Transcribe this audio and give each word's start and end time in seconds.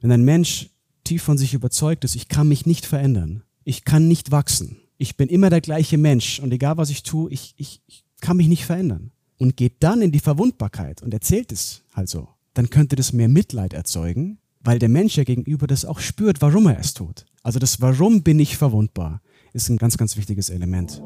Wenn 0.00 0.12
ein 0.12 0.24
Mensch 0.24 0.70
tief 1.04 1.22
von 1.22 1.38
sich 1.38 1.54
überzeugt 1.54 2.04
ist, 2.04 2.16
ich 2.16 2.28
kann 2.28 2.48
mich 2.48 2.66
nicht 2.66 2.86
verändern, 2.86 3.42
ich 3.64 3.84
kann 3.84 4.08
nicht 4.08 4.30
wachsen, 4.30 4.76
ich 4.98 5.16
bin 5.16 5.28
immer 5.28 5.50
der 5.50 5.60
gleiche 5.60 5.98
Mensch 5.98 6.40
und 6.40 6.52
egal 6.52 6.76
was 6.76 6.90
ich 6.90 7.02
tue, 7.02 7.30
ich, 7.30 7.54
ich, 7.56 7.82
ich 7.86 8.04
kann 8.20 8.36
mich 8.36 8.48
nicht 8.48 8.64
verändern 8.64 9.12
und 9.38 9.56
geht 9.56 9.74
dann 9.80 10.02
in 10.02 10.12
die 10.12 10.20
Verwundbarkeit 10.20 11.02
und 11.02 11.12
erzählt 11.12 11.52
es 11.52 11.82
halt 11.94 12.08
so, 12.08 12.28
dann 12.54 12.70
könnte 12.70 12.96
das 12.96 13.12
mehr 13.12 13.28
Mitleid 13.28 13.72
erzeugen, 13.72 14.38
weil 14.60 14.78
der 14.78 14.88
Mensch 14.88 15.16
ja 15.16 15.24
gegenüber 15.24 15.66
das 15.66 15.84
auch 15.84 16.00
spürt, 16.00 16.42
warum 16.42 16.66
er 16.66 16.78
es 16.78 16.94
tut. 16.94 17.24
Also 17.42 17.58
das 17.58 17.80
Warum 17.80 18.22
bin 18.22 18.40
ich 18.40 18.56
verwundbar 18.56 19.20
ist 19.56 19.70
ein 19.70 19.78
ganz, 19.78 19.96
ganz 19.96 20.18
wichtiges 20.18 20.50
Element. 20.50 21.02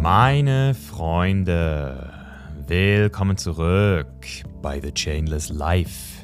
Meine 0.00 0.72
Freunde, 0.74 2.12
willkommen 2.68 3.36
zurück 3.36 4.06
bei 4.62 4.80
The 4.80 4.92
Chainless 4.92 5.48
Life, 5.48 6.17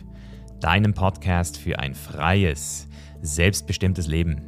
deinem 0.65 0.95
Podcast 0.95 1.59
für 1.59 1.79
ein 1.79 1.95
freies, 1.95 2.89
selbstbestimmtes 3.21 4.07
Leben. 4.07 4.41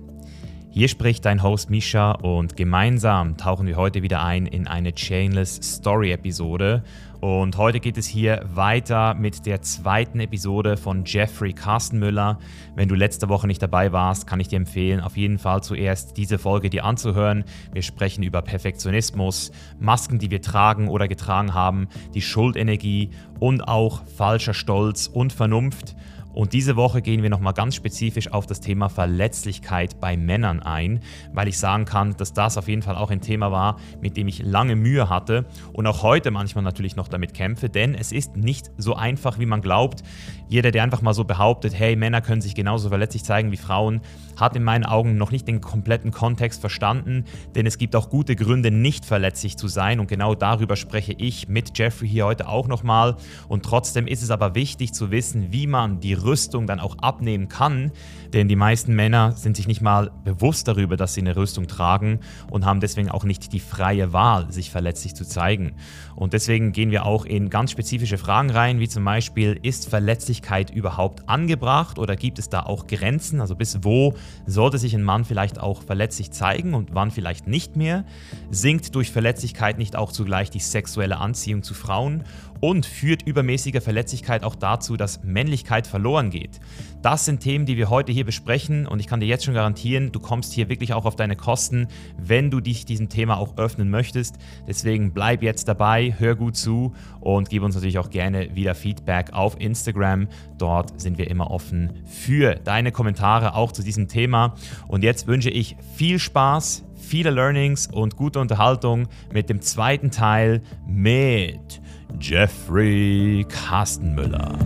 Hier 0.71 0.89
spricht 0.89 1.27
dein 1.27 1.43
Host 1.43 1.69
Misha 1.69 2.13
und 2.13 2.57
gemeinsam 2.57 3.37
tauchen 3.37 3.67
wir 3.67 3.77
heute 3.77 4.03
wieder 4.03 4.23
ein 4.23 4.47
in 4.47 4.67
eine 4.67 4.95
Chainless 4.95 5.57
Story 5.57 6.13
Episode. 6.13 6.85
Und 7.21 7.57
heute 7.57 7.81
geht 7.81 7.97
es 7.97 8.07
hier 8.07 8.43
weiter 8.55 9.15
mit 9.15 9.47
der 9.47 9.63
zweiten 9.63 10.21
Episode 10.21 10.77
von 10.77 11.05
Jeffrey 11.07 11.53
Carstenmüller. 11.53 12.39
Wenn 12.75 12.89
du 12.89 12.95
letzte 12.95 13.29
Woche 13.29 13.47
nicht 13.47 13.63
dabei 13.63 13.93
warst, 13.93 14.27
kann 14.27 14.39
ich 14.39 14.49
dir 14.49 14.57
empfehlen, 14.57 15.01
auf 15.01 15.17
jeden 15.17 15.39
Fall 15.39 15.63
zuerst 15.63 16.17
diese 16.19 16.39
Folge 16.39 16.69
dir 16.69 16.85
anzuhören. 16.85 17.45
Wir 17.73 17.83
sprechen 17.83 18.23
über 18.23 18.43
Perfektionismus, 18.43 19.51
Masken, 19.79 20.19
die 20.19 20.31
wir 20.31 20.43
tragen 20.43 20.89
oder 20.89 21.09
getragen 21.09 21.55
haben, 21.55 21.89
die 22.15 22.23
Schuldenergie 22.23 23.11
und 23.41 23.67
auch 23.67 24.03
falscher 24.05 24.55
Stolz 24.55 25.07
und 25.07 25.33
Vernunft. 25.33 25.97
Und 26.37 26.53
diese 26.53 26.77
Woche 26.77 27.01
gehen 27.01 27.23
wir 27.23 27.31
nochmal 27.31 27.55
ganz 27.55 27.75
spezifisch 27.75 28.31
auf 28.31 28.45
das 28.45 28.61
Thema 28.61 28.91
Verletzlichkeit 28.91 30.01
bei 30.01 30.19
Männern 30.19 30.61
ein, 30.61 31.01
weil 31.33 31.49
ich 31.49 31.59
sagen 31.59 31.87
kann, 31.87 32.15
dass 32.19 32.35
das 32.35 32.59
auf 32.59 32.69
jeden 32.69 32.83
Fall 32.83 32.95
auch 32.95 33.11
ein 33.11 33.23
Thema 33.23 33.51
war, 33.53 33.77
mit 34.03 34.19
dem 34.19 34.29
ich 34.29 34.43
lange 34.43 34.77
Mühe 34.77 35.09
hatte 35.09 35.47
und 35.73 35.87
auch 35.87 36.03
heute 36.03 36.31
manchmal 36.31 36.63
natürlich 36.63 36.95
noch 36.95 37.09
damit 37.09 37.33
kämpfe, 37.33 37.71
denn 37.71 37.95
es 37.95 38.13
ist 38.13 38.37
nicht 38.37 38.71
so 38.77 38.95
einfach, 38.95 39.39
wie 39.39 39.47
man 39.47 39.63
glaubt. 39.63 40.03
Jeder, 40.49 40.71
der 40.71 40.83
einfach 40.83 41.03
mal 41.03 41.15
so 41.15 41.25
behauptet, 41.25 41.75
hey, 41.75 41.97
Männer 41.97 42.21
können 42.21 42.41
sich 42.41 42.55
genauso 42.55 42.89
verletzlich 42.89 43.25
zeigen 43.25 43.51
wie 43.51 43.57
Frauen, 43.57 44.01
hat 44.37 44.55
in 44.55 44.63
meinen 44.63 44.85
Augen 44.85 45.17
noch 45.17 45.31
nicht 45.31 45.49
den 45.49 45.61
kompletten 45.61 46.11
Kontext 46.11 46.61
verstanden, 46.61 47.25
denn 47.55 47.67
es 47.67 47.79
gibt 47.79 47.97
auch 47.97 48.11
gute 48.11 48.37
Gründe, 48.37 48.71
nicht 48.71 49.05
verletzlich 49.05 49.57
zu 49.57 49.69
sein 49.69 49.99
und 49.99 50.09
genau 50.09 50.35
darüber 50.35 50.77
spreche 50.77 51.13
ich 51.13 51.49
mit 51.49 51.77
Jeffrey 51.77 52.09
hier 52.09 52.27
heute 52.27 52.49
auch 52.49 52.69
nochmal. 52.69 53.17
Und 53.49 53.65
trotzdem 53.65 54.07
ist 54.07 54.23
es 54.23 54.31
aber 54.31 54.55
wichtig 54.55 54.93
zu 54.93 55.11
wissen, 55.11 55.53
wie 55.53 55.67
man 55.67 56.01
die 56.01 56.15
Rüstung 56.15 56.67
dann 56.67 56.81
auch 56.81 56.99
abnehmen 56.99 57.49
kann, 57.49 57.93
denn 58.33 58.49
die 58.49 58.57
meisten 58.57 58.95
Männer 58.95 59.33
sind 59.33 59.57
sich 59.57 59.67
nicht 59.67 59.81
mal 59.81 60.11
bewusst 60.25 60.69
darüber, 60.69 60.97
dass 60.97 61.15
sie 61.15 61.23
eine 61.23 61.37
Rüstung 61.37 61.67
tragen 61.67 62.21
und 62.51 62.65
haben 62.65 62.81
deswegen 62.81 63.11
auch 63.11 63.25
nicht 63.25 63.53
die 63.53 63.61
freie 63.61 64.13
Wahl, 64.13 64.53
sich 64.53 64.71
verletzlich 64.71 65.15
zu 65.15 65.25
zeigen. 65.25 65.75
Und 66.15 66.33
deswegen 66.33 66.73
gehen 66.73 66.91
wir 66.91 67.05
auch 67.05 67.25
in 67.25 67.51
ganz 67.51 67.71
spezifische 67.71 68.19
Fragen 68.19 68.51
rein, 68.51 68.81
wie 68.81 68.89
zum 68.89 69.05
Beispiel, 69.05 69.59
ist 69.63 69.89
Verletzlichkeit 70.37 70.71
überhaupt 70.71 71.29
angebracht 71.29 71.99
oder 71.99 72.15
gibt 72.17 72.39
es 72.39 72.49
da 72.49 72.61
auch 72.61 72.87
Grenzen? 72.87 73.41
Also 73.41 73.57
bis 73.57 73.79
wo 73.83 74.15
sollte 74.47 74.79
sich 74.79 74.95
ein 74.95 75.03
Mann 75.03 75.25
vielleicht 75.25 75.59
auch 75.59 75.83
verletzlich 75.83 76.31
zeigen 76.31 76.75
und 76.75 76.91
wann 76.95 77.11
vielleicht 77.11 77.47
nicht 77.47 77.77
mehr? 77.77 78.05
Sinkt 78.51 78.95
durch 78.95 79.11
Verletzlichkeit 79.11 79.79
nicht 79.79 79.97
auch 79.97 80.13
zugleich 80.13 80.51
die 80.51 80.61
sexuelle 80.61 81.19
Anziehung 81.19 81.63
zu 81.63 81.75
Frauen? 81.75 82.25
Und 82.61 82.87
führt 82.87 83.23
übermäßige 83.23 83.83
Verletzlichkeit 83.83 84.45
auch 84.45 84.55
dazu, 84.55 84.97
dass 84.97 85.23
Männlichkeit 85.23 85.87
verloren 85.87 86.31
geht. 86.31 86.61
Das 87.03 87.25
sind 87.25 87.41
Themen, 87.41 87.67
die 87.67 87.77
wir 87.77 87.91
heute 87.91 88.13
hier 88.13 88.25
besprechen 88.25 88.87
und 88.87 89.01
ich 89.01 89.07
kann 89.07 89.21
dir 89.21 89.27
jetzt 89.27 89.45
schon 89.45 89.55
garantieren, 89.55 90.11
du 90.13 90.21
kommst 90.21 90.53
hier 90.53 90.69
wirklich 90.69 90.93
auch 90.93 91.05
auf 91.05 91.17
deine 91.17 91.37
Kosten, 91.37 91.89
wenn 92.19 92.51
du 92.51 92.61
dich 92.61 92.85
diesem 92.85 93.09
Thema 93.09 93.39
auch 93.39 93.57
öffnen 93.57 93.91
möchtest. 93.91 94.37
Deswegen 94.67 95.13
bleib 95.13 95.43
jetzt 95.43 95.69
dabei, 95.69 96.15
hör 96.19 96.35
gut 96.35 96.57
zu 96.57 96.95
und 97.21 97.49
gib 97.49 97.63
uns 97.63 97.75
natürlich 97.75 97.99
auch 97.99 98.11
gerne 98.11 98.55
wieder 98.55 98.75
Feedback 98.75 99.33
auf 99.33 99.61
Instagram. 99.61 100.29
Dort 100.59 101.01
sind 101.01 101.19
wir 101.19 101.31
immer 101.31 101.51
offen 101.51 101.93
für 102.05 102.55
deine 102.55 102.93
Kommentare 102.93 103.55
auch 103.55 103.73
zu 103.73 103.83
diesem 103.83 104.09
Thema. 104.09 104.55
Und 104.89 105.05
jetzt 105.05 105.27
wünsche 105.27 105.51
ich 105.51 105.77
viel 105.95 106.19
Spaß, 106.19 106.85
viele 106.97 107.31
Learnings 107.31 107.87
und 107.87 108.17
gute 108.17 108.41
Unterhaltung 108.41 109.09
mit 109.33 109.49
dem 109.49 109.61
zweiten 109.61 110.11
Teil 110.11 110.63
mit 110.87 111.81
Jeffrey 112.21 113.45
Kastenmüller. 113.49 114.57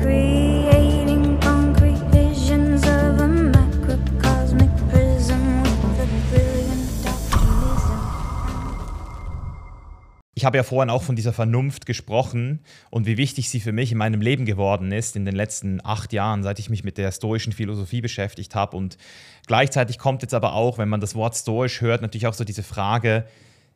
Creating 0.00 1.38
concrete 1.40 2.00
visions 2.12 2.82
of 2.84 3.20
a 3.20 3.26
macrocosmic 3.26 4.70
prism 4.90 5.62
with 5.62 6.00
a 6.00 6.06
brilliant 6.30 7.06
optimism. 7.06 7.98
Ich 10.34 10.44
habe 10.44 10.56
ja 10.58 10.62
vorhin 10.62 10.90
auch 10.90 11.02
von 11.02 11.16
dieser 11.16 11.32
Vernunft 11.32 11.86
gesprochen 11.86 12.60
und 12.90 13.06
wie 13.06 13.16
wichtig 13.16 13.50
sie 13.50 13.60
für 13.60 13.72
mich 13.72 13.90
in 13.90 13.98
meinem 13.98 14.20
Leben 14.20 14.44
geworden 14.44 14.92
ist 14.92 15.16
in 15.16 15.24
den 15.24 15.34
letzten 15.34 15.84
acht 15.84 16.12
Jahren, 16.12 16.42
seit 16.42 16.58
ich 16.58 16.70
mich 16.70 16.84
mit 16.84 16.98
der 16.98 17.10
stoischen 17.10 17.52
Philosophie 17.52 18.00
beschäftigt 18.00 18.54
habe. 18.54 18.76
Und 18.76 18.96
gleichzeitig 19.46 19.98
kommt 19.98 20.22
jetzt 20.22 20.34
aber 20.34 20.52
auch, 20.52 20.78
wenn 20.78 20.88
man 20.88 21.00
das 21.00 21.14
Wort 21.14 21.34
stoisch 21.36 21.80
hört, 21.80 22.02
natürlich 22.02 22.26
auch 22.26 22.34
so 22.34 22.44
diese 22.44 22.62
Frage, 22.62 23.26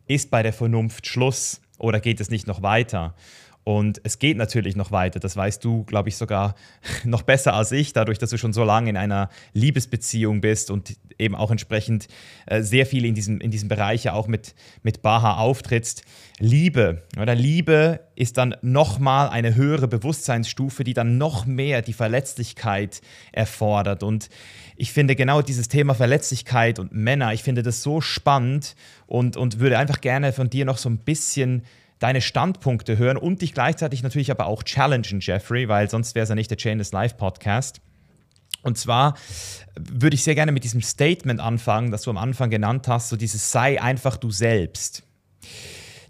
ist 0.06 0.30
bei 0.30 0.42
der 0.42 0.52
Vernunft 0.52 1.06
Schluss? 1.06 1.60
Oder 1.80 2.00
geht 2.00 2.20
es 2.20 2.30
nicht 2.30 2.46
noch 2.46 2.62
weiter? 2.62 3.14
Und 3.62 4.00
es 4.04 4.18
geht 4.18 4.38
natürlich 4.38 4.74
noch 4.74 4.90
weiter. 4.90 5.20
Das 5.20 5.36
weißt 5.36 5.62
du, 5.64 5.84
glaube 5.84 6.08
ich, 6.08 6.16
sogar 6.16 6.54
noch 7.04 7.22
besser 7.22 7.54
als 7.54 7.72
ich, 7.72 7.92
dadurch, 7.92 8.18
dass 8.18 8.30
du 8.30 8.38
schon 8.38 8.52
so 8.52 8.64
lange 8.64 8.88
in 8.88 8.96
einer 8.96 9.28
Liebesbeziehung 9.52 10.40
bist 10.40 10.70
und 10.70 10.96
eben 11.18 11.34
auch 11.34 11.50
entsprechend 11.50 12.08
äh, 12.46 12.62
sehr 12.62 12.86
viel 12.86 13.04
in 13.04 13.14
diesem, 13.14 13.40
in 13.40 13.50
diesem 13.50 13.68
Bereich 13.68 14.04
ja 14.04 14.14
auch 14.14 14.28
mit, 14.28 14.54
mit 14.82 15.02
Baha 15.02 15.36
auftrittst. 15.36 16.04
Liebe, 16.38 17.02
oder 17.20 17.34
Liebe 17.34 18.00
ist 18.16 18.38
dann 18.38 18.56
nochmal 18.62 19.28
eine 19.28 19.54
höhere 19.54 19.88
Bewusstseinsstufe, 19.88 20.82
die 20.82 20.94
dann 20.94 21.18
noch 21.18 21.44
mehr 21.44 21.82
die 21.82 21.92
Verletzlichkeit 21.92 23.02
erfordert. 23.30 24.02
Und 24.02 24.30
ich 24.80 24.92
finde 24.92 25.14
genau 25.14 25.42
dieses 25.42 25.68
Thema 25.68 25.94
Verletzlichkeit 25.94 26.78
und 26.78 26.90
Männer, 26.94 27.34
ich 27.34 27.42
finde 27.42 27.62
das 27.62 27.82
so 27.82 28.00
spannend 28.00 28.74
und, 29.06 29.36
und 29.36 29.58
würde 29.58 29.76
einfach 29.76 30.00
gerne 30.00 30.32
von 30.32 30.48
dir 30.48 30.64
noch 30.64 30.78
so 30.78 30.88
ein 30.88 30.96
bisschen 30.96 31.64
deine 31.98 32.22
Standpunkte 32.22 32.96
hören 32.96 33.18
und 33.18 33.42
dich 33.42 33.52
gleichzeitig 33.52 34.02
natürlich 34.02 34.30
aber 34.30 34.46
auch 34.46 34.62
challengen, 34.62 35.20
Jeffrey, 35.20 35.68
weil 35.68 35.90
sonst 35.90 36.14
wäre 36.14 36.22
es 36.22 36.30
ja 36.30 36.34
nicht 36.34 36.50
der 36.50 36.56
Chainless 36.56 36.92
Life 36.92 37.16
Podcast. 37.16 37.82
Und 38.62 38.78
zwar 38.78 39.16
würde 39.78 40.14
ich 40.14 40.24
sehr 40.24 40.34
gerne 40.34 40.50
mit 40.50 40.64
diesem 40.64 40.80
Statement 40.80 41.40
anfangen, 41.40 41.90
das 41.90 42.00
du 42.00 42.10
am 42.10 42.16
Anfang 42.16 42.48
genannt 42.48 42.88
hast, 42.88 43.10
so 43.10 43.16
dieses 43.16 43.52
sei 43.52 43.82
einfach 43.82 44.16
du 44.16 44.30
selbst. 44.30 45.02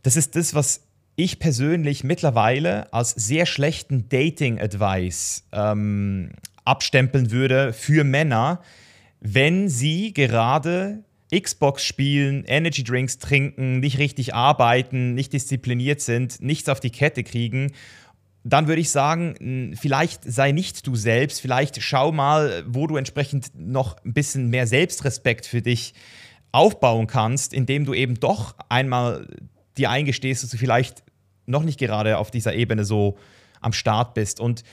Das 0.04 0.14
ist 0.14 0.36
das, 0.36 0.54
was 0.54 0.82
ich 1.16 1.38
persönlich 1.38 2.04
mittlerweile 2.04 2.92
als 2.92 3.10
sehr 3.10 3.46
schlechten 3.46 4.08
Dating-Advice 4.08 5.44
ähm, 5.52 6.30
abstempeln 6.70 7.30
würde 7.30 7.72
für 7.72 8.04
Männer, 8.04 8.62
wenn 9.20 9.68
sie 9.68 10.14
gerade 10.14 11.04
Xbox 11.34 11.84
spielen, 11.84 12.44
Energy 12.46 12.82
Drinks 12.82 13.18
trinken, 13.18 13.80
nicht 13.80 13.98
richtig 13.98 14.34
arbeiten, 14.34 15.14
nicht 15.14 15.32
diszipliniert 15.32 16.00
sind, 16.00 16.40
nichts 16.40 16.68
auf 16.68 16.80
die 16.80 16.90
Kette 16.90 17.22
kriegen, 17.22 17.72
dann 18.42 18.68
würde 18.68 18.80
ich 18.80 18.90
sagen, 18.90 19.74
vielleicht 19.78 20.24
sei 20.24 20.52
nicht 20.52 20.86
du 20.86 20.96
selbst, 20.96 21.40
vielleicht 21.40 21.82
schau 21.82 22.10
mal, 22.10 22.64
wo 22.66 22.86
du 22.86 22.96
entsprechend 22.96 23.50
noch 23.54 24.02
ein 24.04 24.14
bisschen 24.14 24.48
mehr 24.48 24.66
Selbstrespekt 24.66 25.46
für 25.46 25.60
dich 25.60 25.92
aufbauen 26.52 27.06
kannst, 27.06 27.52
indem 27.52 27.84
du 27.84 27.94
eben 27.94 28.18
doch 28.18 28.54
einmal 28.68 29.28
dir 29.76 29.90
eingestehst, 29.90 30.42
dass 30.42 30.50
du 30.50 30.56
vielleicht 30.56 31.04
noch 31.46 31.62
nicht 31.62 31.78
gerade 31.78 32.18
auf 32.18 32.30
dieser 32.30 32.54
Ebene 32.54 32.84
so 32.84 33.18
am 33.60 33.72
Start 33.72 34.14
bist. 34.14 34.40
Und 34.40 34.64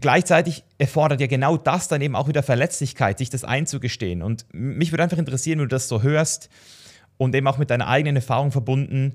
gleichzeitig 0.00 0.64
erfordert 0.78 1.20
ja 1.20 1.26
genau 1.26 1.56
das 1.56 1.88
dann 1.88 2.00
eben 2.00 2.16
auch 2.16 2.28
wieder 2.28 2.42
Verletzlichkeit, 2.42 3.18
sich 3.18 3.30
das 3.30 3.44
einzugestehen. 3.44 4.22
Und 4.22 4.46
mich 4.52 4.92
würde 4.92 5.02
einfach 5.02 5.18
interessieren, 5.18 5.58
wenn 5.58 5.68
du 5.68 5.74
das 5.74 5.88
so 5.88 6.02
hörst 6.02 6.48
und 7.16 7.34
eben 7.34 7.46
auch 7.46 7.58
mit 7.58 7.70
deiner 7.70 7.88
eigenen 7.88 8.16
Erfahrung 8.16 8.52
verbunden, 8.52 9.14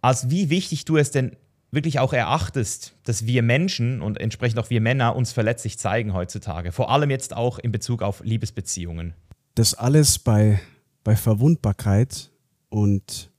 als 0.00 0.30
wie 0.30 0.50
wichtig 0.50 0.84
du 0.84 0.96
es 0.96 1.10
denn 1.10 1.36
wirklich 1.70 1.98
auch 1.98 2.12
erachtest, 2.12 2.94
dass 3.04 3.26
wir 3.26 3.42
Menschen 3.42 4.00
und 4.00 4.20
entsprechend 4.20 4.58
auch 4.58 4.70
wir 4.70 4.80
Männer 4.80 5.16
uns 5.16 5.32
verletzlich 5.32 5.78
zeigen 5.78 6.12
heutzutage. 6.12 6.72
Vor 6.72 6.90
allem 6.90 7.10
jetzt 7.10 7.34
auch 7.34 7.58
in 7.58 7.72
Bezug 7.72 8.02
auf 8.02 8.22
Liebesbeziehungen. 8.24 9.14
Das 9.54 9.74
alles 9.74 10.18
bei, 10.18 10.60
bei 11.02 11.16
Verwundbarkeit 11.16 12.30
und, 12.68 13.30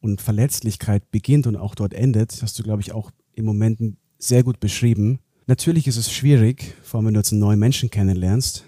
und 0.00 0.20
Verletzlichkeit 0.20 1.10
beginnt 1.10 1.46
und 1.46 1.56
auch 1.56 1.74
dort 1.74 1.92
endet, 1.94 2.38
hast 2.42 2.58
du, 2.58 2.62
glaube 2.62 2.82
ich, 2.82 2.92
auch 2.92 3.10
im 3.34 3.44
Moment 3.44 3.80
sehr 4.18 4.42
gut 4.42 4.60
beschrieben. 4.60 5.20
Natürlich 5.48 5.86
ist 5.86 5.96
es 5.96 6.12
schwierig, 6.12 6.74
vor 6.82 6.98
allem 6.98 7.06
wenn 7.06 7.14
du 7.14 7.20
jetzt 7.20 7.30
einen 7.30 7.40
neuen 7.40 7.60
Menschen 7.60 7.88
kennenlernst, 7.88 8.64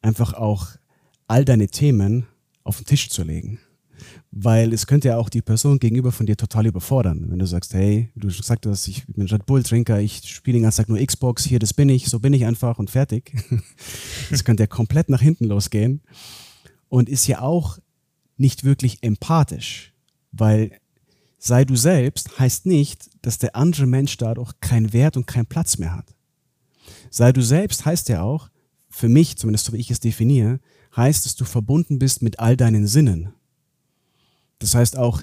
einfach 0.00 0.32
auch 0.32 0.68
all 1.26 1.44
deine 1.44 1.68
Themen 1.68 2.26
auf 2.64 2.78
den 2.78 2.86
Tisch 2.86 3.10
zu 3.10 3.24
legen. 3.24 3.58
Weil 4.30 4.72
es 4.72 4.86
könnte 4.86 5.08
ja 5.08 5.18
auch 5.18 5.28
die 5.28 5.42
Person 5.42 5.78
gegenüber 5.78 6.10
von 6.10 6.24
dir 6.24 6.36
total 6.36 6.66
überfordern. 6.66 7.26
Wenn 7.28 7.38
du 7.38 7.46
sagst, 7.46 7.74
hey, 7.74 8.10
du 8.14 8.30
sagst, 8.30 8.88
ich 8.88 9.06
bin 9.06 9.26
Red 9.26 9.44
Bull-Trinker, 9.44 10.00
ich 10.00 10.22
spiele 10.26 10.54
den 10.54 10.62
ganzen 10.62 10.78
Tag 10.78 10.88
nur 10.88 11.04
Xbox, 11.04 11.44
hier, 11.44 11.58
das 11.58 11.74
bin 11.74 11.90
ich, 11.90 12.06
so 12.06 12.20
bin 12.20 12.32
ich 12.32 12.46
einfach 12.46 12.78
und 12.78 12.90
fertig. 12.90 13.34
Das 14.30 14.44
könnte 14.44 14.62
ja 14.62 14.66
komplett 14.66 15.08
nach 15.10 15.20
hinten 15.20 15.44
losgehen. 15.44 16.02
Und 16.88 17.08
ist 17.08 17.26
ja 17.26 17.40
auch 17.40 17.78
nicht 18.38 18.64
wirklich 18.64 19.02
empathisch, 19.02 19.92
weil 20.32 20.72
sei 21.38 21.64
du 21.64 21.76
selbst 21.76 22.38
heißt 22.38 22.66
nicht, 22.66 23.08
dass 23.22 23.38
der 23.38 23.56
andere 23.56 23.86
Mensch 23.86 24.16
dadurch 24.16 24.52
keinen 24.60 24.92
Wert 24.92 25.16
und 25.16 25.26
keinen 25.26 25.46
Platz 25.46 25.78
mehr 25.78 25.94
hat. 25.94 26.14
Sei 27.10 27.32
du 27.32 27.42
selbst 27.42 27.84
heißt 27.84 28.08
ja 28.08 28.22
auch, 28.22 28.50
für 28.90 29.08
mich, 29.08 29.36
zumindest 29.36 29.66
so 29.66 29.72
wie 29.72 29.78
ich 29.78 29.90
es 29.90 30.00
definiere, 30.00 30.60
heißt, 30.96 31.24
dass 31.24 31.36
du 31.36 31.44
verbunden 31.44 31.98
bist 31.98 32.22
mit 32.22 32.40
all 32.40 32.56
deinen 32.56 32.86
Sinnen. 32.86 33.32
Das 34.58 34.74
heißt 34.74 34.96
auch, 34.96 35.22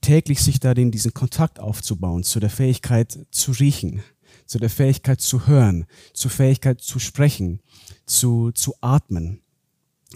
täglich 0.00 0.40
sich 0.40 0.60
da 0.60 0.74
den, 0.74 0.90
diesen 0.90 1.12
Kontakt 1.12 1.60
aufzubauen, 1.60 2.22
zu 2.22 2.40
der 2.40 2.50
Fähigkeit 2.50 3.26
zu 3.30 3.52
riechen, 3.52 4.02
zu 4.46 4.58
der 4.58 4.70
Fähigkeit 4.70 5.20
zu 5.20 5.46
hören, 5.46 5.86
zur 6.14 6.30
Fähigkeit 6.30 6.80
zu 6.80 6.98
sprechen, 6.98 7.60
zu, 8.06 8.52
zu 8.52 8.74
atmen. 8.80 9.42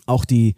Auch 0.06 0.24
die, 0.24 0.54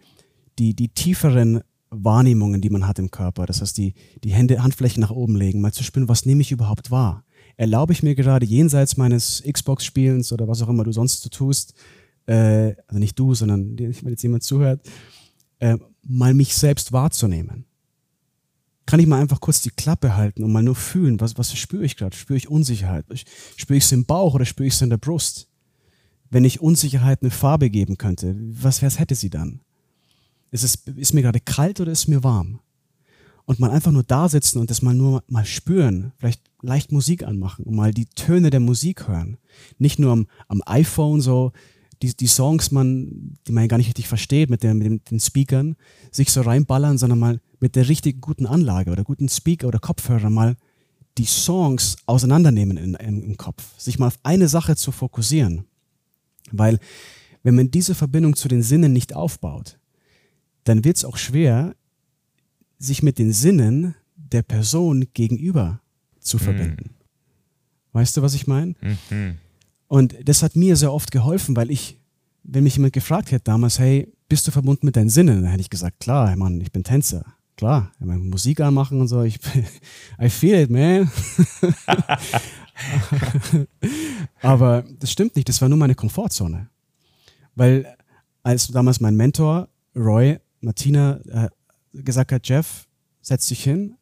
die, 0.57 0.73
die 0.73 0.89
tieferen 0.89 1.61
Wahrnehmungen, 1.89 2.61
die 2.61 2.69
man 2.69 2.87
hat 2.87 2.99
im 2.99 3.11
Körper, 3.11 3.45
das 3.45 3.61
heißt 3.61 3.77
die, 3.77 3.93
die 4.23 4.31
Hände, 4.31 4.61
Handflächen 4.63 5.01
nach 5.01 5.11
oben 5.11 5.35
legen, 5.35 5.61
mal 5.61 5.73
zu 5.73 5.83
spüren, 5.83 6.09
was 6.09 6.25
nehme 6.25 6.41
ich 6.41 6.51
überhaupt 6.51 6.91
wahr? 6.91 7.23
Erlaube 7.57 7.93
ich 7.93 8.03
mir 8.03 8.15
gerade 8.15 8.45
jenseits 8.45 8.97
meines 8.97 9.43
Xbox-Spielens 9.49 10.33
oder 10.33 10.47
was 10.47 10.61
auch 10.61 10.69
immer 10.69 10.83
du 10.83 10.91
sonst 10.91 11.21
so 11.21 11.29
tust, 11.29 11.73
äh, 12.25 12.75
also 12.87 12.99
nicht 12.99 13.17
du, 13.17 13.33
sondern 13.33 13.77
wenn 13.77 14.09
jetzt 14.09 14.23
jemand 14.23 14.43
zuhört, 14.43 14.81
äh, 15.59 15.77
mal 16.03 16.33
mich 16.33 16.55
selbst 16.55 16.91
wahrzunehmen. 16.91 17.65
Kann 18.85 18.99
ich 18.99 19.07
mal 19.07 19.19
einfach 19.19 19.39
kurz 19.39 19.61
die 19.61 19.71
Klappe 19.71 20.15
halten 20.15 20.43
und 20.43 20.51
mal 20.51 20.61
nur 20.61 20.75
fühlen, 20.75 21.19
was, 21.19 21.37
was 21.37 21.55
spüre 21.57 21.85
ich 21.85 21.97
gerade? 21.97 22.15
Spüre 22.15 22.37
ich 22.37 22.49
Unsicherheit? 22.49 23.05
Spüre 23.57 23.77
ich 23.77 23.85
es 23.85 23.91
im 23.91 24.05
Bauch 24.05 24.35
oder 24.35 24.45
spüre 24.45 24.67
ich 24.67 24.75
es 24.75 24.81
in 24.81 24.91
der 24.91 24.97
Brust? 24.97 25.47
Wenn 26.29 26.45
ich 26.45 26.61
Unsicherheit 26.61 27.21
eine 27.21 27.31
Farbe 27.31 27.69
geben 27.69 27.97
könnte, 27.97 28.35
was, 28.37 28.83
was 28.83 28.99
hätte 28.99 29.15
sie 29.15 29.29
dann? 29.29 29.61
Ist, 30.55 30.63
es, 30.63 30.75
ist 30.95 31.13
mir 31.13 31.21
gerade 31.21 31.39
kalt 31.39 31.81
oder 31.81 31.91
ist 31.91 32.07
mir 32.07 32.23
warm? 32.23 32.59
Und 33.45 33.59
mal 33.59 33.69
einfach 33.69 33.91
nur 33.91 34.03
da 34.03 34.27
sitzen 34.29 34.59
und 34.59 34.71
das 34.71 34.81
mal 34.81 34.95
nur 34.95 35.23
mal 35.27 35.45
spüren, 35.45 36.13
vielleicht 36.17 36.41
leicht 36.61 36.91
Musik 36.91 37.23
anmachen 37.23 37.65
und 37.65 37.75
mal 37.75 37.93
die 37.93 38.05
Töne 38.07 38.49
der 38.49 38.59
Musik 38.59 39.07
hören. 39.07 39.37
Nicht 39.77 39.99
nur 39.99 40.13
am, 40.13 40.27
am 40.47 40.61
iPhone 40.65 41.21
so 41.21 41.51
die, 42.01 42.15
die 42.15 42.27
Songs, 42.27 42.71
man, 42.71 43.37
die 43.45 43.51
man 43.51 43.63
ja 43.63 43.67
gar 43.67 43.77
nicht 43.77 43.87
richtig 43.87 44.07
versteht 44.07 44.49
mit, 44.49 44.63
der, 44.63 44.73
mit 44.73 44.87
den, 44.87 45.03
den 45.03 45.19
Speakern, 45.19 45.75
sich 46.11 46.31
so 46.31 46.41
reinballern, 46.41 46.97
sondern 46.97 47.19
mal 47.19 47.41
mit 47.59 47.75
der 47.75 47.87
richtig 47.87 48.21
guten 48.21 48.45
Anlage 48.45 48.91
oder 48.91 49.03
guten 49.03 49.29
Speaker 49.29 49.67
oder 49.67 49.79
Kopfhörer 49.79 50.29
mal 50.29 50.55
die 51.17 51.25
Songs 51.25 51.97
auseinandernehmen 52.05 52.77
in, 52.77 52.93
in, 52.95 53.23
im 53.23 53.37
Kopf, 53.37 53.77
sich 53.77 53.99
mal 53.99 54.07
auf 54.07 54.19
eine 54.23 54.47
Sache 54.47 54.75
zu 54.75 54.91
fokussieren. 54.91 55.65
Weil 56.51 56.79
wenn 57.43 57.55
man 57.55 57.71
diese 57.71 57.95
Verbindung 57.95 58.35
zu 58.35 58.47
den 58.47 58.63
Sinnen 58.63 58.91
nicht 58.91 59.15
aufbaut, 59.15 59.77
dann 60.65 60.83
wird 60.83 60.97
es 60.97 61.05
auch 61.05 61.17
schwer, 61.17 61.75
sich 62.77 63.01
mit 63.01 63.17
den 63.17 63.31
Sinnen 63.31 63.95
der 64.15 64.41
Person 64.41 65.07
gegenüber 65.13 65.79
zu 66.19 66.37
verbinden. 66.37 66.89
Mhm. 66.89 66.95
Weißt 67.93 68.17
du, 68.17 68.21
was 68.21 68.33
ich 68.33 68.47
meine? 68.47 68.75
Mhm. 69.09 69.37
Und 69.87 70.15
das 70.27 70.43
hat 70.43 70.55
mir 70.55 70.75
sehr 70.75 70.91
oft 70.91 71.11
geholfen, 71.11 71.55
weil 71.55 71.71
ich, 71.71 71.99
wenn 72.43 72.63
mich 72.63 72.75
jemand 72.75 72.93
gefragt 72.93 73.31
hätte 73.31 73.45
damals, 73.45 73.79
hey, 73.79 74.11
bist 74.27 74.47
du 74.47 74.51
verbunden 74.51 74.85
mit 74.85 74.95
deinen 74.95 75.09
Sinnen? 75.09 75.41
Dann 75.41 75.51
hätte 75.51 75.61
ich 75.61 75.69
gesagt, 75.69 75.99
klar, 75.99 76.35
Mann, 76.35 76.59
ich 76.59 76.71
bin 76.71 76.83
Tänzer. 76.83 77.23
Klar, 77.55 77.91
ich 77.99 78.05
meine, 78.05 78.19
Musik 78.19 78.59
anmachen 78.59 78.99
und 78.99 79.07
so, 79.07 79.21
ich, 79.21 79.39
I 80.21 80.29
feel 80.29 80.55
it, 80.55 80.69
man. 80.69 81.09
Aber 84.41 84.83
das 84.99 85.11
stimmt 85.11 85.37
nicht, 85.37 85.47
das 85.47 85.61
war 85.61 85.69
nur 85.69 85.77
meine 85.77 85.95
Komfortzone. 85.95 86.67
Weil 87.55 87.95
als 88.43 88.67
damals 88.67 88.99
mein 88.99 89.15
Mentor, 89.15 89.69
Roy, 89.95 90.39
Martina, 90.61 91.19
äh, 91.27 91.49
gesagt 91.93 92.31
hat, 92.31 92.47
Jeff, 92.47 92.87
setz 93.21 93.47
dich 93.47 93.63
hin. 93.63 93.95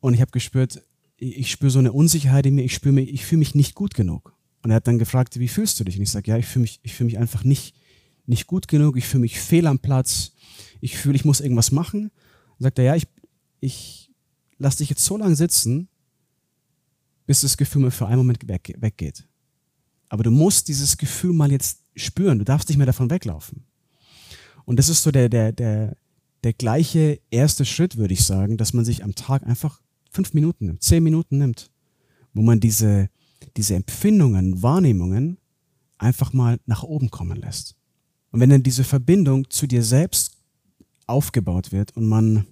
Und 0.00 0.14
ich 0.14 0.20
habe 0.20 0.30
gespürt, 0.30 0.82
ich, 1.16 1.50
spüre 1.50 1.70
so 1.70 1.78
eine 1.78 1.92
Unsicherheit 1.92 2.46
in 2.46 2.54
mir, 2.54 2.62
ich, 2.62 2.74
spüre 2.74 2.94
mich, 2.94 3.08
ich 3.08 3.24
fühle 3.24 3.40
mich 3.40 3.54
nicht 3.54 3.74
gut 3.74 3.94
genug. 3.94 4.34
Und 4.62 4.70
er 4.70 4.76
hat 4.76 4.86
dann 4.86 4.98
gefragt, 4.98 5.38
wie 5.38 5.48
fühlst 5.48 5.78
du 5.78 5.84
dich? 5.84 5.96
Und 5.96 6.02
ich 6.02 6.10
sage, 6.10 6.30
ja, 6.30 6.38
ich 6.38 6.46
fühle 6.46 6.62
mich, 6.62 6.80
ich 6.82 6.94
fühle 6.94 7.06
mich 7.06 7.18
einfach 7.18 7.44
nicht, 7.44 7.74
nicht 8.26 8.46
gut 8.46 8.68
genug, 8.68 8.96
ich 8.96 9.06
fühle 9.06 9.22
mich 9.22 9.40
fehl 9.40 9.66
am 9.66 9.78
Platz, 9.78 10.32
ich 10.80 10.96
fühle, 10.96 11.16
ich 11.16 11.24
muss 11.24 11.40
irgendwas 11.40 11.72
machen. 11.72 12.10
Und 12.58 12.62
sagt 12.62 12.78
er, 12.78 12.84
ja, 12.84 12.94
ich, 12.96 13.06
ich 13.60 14.10
lass 14.58 14.76
dich 14.76 14.90
jetzt 14.90 15.04
so 15.04 15.16
lange 15.16 15.36
sitzen, 15.36 15.88
bis 17.26 17.40
das 17.40 17.56
Gefühl 17.56 17.82
mal 17.82 17.90
für 17.90 18.06
einen 18.06 18.18
Moment 18.18 18.46
weg, 18.48 18.74
weggeht. 18.78 19.24
Aber 20.08 20.22
du 20.22 20.30
musst 20.30 20.68
dieses 20.68 20.96
Gefühl 20.96 21.32
mal 21.32 21.50
jetzt 21.52 21.80
spüren, 21.94 22.38
du 22.38 22.44
darfst 22.44 22.68
nicht 22.68 22.78
mehr 22.78 22.86
davon 22.86 23.10
weglaufen. 23.10 23.64
Und 24.68 24.76
das 24.76 24.90
ist 24.90 25.02
so 25.02 25.10
der, 25.10 25.30
der, 25.30 25.50
der, 25.50 25.96
der 26.44 26.52
gleiche 26.52 27.20
erste 27.30 27.64
Schritt, 27.64 27.96
würde 27.96 28.12
ich 28.12 28.26
sagen, 28.26 28.58
dass 28.58 28.74
man 28.74 28.84
sich 28.84 29.02
am 29.02 29.14
Tag 29.14 29.46
einfach 29.46 29.80
fünf 30.10 30.34
Minuten 30.34 30.66
nimmt, 30.66 30.82
zehn 30.82 31.02
Minuten 31.02 31.38
nimmt, 31.38 31.70
wo 32.34 32.42
man 32.42 32.60
diese, 32.60 33.08
diese 33.56 33.76
Empfindungen, 33.76 34.62
Wahrnehmungen 34.62 35.38
einfach 35.96 36.34
mal 36.34 36.60
nach 36.66 36.82
oben 36.82 37.10
kommen 37.10 37.40
lässt. 37.40 37.76
Und 38.30 38.40
wenn 38.40 38.50
dann 38.50 38.62
diese 38.62 38.84
Verbindung 38.84 39.48
zu 39.48 39.66
dir 39.66 39.82
selbst 39.82 40.36
aufgebaut 41.06 41.72
wird 41.72 41.96
und 41.96 42.04
man 42.04 42.46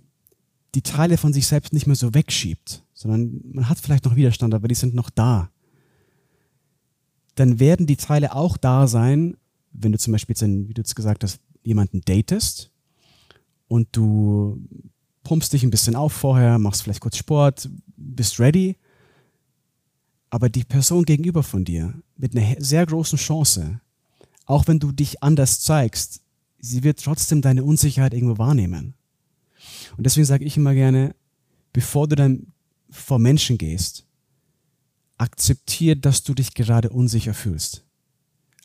die 0.75 0.81
Teile 0.81 1.19
von 1.19 1.35
sich 1.35 1.47
selbst 1.47 1.75
nicht 1.75 1.87
mehr 1.87 1.97
so 1.97 2.15
wegschiebt, 2.15 2.83
sondern 2.95 3.43
man 3.45 3.69
hat 3.69 3.79
vielleicht 3.79 4.07
noch 4.07 4.17
Widerstand, 4.17 4.55
aber 4.55 4.69
die 4.69 4.75
sind 4.75 4.95
noch 4.95 5.11
da, 5.11 5.51
dann 7.35 7.61
werden 7.61 7.87
die 7.87 7.97
Teile 7.97 8.35
auch 8.35 8.57
da 8.57 8.87
sein, 8.87 9.37
wenn 9.71 9.93
du 9.93 9.99
zum 9.99 10.13
Beispiel, 10.13 10.35
wie 10.67 10.73
du 10.73 10.81
jetzt 10.81 10.97
gesagt 10.97 11.23
hast, 11.23 11.41
jemanden 11.67 12.01
datest 12.03 12.71
und 13.69 13.89
du 13.93 14.61
pumpst 15.25 15.53
dich 15.53 15.63
ein 15.63 15.71
bisschen 15.71 15.97
auf 15.97 16.13
vorher, 16.13 16.59
machst 16.59 16.83
vielleicht 16.83 17.01
kurz 17.01 17.17
Sport, 17.17 17.69
bist 17.97 18.39
ready 18.39 18.77
aber 20.37 20.51
die 20.51 20.65
Person 20.65 21.07
gegenüber 21.07 21.43
von 21.43 21.65
dir 21.65 21.95
mit 22.19 22.37
einer 22.37 22.61
sehr 22.61 22.85
großen 22.85 23.19
Chance, 23.19 23.81
auch 24.45 24.67
wenn 24.67 24.79
du 24.79 24.93
dich 24.93 25.23
anders 25.23 25.61
zeigst, 25.61 26.21
sie 26.59 26.83
wird 26.83 27.03
trotzdem 27.03 27.41
deine 27.41 27.65
Unsicherheit 27.65 28.13
irgendwo 28.13 28.37
wahrnehmen. 28.37 28.93
Und 29.97 30.05
deswegen 30.05 30.27
sage 30.27 30.45
ich 30.45 30.59
immer 30.59 30.75
gerne, 30.75 31.15
bevor 31.73 32.07
du 32.07 32.17
dann 32.17 32.53
vor 32.91 33.19
Menschen 33.19 33.57
gehst, 33.57 34.05
akzeptier, 35.17 35.97
dass 35.97 36.23
du 36.23 36.35
dich 36.35 36.53
gerade 36.53 36.91
unsicher 36.91 37.33
fühlst. 37.33 37.86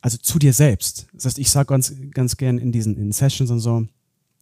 Also 0.01 0.17
zu 0.17 0.39
dir 0.39 0.53
selbst. 0.53 1.07
Das 1.13 1.25
heißt, 1.25 1.39
ich 1.39 1.49
sage 1.49 1.67
ganz, 1.67 1.93
ganz 2.11 2.35
gern 2.35 2.57
in 2.57 2.71
diesen 2.71 2.97
in 2.97 3.11
Sessions 3.11 3.51
und 3.51 3.59
so, 3.59 3.87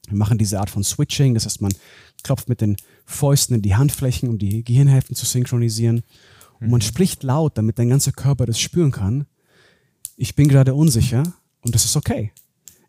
wir 0.07 0.17
machen 0.17 0.37
diese 0.37 0.59
Art 0.59 0.69
von 0.69 0.83
Switching. 0.83 1.33
Das 1.33 1.45
heißt, 1.45 1.61
man 1.61 1.73
klopft 2.23 2.49
mit 2.49 2.61
den 2.61 2.77
Fäusten 3.05 3.55
in 3.55 3.61
die 3.61 3.75
Handflächen, 3.75 4.29
um 4.29 4.37
die 4.37 4.63
Gehirnhälften 4.63 5.15
zu 5.15 5.25
synchronisieren. 5.25 6.03
Und 6.59 6.69
man 6.69 6.79
mhm. 6.79 6.85
spricht 6.85 7.23
laut, 7.23 7.57
damit 7.57 7.77
dein 7.77 7.89
ganzer 7.89 8.11
Körper 8.11 8.45
das 8.45 8.59
spüren 8.59 8.91
kann. 8.91 9.25
Ich 10.15 10.35
bin 10.35 10.47
gerade 10.47 10.73
unsicher 10.73 11.23
und 11.61 11.75
das 11.75 11.85
ist 11.85 11.95
okay. 11.95 12.31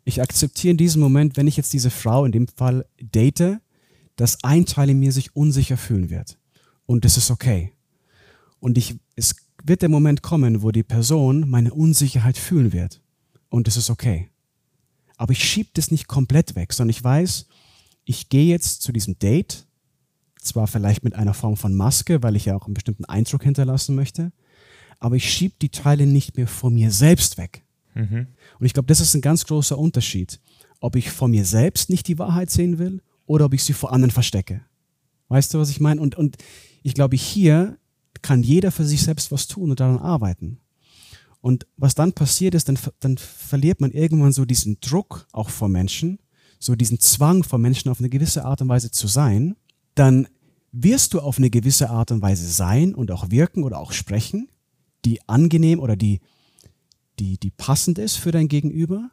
Ich 0.03 0.21
akzeptiere 0.21 0.71
in 0.71 0.77
diesem 0.77 1.01
Moment, 1.01 1.37
wenn 1.37 1.47
ich 1.47 1.57
jetzt 1.57 1.73
diese 1.73 1.89
Frau 1.89 2.25
in 2.25 2.31
dem 2.31 2.47
Fall 2.47 2.85
date, 2.99 3.59
dass 4.15 4.43
ein 4.43 4.65
Teil 4.65 4.89
in 4.89 4.99
mir 4.99 5.11
sich 5.11 5.35
unsicher 5.35 5.77
fühlen 5.77 6.09
wird. 6.09 6.37
Und 6.85 7.05
das 7.05 7.17
ist 7.17 7.31
okay. 7.31 7.71
Und 8.59 8.77
ich, 8.77 8.95
es 9.15 9.35
wird 9.63 9.81
der 9.81 9.89
Moment 9.89 10.21
kommen, 10.21 10.61
wo 10.61 10.71
die 10.71 10.83
Person 10.83 11.49
meine 11.49 11.73
Unsicherheit 11.73 12.37
fühlen 12.37 12.73
wird. 12.73 13.01
Und 13.49 13.67
das 13.67 13.77
ist 13.77 13.89
okay. 13.89 14.29
Aber 15.17 15.33
ich 15.33 15.43
schiebe 15.43 15.69
das 15.73 15.91
nicht 15.91 16.07
komplett 16.07 16.55
weg, 16.55 16.73
sondern 16.73 16.91
ich 16.91 17.03
weiß, 17.03 17.47
ich 18.05 18.29
gehe 18.29 18.45
jetzt 18.45 18.81
zu 18.81 18.91
diesem 18.91 19.19
Date 19.19 19.67
zwar 20.39 20.67
vielleicht 20.67 21.03
mit 21.03 21.15
einer 21.15 21.33
Form 21.33 21.55
von 21.55 21.75
Maske, 21.75 22.23
weil 22.23 22.35
ich 22.35 22.45
ja 22.45 22.55
auch 22.55 22.65
einen 22.65 22.73
bestimmten 22.73 23.05
Eindruck 23.05 23.43
hinterlassen 23.43 23.95
möchte, 23.95 24.31
aber 24.99 25.15
ich 25.15 25.31
schiebe 25.31 25.55
die 25.61 25.69
Teile 25.69 26.07
nicht 26.07 26.37
mehr 26.37 26.47
vor 26.47 26.71
mir 26.71 26.91
selbst 26.91 27.37
weg. 27.37 27.63
Mhm. 27.93 28.27
Und 28.59 28.65
ich 28.65 28.73
glaube, 28.73 28.87
das 28.87 28.99
ist 28.99 29.13
ein 29.13 29.21
ganz 29.21 29.45
großer 29.45 29.77
Unterschied, 29.77 30.39
ob 30.79 30.95
ich 30.95 31.11
vor 31.11 31.27
mir 31.27 31.45
selbst 31.45 31.89
nicht 31.89 32.07
die 32.07 32.17
Wahrheit 32.17 32.49
sehen 32.49 32.79
will 32.79 33.01
oder 33.25 33.45
ob 33.45 33.53
ich 33.53 33.63
sie 33.63 33.73
vor 33.73 33.93
anderen 33.93 34.11
verstecke. 34.11 34.61
Weißt 35.27 35.53
du, 35.53 35.59
was 35.59 35.69
ich 35.69 35.79
meine? 35.79 36.01
Und, 36.01 36.15
und 36.15 36.37
ich 36.83 36.93
glaube, 36.93 37.15
hier 37.15 37.77
kann 38.21 38.43
jeder 38.43 38.71
für 38.71 38.85
sich 38.85 39.01
selbst 39.01 39.31
was 39.31 39.47
tun 39.47 39.71
und 39.71 39.79
daran 39.79 39.99
arbeiten. 39.99 40.59
Und 41.41 41.65
was 41.77 41.95
dann 41.95 42.13
passiert 42.13 42.53
ist, 42.53 42.69
dann, 42.69 42.77
dann 42.99 43.17
verliert 43.17 43.81
man 43.81 43.91
irgendwann 43.91 44.31
so 44.31 44.45
diesen 44.45 44.79
Druck 44.79 45.27
auch 45.31 45.49
vor 45.49 45.69
Menschen, 45.69 46.19
so 46.59 46.75
diesen 46.75 46.99
Zwang 46.99 47.43
vor 47.43 47.57
Menschen 47.57 47.89
auf 47.89 47.99
eine 47.99 48.09
gewisse 48.09 48.45
Art 48.45 48.61
und 48.61 48.69
Weise 48.69 48.91
zu 48.91 49.07
sein 49.07 49.55
dann 49.95 50.27
wirst 50.71 51.13
du 51.13 51.19
auf 51.19 51.37
eine 51.37 51.49
gewisse 51.49 51.89
Art 51.89 52.11
und 52.11 52.21
Weise 52.21 52.47
sein 52.47 52.95
und 52.95 53.11
auch 53.11 53.29
wirken 53.29 53.63
oder 53.63 53.79
auch 53.79 53.91
sprechen, 53.91 54.49
die 55.05 55.27
angenehm 55.27 55.79
oder 55.79 55.95
die, 55.95 56.21
die, 57.19 57.37
die 57.37 57.51
passend 57.51 57.99
ist 57.99 58.15
für 58.15 58.31
dein 58.31 58.47
Gegenüber, 58.47 59.11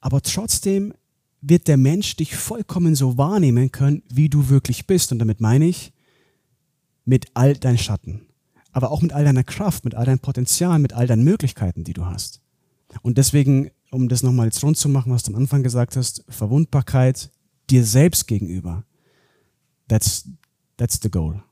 aber 0.00 0.22
trotzdem 0.22 0.92
wird 1.40 1.68
der 1.68 1.76
Mensch 1.76 2.16
dich 2.16 2.36
vollkommen 2.36 2.94
so 2.94 3.16
wahrnehmen 3.16 3.72
können, 3.72 4.02
wie 4.12 4.28
du 4.28 4.48
wirklich 4.48 4.86
bist. 4.86 5.12
Und 5.12 5.20
damit 5.20 5.40
meine 5.40 5.66
ich, 5.66 5.92
mit 7.04 7.26
all 7.34 7.54
deinen 7.54 7.78
Schatten, 7.78 8.26
aber 8.72 8.90
auch 8.90 9.02
mit 9.02 9.12
all 9.12 9.24
deiner 9.24 9.44
Kraft, 9.44 9.84
mit 9.84 9.94
all 9.94 10.04
deinem 10.04 10.18
Potenzial, 10.18 10.78
mit 10.78 10.92
all 10.92 11.06
deinen 11.06 11.24
Möglichkeiten, 11.24 11.84
die 11.84 11.92
du 11.94 12.06
hast. 12.06 12.40
Und 13.02 13.18
deswegen, 13.18 13.70
um 13.90 14.08
das 14.08 14.22
nochmal 14.22 14.46
jetzt 14.46 14.62
rund 14.62 14.76
zu 14.76 14.88
machen, 14.88 15.12
was 15.12 15.22
du 15.22 15.32
am 15.32 15.38
Anfang 15.38 15.62
gesagt 15.62 15.96
hast, 15.96 16.24
Verwundbarkeit 16.28 17.30
dir 17.70 17.84
selbst 17.84 18.26
gegenüber. 18.26 18.84
That's, 19.88 20.28
that's 20.76 20.98
the 21.02 21.10
goal. 21.10 21.42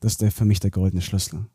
Das 0.00 0.12
ist 0.12 0.22
der, 0.22 0.32
für 0.32 0.44
mich 0.44 0.60
der 0.60 0.70
goldene 0.70 1.02
Schlüssel. 1.02 1.46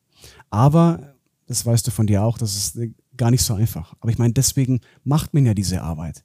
Aber, 0.50 1.16
das 1.48 1.66
weißt 1.66 1.86
du 1.88 1.92
von 1.92 2.08
dir 2.08 2.24
auch, 2.24 2.38
das 2.38 2.56
ist 2.56 2.80
gar 3.18 3.32
nicht 3.32 3.44
so 3.44 3.54
einfach. 3.54 3.96
Aber 4.00 4.12
ich 4.12 4.18
meine, 4.18 4.34
deswegen 4.34 4.82
macht 5.04 5.34
man 5.34 5.46
ja 5.46 5.54
diese 5.54 5.82
Arbeit. 5.82 6.24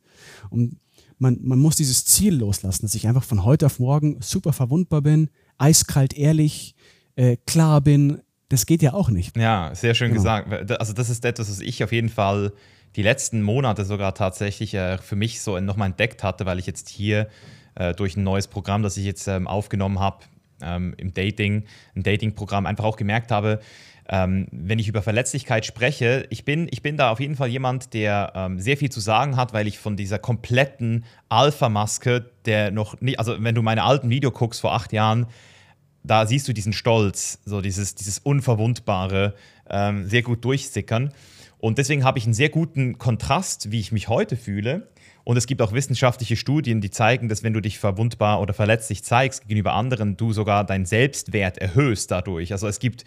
Und 0.50 0.78
man, 1.18 1.38
man 1.42 1.58
muss 1.58 1.76
dieses 1.76 2.04
Ziel 2.04 2.34
loslassen, 2.34 2.82
dass 2.82 2.94
ich 2.94 3.06
einfach 3.06 3.24
von 3.24 3.44
heute 3.44 3.66
auf 3.66 3.78
morgen 3.78 4.20
super 4.20 4.52
verwundbar 4.52 5.02
bin, 5.02 5.28
eiskalt 5.58 6.14
ehrlich, 6.14 6.74
äh, 7.14 7.36
klar 7.46 7.80
bin. 7.80 8.20
Das 8.50 8.66
geht 8.66 8.82
ja 8.82 8.92
auch 8.92 9.08
nicht. 9.08 9.36
Ja, 9.36 9.70
sehr 9.74 9.94
schön 9.94 10.08
genau. 10.08 10.20
gesagt. 10.20 10.72
Also 10.72 10.92
das 10.92 11.08
ist 11.08 11.24
etwas, 11.24 11.48
was 11.48 11.60
ich 11.60 11.82
auf 11.82 11.92
jeden 11.92 12.08
Fall 12.08 12.52
die 12.96 13.02
letzten 13.02 13.42
Monate 13.42 13.84
sogar 13.84 14.12
tatsächlich 14.14 14.74
äh, 14.74 14.98
für 14.98 15.14
mich 15.14 15.40
so 15.40 15.58
nochmal 15.60 15.90
entdeckt 15.90 16.24
hatte, 16.24 16.46
weil 16.46 16.58
ich 16.58 16.66
jetzt 16.66 16.88
hier 16.88 17.28
äh, 17.76 17.94
durch 17.94 18.16
ein 18.16 18.24
neues 18.24 18.48
Programm, 18.48 18.82
das 18.82 18.96
ich 18.96 19.04
jetzt 19.04 19.28
ähm, 19.28 19.46
aufgenommen 19.46 20.00
habe, 20.00 20.24
ähm, 20.60 20.94
im 20.98 21.14
Dating, 21.14 21.64
ein 21.94 22.02
Dating-Programm, 22.02 22.66
einfach 22.66 22.84
auch 22.84 22.96
gemerkt 22.96 23.30
habe, 23.30 23.60
ähm, 24.08 24.48
wenn 24.50 24.80
ich 24.80 24.88
über 24.88 25.02
Verletzlichkeit 25.02 25.64
spreche, 25.64 26.26
ich 26.30 26.44
bin, 26.44 26.66
ich 26.72 26.82
bin 26.82 26.96
da 26.96 27.12
auf 27.12 27.20
jeden 27.20 27.36
Fall 27.36 27.48
jemand, 27.48 27.94
der 27.94 28.32
ähm, 28.34 28.58
sehr 28.58 28.76
viel 28.76 28.90
zu 28.90 28.98
sagen 28.98 29.36
hat, 29.36 29.52
weil 29.52 29.68
ich 29.68 29.78
von 29.78 29.96
dieser 29.96 30.18
kompletten 30.18 31.04
Alpha-Maske, 31.28 32.28
der 32.44 32.72
noch 32.72 33.00
nie, 33.00 33.16
also 33.16 33.36
wenn 33.38 33.54
du 33.54 33.62
meine 33.62 33.84
alten 33.84 34.10
Videos 34.10 34.34
guckst 34.34 34.60
vor 34.60 34.74
acht 34.74 34.92
Jahren, 34.92 35.28
da 36.02 36.26
siehst 36.26 36.48
du 36.48 36.52
diesen 36.52 36.72
Stolz, 36.72 37.40
so 37.44 37.60
dieses, 37.60 37.94
dieses 37.94 38.18
Unverwundbare 38.18 39.34
ähm, 39.68 40.08
sehr 40.08 40.22
gut 40.22 40.44
durchsickern. 40.44 41.12
Und 41.58 41.78
deswegen 41.78 42.04
habe 42.04 42.18
ich 42.18 42.24
einen 42.24 42.34
sehr 42.34 42.48
guten 42.48 42.98
Kontrast, 42.98 43.70
wie 43.70 43.80
ich 43.80 43.92
mich 43.92 44.08
heute 44.08 44.36
fühle. 44.36 44.88
Und 45.24 45.36
es 45.36 45.46
gibt 45.46 45.60
auch 45.60 45.72
wissenschaftliche 45.72 46.36
Studien, 46.36 46.80
die 46.80 46.90
zeigen, 46.90 47.28
dass 47.28 47.42
wenn 47.42 47.52
du 47.52 47.60
dich 47.60 47.78
verwundbar 47.78 48.40
oder 48.40 48.54
verletzlich 48.54 49.04
zeigst 49.04 49.42
gegenüber 49.42 49.74
anderen, 49.74 50.16
du 50.16 50.32
sogar 50.32 50.64
deinen 50.64 50.86
Selbstwert 50.86 51.58
erhöhst 51.58 52.10
dadurch. 52.10 52.52
Also 52.52 52.66
es 52.66 52.78
gibt 52.78 53.04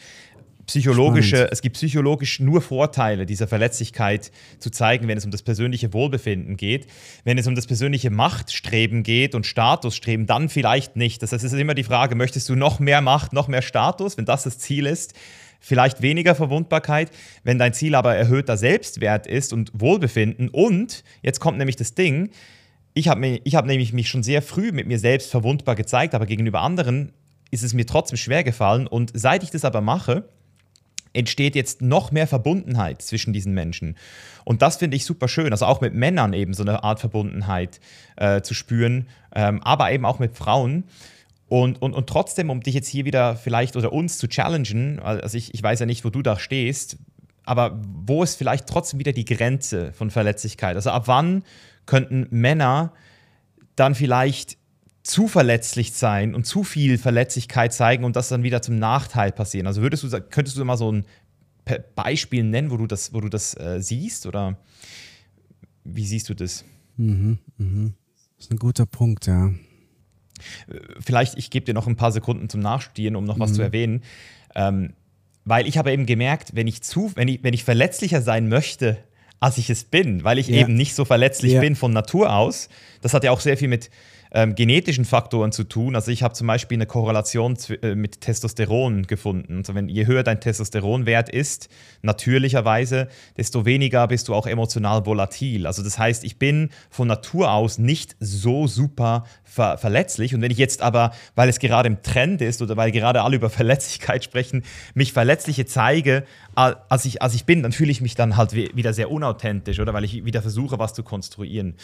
psychologische, 0.65 1.35
Spannend. 1.35 1.53
es 1.53 1.61
gibt 1.61 1.75
psychologisch 1.75 2.39
nur 2.39 2.61
Vorteile 2.61 3.25
dieser 3.25 3.47
Verletzlichkeit 3.47 4.31
zu 4.59 4.69
zeigen, 4.69 5.07
wenn 5.07 5.17
es 5.17 5.25
um 5.25 5.31
das 5.31 5.41
persönliche 5.41 5.93
Wohlbefinden 5.93 6.57
geht. 6.57 6.87
Wenn 7.23 7.37
es 7.37 7.47
um 7.47 7.55
das 7.55 7.67
persönliche 7.67 8.09
Machtstreben 8.09 9.03
geht 9.03 9.35
und 9.35 9.45
Statusstreben, 9.45 10.25
dann 10.25 10.49
vielleicht 10.49 10.95
nicht. 10.95 11.21
Das 11.21 11.31
heißt, 11.31 11.43
es 11.43 11.53
ist 11.53 11.59
immer 11.59 11.75
die 11.75 11.83
Frage, 11.83 12.15
möchtest 12.15 12.49
du 12.49 12.55
noch 12.55 12.79
mehr 12.79 13.01
Macht, 13.01 13.33
noch 13.33 13.47
mehr 13.47 13.61
Status, 13.61 14.17
wenn 14.17 14.25
das 14.25 14.43
das 14.43 14.57
Ziel 14.57 14.85
ist? 14.85 15.13
Vielleicht 15.59 16.01
weniger 16.01 16.35
Verwundbarkeit, 16.35 17.09
wenn 17.43 17.57
dein 17.57 17.73
Ziel 17.73 17.95
aber 17.95 18.15
erhöhter 18.15 18.57
Selbstwert 18.57 19.27
ist 19.27 19.53
und 19.53 19.71
Wohlbefinden. 19.73 20.49
Und 20.49 21.03
jetzt 21.21 21.39
kommt 21.39 21.57
nämlich 21.57 21.77
das 21.77 21.95
Ding, 21.95 22.31
ich 22.93 23.07
habe 23.07 23.39
hab 23.45 23.65
nämlich 23.65 23.93
mich 23.93 24.09
schon 24.09 24.23
sehr 24.23 24.41
früh 24.41 24.71
mit 24.71 24.87
mir 24.87 24.99
selbst 24.99 25.31
verwundbar 25.31 25.75
gezeigt, 25.75 26.13
aber 26.13 26.25
gegenüber 26.25 26.61
anderen 26.61 27.13
ist 27.49 27.63
es 27.63 27.73
mir 27.73 27.85
trotzdem 27.85 28.17
schwer 28.17 28.43
gefallen. 28.43 28.87
Und 28.87 29.11
seit 29.13 29.43
ich 29.43 29.51
das 29.51 29.63
aber 29.65 29.81
mache, 29.81 30.27
entsteht 31.13 31.55
jetzt 31.55 31.81
noch 31.81 32.11
mehr 32.11 32.27
Verbundenheit 32.27 33.01
zwischen 33.01 33.33
diesen 33.33 33.53
Menschen. 33.53 33.95
Und 34.45 34.61
das 34.61 34.77
finde 34.77 34.97
ich 34.97 35.05
super 35.05 35.27
schön. 35.27 35.51
Also 35.51 35.65
auch 35.65 35.79
mit 35.79 35.93
Männern 35.93 36.33
eben 36.33 36.53
so 36.53 36.63
eine 36.63 36.83
Art 36.83 36.99
Verbundenheit 36.99 37.79
äh, 38.17 38.41
zu 38.41 38.53
spüren, 38.53 39.07
ähm, 39.35 39.61
aber 39.63 39.91
eben 39.91 40.05
auch 40.05 40.19
mit 40.19 40.35
Frauen. 40.35 40.85
Und, 41.47 41.81
und, 41.81 41.93
und 41.93 42.07
trotzdem, 42.07 42.49
um 42.49 42.61
dich 42.61 42.73
jetzt 42.73 42.87
hier 42.87 43.05
wieder 43.05 43.35
vielleicht 43.35 43.75
oder 43.75 43.93
uns 43.93 44.17
zu 44.17 44.27
challengen, 44.27 44.99
also 44.99 45.37
ich, 45.37 45.53
ich 45.53 45.61
weiß 45.61 45.79
ja 45.79 45.85
nicht, 45.85 46.03
wo 46.03 46.09
du 46.09 46.21
da 46.21 46.39
stehst, 46.39 46.97
aber 47.45 47.79
wo 47.83 48.23
ist 48.23 48.35
vielleicht 48.35 48.67
trotzdem 48.67 48.99
wieder 48.99 49.11
die 49.11 49.25
Grenze 49.25 49.93
von 49.93 50.09
Verletzlichkeit? 50.09 50.75
Also 50.75 50.89
ab 50.89 51.03
wann 51.05 51.43
könnten 51.85 52.27
Männer 52.31 52.93
dann 53.75 53.95
vielleicht 53.95 54.57
zu 55.03 55.27
verletzlich 55.27 55.91
sein 55.91 56.33
und 56.33 56.45
zu 56.45 56.63
viel 56.63 56.97
Verletzlichkeit 56.97 57.73
zeigen 57.73 58.05
und 58.05 58.15
das 58.15 58.29
dann 58.29 58.43
wieder 58.43 58.61
zum 58.61 58.79
Nachteil 58.79 59.31
passieren. 59.31 59.67
Also 59.67 59.81
würdest 59.81 60.03
du, 60.03 60.21
könntest 60.21 60.57
du 60.57 60.63
mal 60.63 60.77
so 60.77 60.91
ein 60.91 61.05
Beispiel 61.95 62.43
nennen, 62.43 62.71
wo 62.71 62.77
du 62.77 62.87
das, 62.87 63.13
wo 63.13 63.21
du 63.21 63.29
das 63.29 63.55
äh, 63.55 63.81
siehst 63.81 64.25
oder 64.25 64.57
wie 65.83 66.05
siehst 66.05 66.29
du 66.29 66.33
das? 66.33 66.63
Mhm, 66.95 67.37
mhm. 67.57 67.93
Das 68.37 68.45
ist 68.45 68.51
ein 68.51 68.57
guter 68.57 68.85
Punkt, 68.85 69.27
ja. 69.27 69.47
Äh, 69.47 69.53
vielleicht, 70.99 71.37
ich 71.37 71.49
gebe 71.49 71.65
dir 71.65 71.73
noch 71.73 71.87
ein 71.87 71.97
paar 71.97 72.11
Sekunden 72.11 72.49
zum 72.49 72.61
Nachstudieren, 72.61 73.15
um 73.15 73.25
noch 73.25 73.39
was 73.39 73.51
zu 73.53 73.59
mhm. 73.59 73.65
erwähnen. 73.65 74.03
Ähm, 74.55 74.93
weil 75.45 75.67
ich 75.67 75.77
habe 75.77 75.91
eben 75.91 76.05
gemerkt, 76.05 76.55
wenn 76.55 76.67
ich 76.67 76.81
zu, 76.81 77.11
wenn 77.15 77.27
ich, 77.27 77.43
wenn 77.43 77.53
ich 77.53 77.65
verletzlicher 77.65 78.21
sein 78.21 78.47
möchte, 78.47 78.97
als 79.41 79.57
ich 79.57 79.69
es 79.69 79.83
bin, 79.83 80.23
weil 80.23 80.39
ich 80.39 80.47
ja. 80.47 80.61
eben 80.61 80.75
nicht 80.75 80.95
so 80.95 81.03
verletzlich 81.03 81.53
ja. 81.53 81.59
bin 81.59 81.75
von 81.75 81.91
Natur 81.91 82.33
aus, 82.33 82.69
das 83.01 83.13
hat 83.13 83.25
ja 83.25 83.31
auch 83.31 83.41
sehr 83.41 83.57
viel 83.57 83.67
mit 83.67 83.89
ähm, 84.33 84.55
genetischen 84.55 85.05
Faktoren 85.05 85.51
zu 85.51 85.63
tun. 85.63 85.95
Also 85.95 86.11
ich 86.11 86.23
habe 86.23 86.33
zum 86.33 86.47
Beispiel 86.47 86.77
eine 86.77 86.87
Korrelation 86.87 87.55
äh, 87.81 87.95
mit 87.95 88.21
Testosteron 88.21 89.03
gefunden. 89.03 89.57
Also 89.57 89.75
wenn 89.75 89.87
je 89.89 90.07
höher 90.07 90.23
dein 90.23 90.41
Testosteronwert 90.41 91.29
ist, 91.29 91.69
natürlicherweise, 92.01 93.07
desto 93.37 93.65
weniger 93.65 94.07
bist 94.07 94.27
du 94.27 94.33
auch 94.33 94.47
emotional 94.47 95.05
volatil. 95.05 95.67
Also 95.67 95.83
das 95.83 95.99
heißt, 95.99 96.23
ich 96.23 96.39
bin 96.39 96.69
von 96.89 97.07
Natur 97.07 97.51
aus 97.51 97.77
nicht 97.77 98.15
so 98.19 98.67
super 98.67 99.25
ver 99.43 99.77
verletzlich. 99.77 100.33
Und 100.33 100.41
wenn 100.41 100.51
ich 100.51 100.57
jetzt 100.57 100.81
aber, 100.81 101.11
weil 101.35 101.47
es 101.47 101.59
gerade 101.59 101.87
im 101.87 102.01
Trend 102.01 102.41
ist 102.41 102.61
oder 102.61 102.75
weil 102.75 102.91
gerade 102.91 103.21
alle 103.21 103.35
über 103.35 103.49
Verletzlichkeit 103.51 104.23
sprechen, 104.23 104.63
mich 104.95 105.13
verletzliche 105.13 105.65
zeige, 105.65 106.23
als 106.55 107.05
ich, 107.05 107.21
als 107.21 107.33
ich 107.33 107.45
bin, 107.45 107.63
dann 107.63 107.71
fühle 107.71 107.91
ich 107.91 108.01
mich 108.01 108.15
dann 108.15 108.37
halt 108.37 108.53
wieder 108.53 108.93
sehr 108.93 109.11
unauthentisch, 109.11 109.79
oder? 109.79 109.93
Weil 109.93 110.03
ich 110.03 110.25
wieder 110.25 110.41
versuche, 110.41 110.79
was 110.79 110.93
zu 110.93 111.03
konstruieren. 111.03 111.75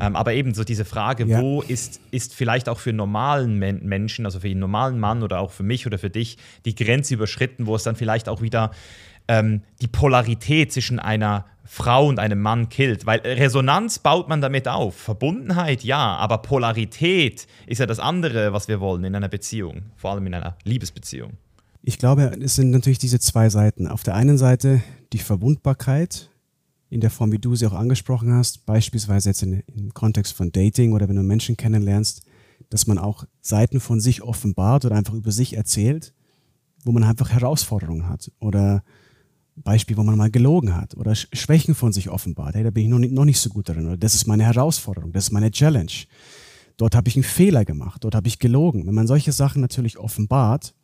Ähm, 0.00 0.16
aber 0.16 0.34
eben 0.34 0.54
so 0.54 0.64
diese 0.64 0.84
Frage, 0.84 1.26
ja. 1.26 1.40
wo 1.40 1.62
ist, 1.62 1.97
ist 2.10 2.34
vielleicht 2.34 2.68
auch 2.68 2.78
für 2.78 2.92
normalen 2.92 3.58
Men 3.58 3.84
Menschen, 3.84 4.24
also 4.24 4.40
für 4.40 4.48
den 4.48 4.58
normalen 4.58 4.98
Mann 4.98 5.22
oder 5.22 5.40
auch 5.40 5.50
für 5.50 5.62
mich 5.62 5.86
oder 5.86 5.98
für 5.98 6.10
dich, 6.10 6.38
die 6.64 6.74
Grenze 6.74 7.14
überschritten, 7.14 7.66
wo 7.66 7.76
es 7.76 7.82
dann 7.82 7.96
vielleicht 7.96 8.28
auch 8.28 8.40
wieder 8.40 8.70
ähm, 9.28 9.62
die 9.80 9.88
Polarität 9.88 10.72
zwischen 10.72 10.98
einer 10.98 11.44
Frau 11.64 12.06
und 12.06 12.18
einem 12.18 12.40
Mann 12.40 12.70
killt. 12.70 13.04
Weil 13.04 13.20
Resonanz 13.20 13.98
baut 13.98 14.28
man 14.28 14.40
damit 14.40 14.66
auf. 14.66 14.96
Verbundenheit, 14.96 15.84
ja, 15.84 16.16
aber 16.16 16.38
Polarität 16.38 17.46
ist 17.66 17.78
ja 17.78 17.86
das 17.86 17.98
andere, 17.98 18.54
was 18.54 18.68
wir 18.68 18.80
wollen 18.80 19.04
in 19.04 19.14
einer 19.14 19.28
Beziehung, 19.28 19.82
vor 19.96 20.12
allem 20.12 20.26
in 20.26 20.34
einer 20.34 20.56
Liebesbeziehung. 20.64 21.32
Ich 21.82 21.98
glaube, 21.98 22.32
es 22.42 22.56
sind 22.56 22.70
natürlich 22.70 22.98
diese 22.98 23.20
zwei 23.20 23.50
Seiten. 23.50 23.86
Auf 23.86 24.02
der 24.02 24.14
einen 24.14 24.38
Seite 24.38 24.82
die 25.12 25.18
Verwundbarkeit 25.18 26.27
in 26.90 27.00
der 27.00 27.10
Form, 27.10 27.32
wie 27.32 27.38
du 27.38 27.54
sie 27.54 27.66
auch 27.66 27.72
angesprochen 27.72 28.32
hast, 28.32 28.64
beispielsweise 28.64 29.30
jetzt 29.30 29.42
in, 29.42 29.62
im 29.74 29.92
Kontext 29.92 30.32
von 30.32 30.52
Dating 30.52 30.92
oder 30.92 31.08
wenn 31.08 31.16
du 31.16 31.22
Menschen 31.22 31.56
kennenlernst, 31.56 32.22
dass 32.70 32.86
man 32.86 32.98
auch 32.98 33.24
Seiten 33.40 33.80
von 33.80 34.00
sich 34.00 34.22
offenbart 34.22 34.84
oder 34.84 34.96
einfach 34.96 35.14
über 35.14 35.32
sich 35.32 35.56
erzählt, 35.56 36.14
wo 36.84 36.92
man 36.92 37.04
einfach 37.04 37.30
Herausforderungen 37.30 38.08
hat 38.08 38.30
oder 38.40 38.82
Beispiel, 39.56 39.96
wo 39.96 40.02
man 40.02 40.16
mal 40.16 40.30
gelogen 40.30 40.74
hat 40.74 40.96
oder 40.96 41.14
Schwächen 41.14 41.74
von 41.74 41.92
sich 41.92 42.08
offenbart. 42.08 42.54
Hey, 42.54 42.64
da 42.64 42.70
bin 42.70 42.84
ich 42.84 42.90
noch 42.90 42.98
nicht, 42.98 43.12
noch 43.12 43.24
nicht 43.24 43.40
so 43.40 43.50
gut 43.50 43.68
darin. 43.68 43.86
Oder 43.86 43.96
das 43.96 44.14
ist 44.14 44.26
meine 44.26 44.44
Herausforderung, 44.44 45.12
das 45.12 45.24
ist 45.24 45.32
meine 45.32 45.50
Challenge. 45.50 45.92
Dort 46.76 46.94
habe 46.94 47.08
ich 47.08 47.16
einen 47.16 47.24
Fehler 47.24 47.64
gemacht, 47.64 48.04
dort 48.04 48.14
habe 48.14 48.28
ich 48.28 48.38
gelogen. 48.38 48.86
Wenn 48.86 48.94
man 48.94 49.08
solche 49.08 49.32
Sachen 49.32 49.60
natürlich 49.60 49.98
offenbart, 49.98 50.74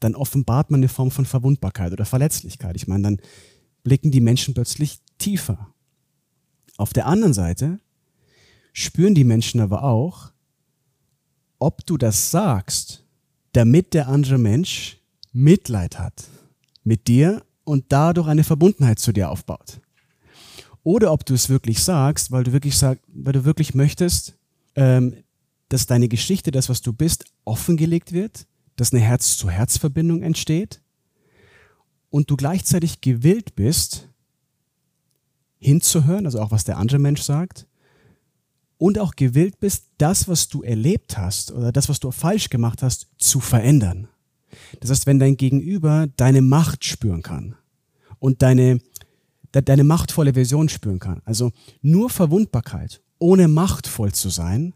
dann 0.00 0.14
offenbart 0.14 0.70
man 0.70 0.80
eine 0.80 0.88
Form 0.88 1.10
von 1.10 1.26
Verwundbarkeit 1.26 1.92
oder 1.92 2.04
Verletzlichkeit. 2.04 2.76
Ich 2.76 2.86
meine, 2.86 3.02
dann 3.02 3.16
blicken 3.82 4.10
die 4.10 4.20
Menschen 4.20 4.54
plötzlich 4.54 5.00
tiefer. 5.18 5.72
Auf 6.76 6.92
der 6.92 7.06
anderen 7.06 7.34
Seite 7.34 7.78
spüren 8.72 9.14
die 9.14 9.24
Menschen 9.24 9.60
aber 9.60 9.82
auch, 9.82 10.32
ob 11.58 11.86
du 11.86 11.96
das 11.96 12.30
sagst, 12.30 13.04
damit 13.52 13.94
der 13.94 14.08
andere 14.08 14.38
Mensch 14.38 14.98
Mitleid 15.32 15.98
hat 15.98 16.28
mit 16.84 17.08
dir 17.08 17.44
und 17.64 17.86
dadurch 17.88 18.28
eine 18.28 18.44
Verbundenheit 18.44 18.98
zu 18.98 19.12
dir 19.12 19.30
aufbaut. 19.30 19.80
Oder 20.82 21.12
ob 21.12 21.26
du 21.26 21.34
es 21.34 21.48
wirklich 21.48 21.82
sagst, 21.82 22.30
weil 22.30 22.44
du 22.44 22.52
wirklich 22.52 22.78
sag, 22.78 23.00
weil 23.08 23.32
du 23.32 23.44
wirklich 23.44 23.74
möchtest, 23.74 24.38
ähm, 24.76 25.16
dass 25.68 25.86
deine 25.86 26.08
Geschichte, 26.08 26.52
das, 26.52 26.68
was 26.68 26.80
du 26.80 26.92
bist, 26.92 27.24
offengelegt 27.44 28.12
wird, 28.12 28.46
dass 28.76 28.92
eine 28.92 29.02
Herz-zu-Herz-Verbindung 29.02 30.22
entsteht 30.22 30.80
und 32.10 32.30
du 32.30 32.36
gleichzeitig 32.36 33.00
gewillt 33.00 33.56
bist, 33.56 34.08
hinzuhören, 35.66 36.26
also 36.26 36.40
auch 36.40 36.52
was 36.52 36.64
der 36.64 36.78
andere 36.78 36.98
Mensch 36.98 37.22
sagt, 37.22 37.66
und 38.78 38.98
auch 38.98 39.16
gewillt 39.16 39.58
bist, 39.58 39.86
das, 39.98 40.28
was 40.28 40.48
du 40.48 40.62
erlebt 40.62 41.18
hast 41.18 41.50
oder 41.50 41.72
das, 41.72 41.88
was 41.88 41.98
du 41.98 42.10
falsch 42.10 42.50
gemacht 42.50 42.82
hast, 42.82 43.08
zu 43.18 43.40
verändern. 43.40 44.08
Das 44.80 44.90
heißt, 44.90 45.06
wenn 45.06 45.18
dein 45.18 45.36
Gegenüber 45.36 46.06
deine 46.16 46.40
Macht 46.40 46.84
spüren 46.84 47.22
kann 47.22 47.56
und 48.18 48.42
deine, 48.42 48.80
deine 49.50 49.84
machtvolle 49.84 50.34
Version 50.34 50.68
spüren 50.68 50.98
kann, 50.98 51.20
also 51.24 51.52
nur 51.82 52.10
Verwundbarkeit, 52.10 53.02
ohne 53.18 53.48
machtvoll 53.48 54.12
zu 54.12 54.28
sein, 54.28 54.72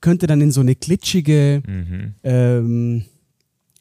könnte 0.00 0.26
dann 0.26 0.42
in 0.42 0.50
so 0.50 0.60
eine 0.60 0.74
glitschige, 0.74 1.62
mhm. 1.66 2.14
ähm, 2.22 3.04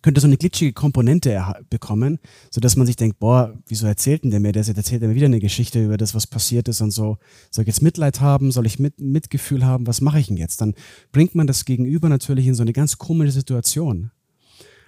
könnte 0.04 0.22
so 0.22 0.28
eine 0.28 0.38
glitschige 0.38 0.74
Komponente 0.74 1.42
bekommen, 1.70 2.20
sodass 2.52 2.76
man 2.76 2.86
sich 2.86 2.98
denkt, 2.98 3.20
boah, 3.20 3.58
wieso 3.68 3.88
erzählt 3.88 4.24
denn 4.24 4.32
der 4.32 4.42
mir 4.42 4.52
das? 4.52 4.68
Jetzt 4.68 4.78
erzählt 4.78 5.02
er 5.02 5.08
mir 5.08 5.16
wieder 5.16 5.26
eine 5.26 5.40
Geschichte 5.40 5.84
über 5.84 5.98
das, 5.98 6.14
was 6.14 6.28
passiert 6.28 6.68
ist 6.68 6.82
und 6.82 6.92
so. 6.92 7.18
Soll 7.50 7.64
ich 7.64 7.68
jetzt 7.68 7.82
Mitleid 7.82 8.20
haben? 8.20 8.52
Soll 8.52 8.66
ich 8.66 8.78
mit, 8.78 9.00
Mitgefühl 9.00 9.66
haben? 9.66 9.88
Was 9.88 10.02
mache 10.02 10.20
ich 10.20 10.28
denn 10.28 10.38
jetzt? 10.38 10.62
Dann 10.62 10.76
bringt 11.14 11.36
man 11.36 11.48
das 11.48 11.66
Gegenüber 11.66 12.10
natürlich 12.10 12.46
in 12.46 12.54
so 12.54 12.62
eine 12.62 12.74
ganz 12.74 12.98
komische 12.98 13.32
Situation. 13.32 14.12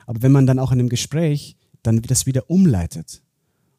Aber 0.06 0.22
wenn 0.22 0.34
man 0.34 0.46
dann 0.46 0.60
auch 0.60 0.72
in 0.72 0.80
einem 0.80 0.90
Gespräch 0.90 1.56
dann 1.82 2.02
das 2.02 2.26
wieder 2.26 2.50
umleitet 2.50 3.24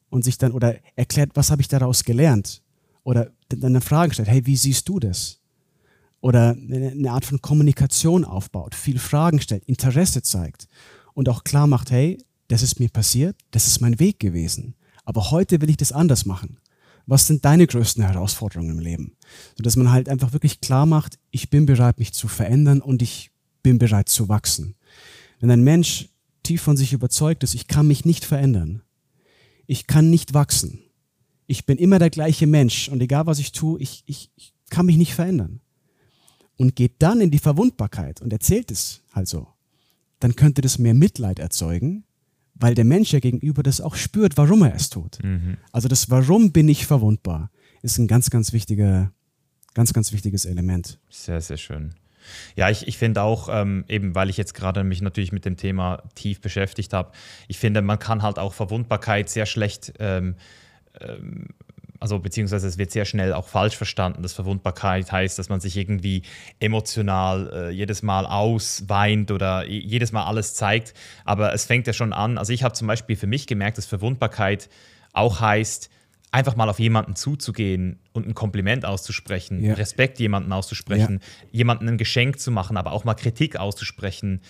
und 0.08 0.24
sich 0.24 0.38
dann 0.38 0.52
oder 0.52 0.76
erklärt, 0.96 1.32
was 1.34 1.50
habe 1.50 1.60
ich 1.60 1.68
daraus 1.68 2.04
gelernt? 2.04 2.62
Oder 3.04 3.30
dann 3.50 3.62
eine 3.64 3.80
Frage 3.82 4.14
stellt, 4.14 4.28
hey, 4.28 4.46
wie 4.46 4.56
siehst 4.56 4.88
du 4.88 4.98
das? 4.98 5.38
Oder 6.20 6.56
eine 6.56 7.12
Art 7.12 7.26
von 7.26 7.42
Kommunikation 7.42 8.24
aufbaut, 8.24 8.74
viel 8.74 8.98
Fragen 8.98 9.38
stellt, 9.38 9.64
Interesse 9.64 10.22
zeigt 10.22 10.66
und 11.16 11.30
auch 11.30 11.44
klar 11.44 11.66
macht, 11.66 11.90
hey, 11.90 12.18
das 12.48 12.62
ist 12.62 12.78
mir 12.78 12.90
passiert, 12.90 13.36
das 13.50 13.66
ist 13.66 13.80
mein 13.80 13.98
Weg 13.98 14.20
gewesen. 14.20 14.74
Aber 15.04 15.30
heute 15.30 15.60
will 15.62 15.70
ich 15.70 15.78
das 15.78 15.90
anders 15.90 16.26
machen. 16.26 16.58
Was 17.06 17.26
sind 17.26 17.44
deine 17.44 17.66
größten 17.66 18.04
Herausforderungen 18.04 18.70
im 18.70 18.78
Leben? 18.78 19.16
Sodass 19.56 19.76
man 19.76 19.90
halt 19.90 20.08
einfach 20.08 20.34
wirklich 20.34 20.60
klar 20.60 20.84
macht, 20.84 21.18
ich 21.30 21.48
bin 21.48 21.64
bereit, 21.64 21.98
mich 21.98 22.12
zu 22.12 22.28
verändern 22.28 22.82
und 22.82 23.00
ich 23.00 23.30
bin 23.62 23.78
bereit 23.78 24.10
zu 24.10 24.28
wachsen. 24.28 24.74
Wenn 25.40 25.50
ein 25.50 25.64
Mensch 25.64 26.10
tief 26.42 26.60
von 26.60 26.76
sich 26.76 26.92
überzeugt 26.92 27.42
ist, 27.42 27.54
ich 27.54 27.66
kann 27.66 27.86
mich 27.86 28.04
nicht 28.04 28.24
verändern, 28.24 28.82
ich 29.66 29.86
kann 29.86 30.10
nicht 30.10 30.34
wachsen, 30.34 30.80
ich 31.46 31.64
bin 31.64 31.78
immer 31.78 31.98
der 31.98 32.10
gleiche 32.10 32.46
Mensch 32.46 32.88
und 32.88 33.00
egal 33.00 33.26
was 33.26 33.38
ich 33.38 33.52
tue, 33.52 33.80
ich, 33.80 34.02
ich, 34.06 34.30
ich 34.36 34.52
kann 34.68 34.86
mich 34.86 34.96
nicht 34.96 35.14
verändern. 35.14 35.60
Und 36.58 36.74
geht 36.74 36.94
dann 37.00 37.20
in 37.20 37.30
die 37.30 37.38
Verwundbarkeit 37.38 38.20
und 38.20 38.32
erzählt 38.32 38.70
es 38.70 39.02
halt 39.12 39.28
so 39.28 39.46
dann 40.20 40.36
könnte 40.36 40.62
das 40.62 40.78
mehr 40.78 40.94
Mitleid 40.94 41.38
erzeugen, 41.38 42.04
weil 42.54 42.74
der 42.74 42.84
Mensch 42.84 43.12
ja 43.12 43.20
gegenüber 43.20 43.62
das 43.62 43.80
auch 43.80 43.96
spürt, 43.96 44.36
warum 44.36 44.62
er 44.62 44.74
es 44.74 44.88
tut. 44.88 45.18
Mhm. 45.22 45.58
Also 45.72 45.88
das 45.88 46.10
Warum 46.10 46.52
bin 46.52 46.68
ich 46.68 46.86
verwundbar 46.86 47.50
ist 47.86 47.98
ein 47.98 48.08
ganz, 48.08 48.30
ganz 48.30 48.52
wichtiger, 48.52 49.12
ganz, 49.74 49.92
ganz 49.92 50.12
wichtiges 50.12 50.44
Element. 50.44 50.98
Sehr, 51.08 51.40
sehr 51.40 51.56
schön. 51.56 51.94
Ja, 52.56 52.68
ich, 52.70 52.88
ich 52.88 52.98
finde 52.98 53.22
auch, 53.22 53.48
ähm, 53.50 53.84
eben 53.88 54.16
weil 54.16 54.28
ich 54.28 54.36
jetzt 54.36 54.54
gerade 54.54 54.82
mich 54.82 55.00
natürlich 55.00 55.30
mit 55.30 55.44
dem 55.44 55.56
Thema 55.56 56.02
tief 56.16 56.40
beschäftigt 56.40 56.92
habe, 56.92 57.12
ich 57.46 57.58
finde, 57.58 57.82
man 57.82 58.00
kann 58.00 58.22
halt 58.22 58.38
auch 58.38 58.52
Verwundbarkeit 58.52 59.28
sehr 59.28 59.46
schlecht 59.46 59.92
ähm, 60.00 60.34
ähm, 61.00 61.48
also 62.06 62.20
beziehungsweise 62.20 62.68
es 62.68 62.78
wird 62.78 62.92
sehr 62.92 63.04
schnell 63.04 63.32
auch 63.32 63.48
falsch 63.48 63.76
verstanden, 63.76 64.22
dass 64.22 64.32
Verwundbarkeit 64.32 65.10
heißt, 65.10 65.40
dass 65.40 65.48
man 65.48 65.58
sich 65.58 65.76
irgendwie 65.76 66.22
emotional 66.60 67.50
äh, 67.52 67.70
jedes 67.70 68.04
Mal 68.04 68.26
ausweint 68.26 69.32
oder 69.32 69.66
jedes 69.66 70.12
Mal 70.12 70.24
alles 70.24 70.54
zeigt. 70.54 70.94
Aber 71.24 71.52
es 71.52 71.64
fängt 71.64 71.88
ja 71.88 71.92
schon 71.92 72.12
an. 72.12 72.38
Also 72.38 72.52
ich 72.52 72.62
habe 72.62 72.74
zum 72.74 72.86
Beispiel 72.86 73.16
für 73.16 73.26
mich 73.26 73.48
gemerkt, 73.48 73.76
dass 73.76 73.86
Verwundbarkeit 73.86 74.68
auch 75.14 75.40
heißt, 75.40 75.90
einfach 76.30 76.54
mal 76.54 76.68
auf 76.68 76.78
jemanden 76.78 77.16
zuzugehen 77.16 77.98
und 78.12 78.28
ein 78.28 78.34
Kompliment 78.34 78.84
auszusprechen, 78.84 79.64
ja. 79.64 79.74
Respekt 79.74 80.20
jemanden 80.20 80.52
auszusprechen, 80.52 81.20
ja. 81.20 81.48
jemanden 81.50 81.88
ein 81.88 81.98
Geschenk 81.98 82.38
zu 82.38 82.52
machen, 82.52 82.76
aber 82.76 82.92
auch 82.92 83.02
mal 83.02 83.14
Kritik 83.14 83.56
auszusprechen. 83.56 84.42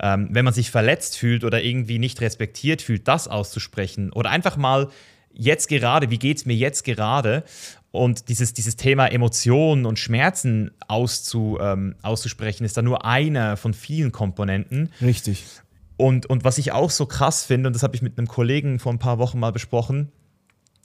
Ähm, 0.00 0.30
wenn 0.32 0.44
man 0.44 0.54
sich 0.54 0.72
verletzt 0.72 1.16
fühlt 1.16 1.44
oder 1.44 1.62
irgendwie 1.62 2.00
nicht 2.00 2.20
respektiert 2.20 2.82
fühlt, 2.82 3.06
das 3.06 3.28
auszusprechen 3.28 4.12
oder 4.12 4.30
einfach 4.30 4.56
mal 4.56 4.88
jetzt 5.34 5.68
gerade, 5.68 6.10
wie 6.10 6.18
geht 6.18 6.38
es 6.38 6.46
mir 6.46 6.56
jetzt 6.56 6.84
gerade? 6.84 7.44
Und 7.90 8.28
dieses, 8.28 8.52
dieses 8.54 8.76
Thema 8.76 9.06
Emotionen 9.06 9.86
und 9.86 9.98
Schmerzen 9.98 10.72
auszu, 10.88 11.58
ähm, 11.60 11.94
auszusprechen, 12.02 12.64
ist 12.64 12.76
da 12.76 12.82
nur 12.82 13.04
eine 13.04 13.56
von 13.56 13.72
vielen 13.72 14.10
Komponenten. 14.10 14.90
Richtig. 15.00 15.44
Und, 15.96 16.26
und 16.26 16.42
was 16.42 16.58
ich 16.58 16.72
auch 16.72 16.90
so 16.90 17.06
krass 17.06 17.44
finde, 17.44 17.68
und 17.68 17.72
das 17.72 17.84
habe 17.84 17.94
ich 17.94 18.02
mit 18.02 18.18
einem 18.18 18.26
Kollegen 18.26 18.80
vor 18.80 18.92
ein 18.92 18.98
paar 18.98 19.18
Wochen 19.18 19.38
mal 19.38 19.52
besprochen, 19.52 20.10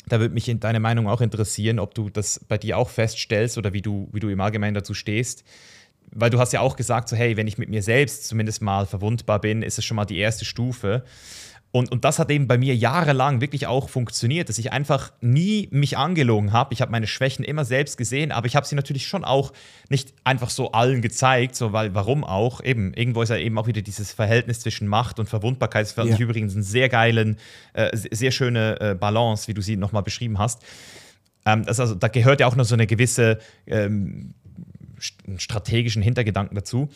da 0.07 0.19
würde 0.19 0.33
mich 0.33 0.53
deine 0.59 0.79
Meinung 0.79 1.07
auch 1.07 1.21
interessieren, 1.21 1.79
ob 1.79 1.93
du 1.93 2.09
das 2.09 2.41
bei 2.47 2.57
dir 2.57 2.77
auch 2.77 2.89
feststellst 2.89 3.57
oder 3.57 3.73
wie 3.73 3.81
du, 3.81 4.09
wie 4.11 4.19
du 4.19 4.29
im 4.29 4.41
Allgemeinen 4.41 4.73
dazu 4.73 4.93
stehst. 4.93 5.43
Weil 6.11 6.31
du 6.31 6.39
hast 6.39 6.53
ja 6.53 6.61
auch 6.61 6.75
gesagt, 6.75 7.09
so 7.09 7.15
hey, 7.15 7.37
wenn 7.37 7.47
ich 7.47 7.57
mit 7.57 7.69
mir 7.69 7.83
selbst 7.83 8.27
zumindest 8.27 8.61
mal 8.61 8.87
verwundbar 8.87 9.39
bin, 9.39 9.61
ist 9.61 9.77
es 9.77 9.85
schon 9.85 9.95
mal 9.95 10.05
die 10.05 10.17
erste 10.17 10.45
Stufe. 10.45 11.03
Und, 11.71 11.91
und 11.91 12.03
das 12.03 12.17
hat 12.17 12.31
eben 12.31 12.47
bei 12.47 12.57
mir 12.57 12.75
jahrelang 12.75 13.41
wirklich 13.41 13.67
auch 13.67 13.89
funktioniert, 13.89 14.49
dass 14.49 14.57
ich 14.57 14.71
einfach 14.71 15.11
nie 15.21 15.67
mich 15.71 15.97
angelogen 15.97 16.51
habe. 16.51 16.73
Ich 16.73 16.81
habe 16.81 16.91
meine 16.91 17.05
Schwächen 17.05 17.45
immer 17.45 17.63
selbst 17.63 17.97
gesehen, 17.97 18.31
aber 18.31 18.47
ich 18.47 18.55
habe 18.55 18.65
sie 18.65 18.75
natürlich 18.75 19.07
schon 19.07 19.23
auch 19.23 19.53
nicht 19.87 20.13
einfach 20.23 20.49
so 20.49 20.71
allen 20.71 21.03
gezeigt, 21.03 21.55
so 21.55 21.71
weil 21.71 21.93
warum 21.93 22.23
auch? 22.23 22.63
Eben, 22.63 22.93
irgendwo 22.95 23.21
ist 23.21 23.29
ja 23.29 23.37
eben 23.37 23.57
auch 23.59 23.67
wieder 23.67 23.83
dieses 23.83 24.11
Verhältnis 24.11 24.61
zwischen 24.61 24.87
Macht 24.87 25.19
und 25.19 25.29
Verwundbarkeit. 25.29 25.85
Das 25.85 25.91
fand 25.91 26.09
ja. 26.09 26.15
ich 26.15 26.21
übrigens 26.21 26.53
einen 26.53 26.63
sehr 26.63 26.89
geilen, 26.89 27.37
äh, 27.73 27.95
sehr 27.95 28.31
schöne 28.31 28.79
äh, 28.81 28.95
Balance, 28.95 29.47
wie 29.47 29.53
du 29.53 29.61
sie 29.61 29.77
nochmal 29.77 30.01
beschrieben 30.01 30.39
hast. 30.39 30.63
Ähm, 31.45 31.65
also, 31.67 31.93
da 31.93 32.07
gehört 32.07 32.39
ja 32.39 32.47
auch 32.47 32.55
noch 32.55 32.65
so 32.65 32.73
eine 32.73 32.87
gewisse 32.87 33.37
ähm, 33.67 34.33
einen 35.27 35.39
strategischen 35.39 36.01
Hintergedanken 36.01 36.55
dazu. 36.55 36.89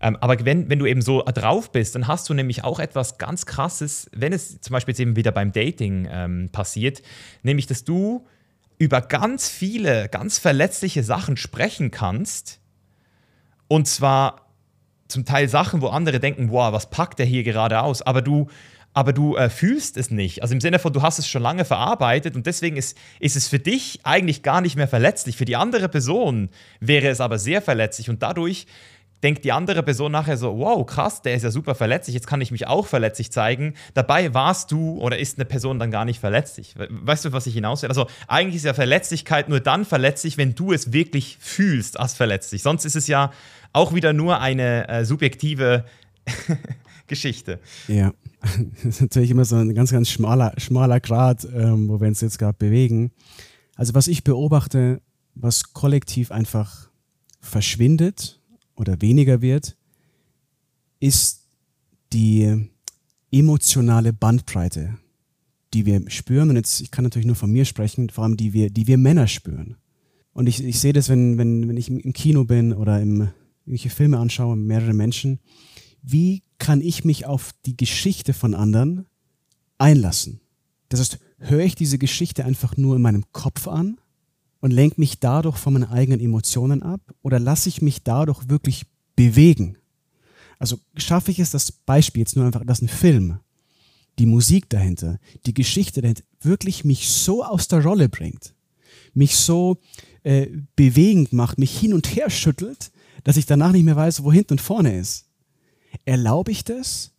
Ähm, 0.00 0.16
aber 0.20 0.44
wenn, 0.44 0.68
wenn 0.70 0.78
du 0.78 0.86
eben 0.86 1.02
so 1.02 1.22
drauf 1.22 1.72
bist, 1.72 1.94
dann 1.94 2.06
hast 2.06 2.28
du 2.28 2.34
nämlich 2.34 2.64
auch 2.64 2.78
etwas 2.78 3.18
ganz 3.18 3.46
Krasses, 3.46 4.10
wenn 4.14 4.32
es 4.32 4.60
zum 4.60 4.72
Beispiel 4.72 4.92
jetzt 4.92 5.00
eben 5.00 5.16
wieder 5.16 5.32
beim 5.32 5.52
Dating 5.52 6.08
ähm, 6.10 6.48
passiert, 6.50 7.02
nämlich 7.42 7.66
dass 7.66 7.84
du 7.84 8.26
über 8.78 9.00
ganz 9.00 9.48
viele, 9.48 10.08
ganz 10.08 10.38
verletzliche 10.38 11.02
Sachen 11.02 11.36
sprechen 11.36 11.90
kannst. 11.90 12.60
Und 13.66 13.88
zwar 13.88 14.48
zum 15.08 15.24
Teil 15.24 15.48
Sachen, 15.48 15.80
wo 15.80 15.88
andere 15.88 16.20
denken, 16.20 16.50
wow, 16.50 16.72
was 16.72 16.90
packt 16.90 17.18
der 17.18 17.26
hier 17.26 17.42
gerade 17.42 17.80
aus? 17.80 18.02
Aber 18.02 18.22
du 18.22 18.48
aber 18.94 19.12
du 19.12 19.36
äh, 19.36 19.48
fühlst 19.48 19.96
es 19.96 20.10
nicht. 20.10 20.42
Also 20.42 20.54
im 20.54 20.60
Sinne 20.60 20.78
von, 20.78 20.92
du 20.92 21.02
hast 21.02 21.18
es 21.18 21.28
schon 21.28 21.42
lange 21.42 21.64
verarbeitet 21.64 22.34
und 22.36 22.46
deswegen 22.46 22.76
ist, 22.76 22.96
ist 23.20 23.36
es 23.36 23.48
für 23.48 23.58
dich 23.58 24.00
eigentlich 24.02 24.42
gar 24.42 24.60
nicht 24.60 24.76
mehr 24.76 24.88
verletzlich. 24.88 25.36
Für 25.36 25.44
die 25.44 25.56
andere 25.56 25.88
Person 25.88 26.48
wäre 26.80 27.08
es 27.08 27.20
aber 27.20 27.38
sehr 27.38 27.62
verletzlich 27.62 28.10
und 28.10 28.22
dadurch 28.22 28.66
denkt 29.22 29.44
die 29.44 29.52
andere 29.52 29.82
Person 29.82 30.12
nachher 30.12 30.36
so, 30.36 30.58
wow, 30.58 30.84
krass, 30.86 31.22
der 31.22 31.34
ist 31.34 31.42
ja 31.42 31.50
super 31.50 31.74
verletzlich, 31.74 32.14
jetzt 32.14 32.26
kann 32.26 32.40
ich 32.40 32.50
mich 32.50 32.66
auch 32.66 32.86
verletzlich 32.86 33.32
zeigen. 33.32 33.74
Dabei 33.94 34.32
warst 34.34 34.70
du 34.70 34.98
oder 34.98 35.18
ist 35.18 35.38
eine 35.38 35.44
Person 35.44 35.78
dann 35.78 35.90
gar 35.90 36.04
nicht 36.04 36.20
verletzlich. 36.20 36.74
Weißt 36.76 37.24
du, 37.24 37.32
was 37.32 37.46
ich 37.46 37.54
hinaus 37.54 37.82
will? 37.82 37.88
Also 37.88 38.06
eigentlich 38.26 38.56
ist 38.56 38.64
ja 38.64 38.74
Verletzlichkeit 38.74 39.48
nur 39.48 39.60
dann 39.60 39.84
verletzlich, 39.84 40.38
wenn 40.38 40.54
du 40.54 40.72
es 40.72 40.92
wirklich 40.92 41.36
fühlst 41.40 41.98
als 41.98 42.14
verletzlich. 42.14 42.62
Sonst 42.62 42.84
ist 42.84 42.96
es 42.96 43.06
ja 43.06 43.32
auch 43.72 43.92
wieder 43.94 44.12
nur 44.12 44.40
eine 44.40 44.88
äh, 44.88 45.04
subjektive 45.04 45.84
Geschichte. 47.06 47.58
Ja, 47.88 48.12
das 48.82 48.96
ist 48.96 49.00
natürlich 49.00 49.30
immer 49.30 49.44
so 49.44 49.56
ein 49.56 49.74
ganz, 49.74 49.90
ganz 49.90 50.08
schmaler, 50.08 50.52
schmaler 50.58 51.00
Grad, 51.00 51.46
ähm, 51.52 51.88
wo 51.88 52.00
wir 52.00 52.08
uns 52.08 52.20
jetzt 52.20 52.38
gerade 52.38 52.56
bewegen. 52.58 53.12
Also 53.74 53.94
was 53.94 54.08
ich 54.08 54.24
beobachte, 54.24 55.00
was 55.34 55.72
kollektiv 55.72 56.30
einfach 56.30 56.90
verschwindet 57.40 58.40
oder 58.74 59.00
weniger 59.00 59.40
wird, 59.40 59.76
ist 61.00 61.44
die 62.12 62.68
emotionale 63.30 64.12
Bandbreite, 64.12 64.98
die 65.74 65.86
wir 65.86 66.10
spüren. 66.10 66.50
Und 66.50 66.56
jetzt, 66.56 66.80
ich 66.80 66.90
kann 66.90 67.04
natürlich 67.04 67.26
nur 67.26 67.36
von 67.36 67.50
mir 67.50 67.64
sprechen, 67.64 68.08
vor 68.10 68.24
allem 68.24 68.36
die 68.36 68.52
wir, 68.52 68.70
die 68.70 68.86
wir 68.86 68.98
Männer 68.98 69.28
spüren. 69.28 69.76
Und 70.32 70.46
ich, 70.46 70.62
ich 70.62 70.80
sehe 70.80 70.92
das, 70.92 71.08
wenn, 71.08 71.38
wenn, 71.38 71.68
wenn 71.68 71.76
ich 71.76 71.90
im 71.90 72.12
Kino 72.12 72.44
bin 72.44 72.72
oder 72.72 73.00
im, 73.00 73.28
irgendwelche 73.64 73.90
Filme 73.90 74.18
anschaue, 74.18 74.56
mehrere 74.56 74.94
Menschen, 74.94 75.40
wie 76.02 76.42
kann 76.58 76.80
ich 76.80 77.04
mich 77.04 77.26
auf 77.26 77.52
die 77.66 77.76
Geschichte 77.76 78.34
von 78.34 78.54
anderen 78.54 79.06
einlassen? 79.78 80.40
Das 80.88 81.00
heißt, 81.00 81.18
höre 81.38 81.64
ich 81.64 81.74
diese 81.74 81.98
Geschichte 81.98 82.44
einfach 82.44 82.76
nur 82.76 82.96
in 82.96 83.02
meinem 83.02 83.24
Kopf 83.32 83.68
an 83.68 83.98
und 84.60 84.70
lenke 84.72 85.00
mich 85.00 85.20
dadurch 85.20 85.56
von 85.56 85.72
meinen 85.74 85.90
eigenen 85.90 86.20
Emotionen 86.20 86.82
ab 86.82 87.00
oder 87.22 87.38
lasse 87.38 87.68
ich 87.68 87.82
mich 87.82 88.02
dadurch 88.02 88.48
wirklich 88.48 88.86
bewegen? 89.14 89.76
Also 90.58 90.78
schaffe 90.96 91.30
ich 91.30 91.38
es, 91.38 91.50
das 91.50 91.70
Beispiel 91.70 92.20
jetzt 92.20 92.36
nur 92.36 92.44
einfach, 92.44 92.64
dass 92.64 92.82
ein 92.82 92.88
Film, 92.88 93.38
die 94.18 94.26
Musik 94.26 94.68
dahinter, 94.68 95.18
die 95.46 95.54
Geschichte 95.54 96.02
dahinter 96.02 96.24
wirklich 96.40 96.84
mich 96.84 97.08
so 97.08 97.44
aus 97.44 97.68
der 97.68 97.84
Rolle 97.84 98.08
bringt, 98.08 98.54
mich 99.14 99.36
so 99.36 99.78
äh, 100.24 100.48
bewegend 100.74 101.32
macht, 101.32 101.58
mich 101.58 101.78
hin 101.78 101.94
und 101.94 102.14
her 102.16 102.30
schüttelt, 102.30 102.90
dass 103.22 103.36
ich 103.36 103.46
danach 103.46 103.72
nicht 103.72 103.84
mehr 103.84 103.96
weiß, 103.96 104.24
wo 104.24 104.32
hinten 104.32 104.54
und 104.54 104.60
vorne 104.60 104.98
ist. 104.98 105.27
Erlaube 106.04 106.50
ich 106.50 106.64
das? 106.64 107.12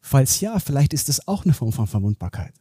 Falls 0.00 0.40
ja, 0.40 0.58
vielleicht 0.58 0.94
ist 0.94 1.08
das 1.08 1.28
auch 1.28 1.44
eine 1.44 1.54
Form 1.54 1.72
von 1.72 1.86
Verwundbarkeit. 1.86 2.54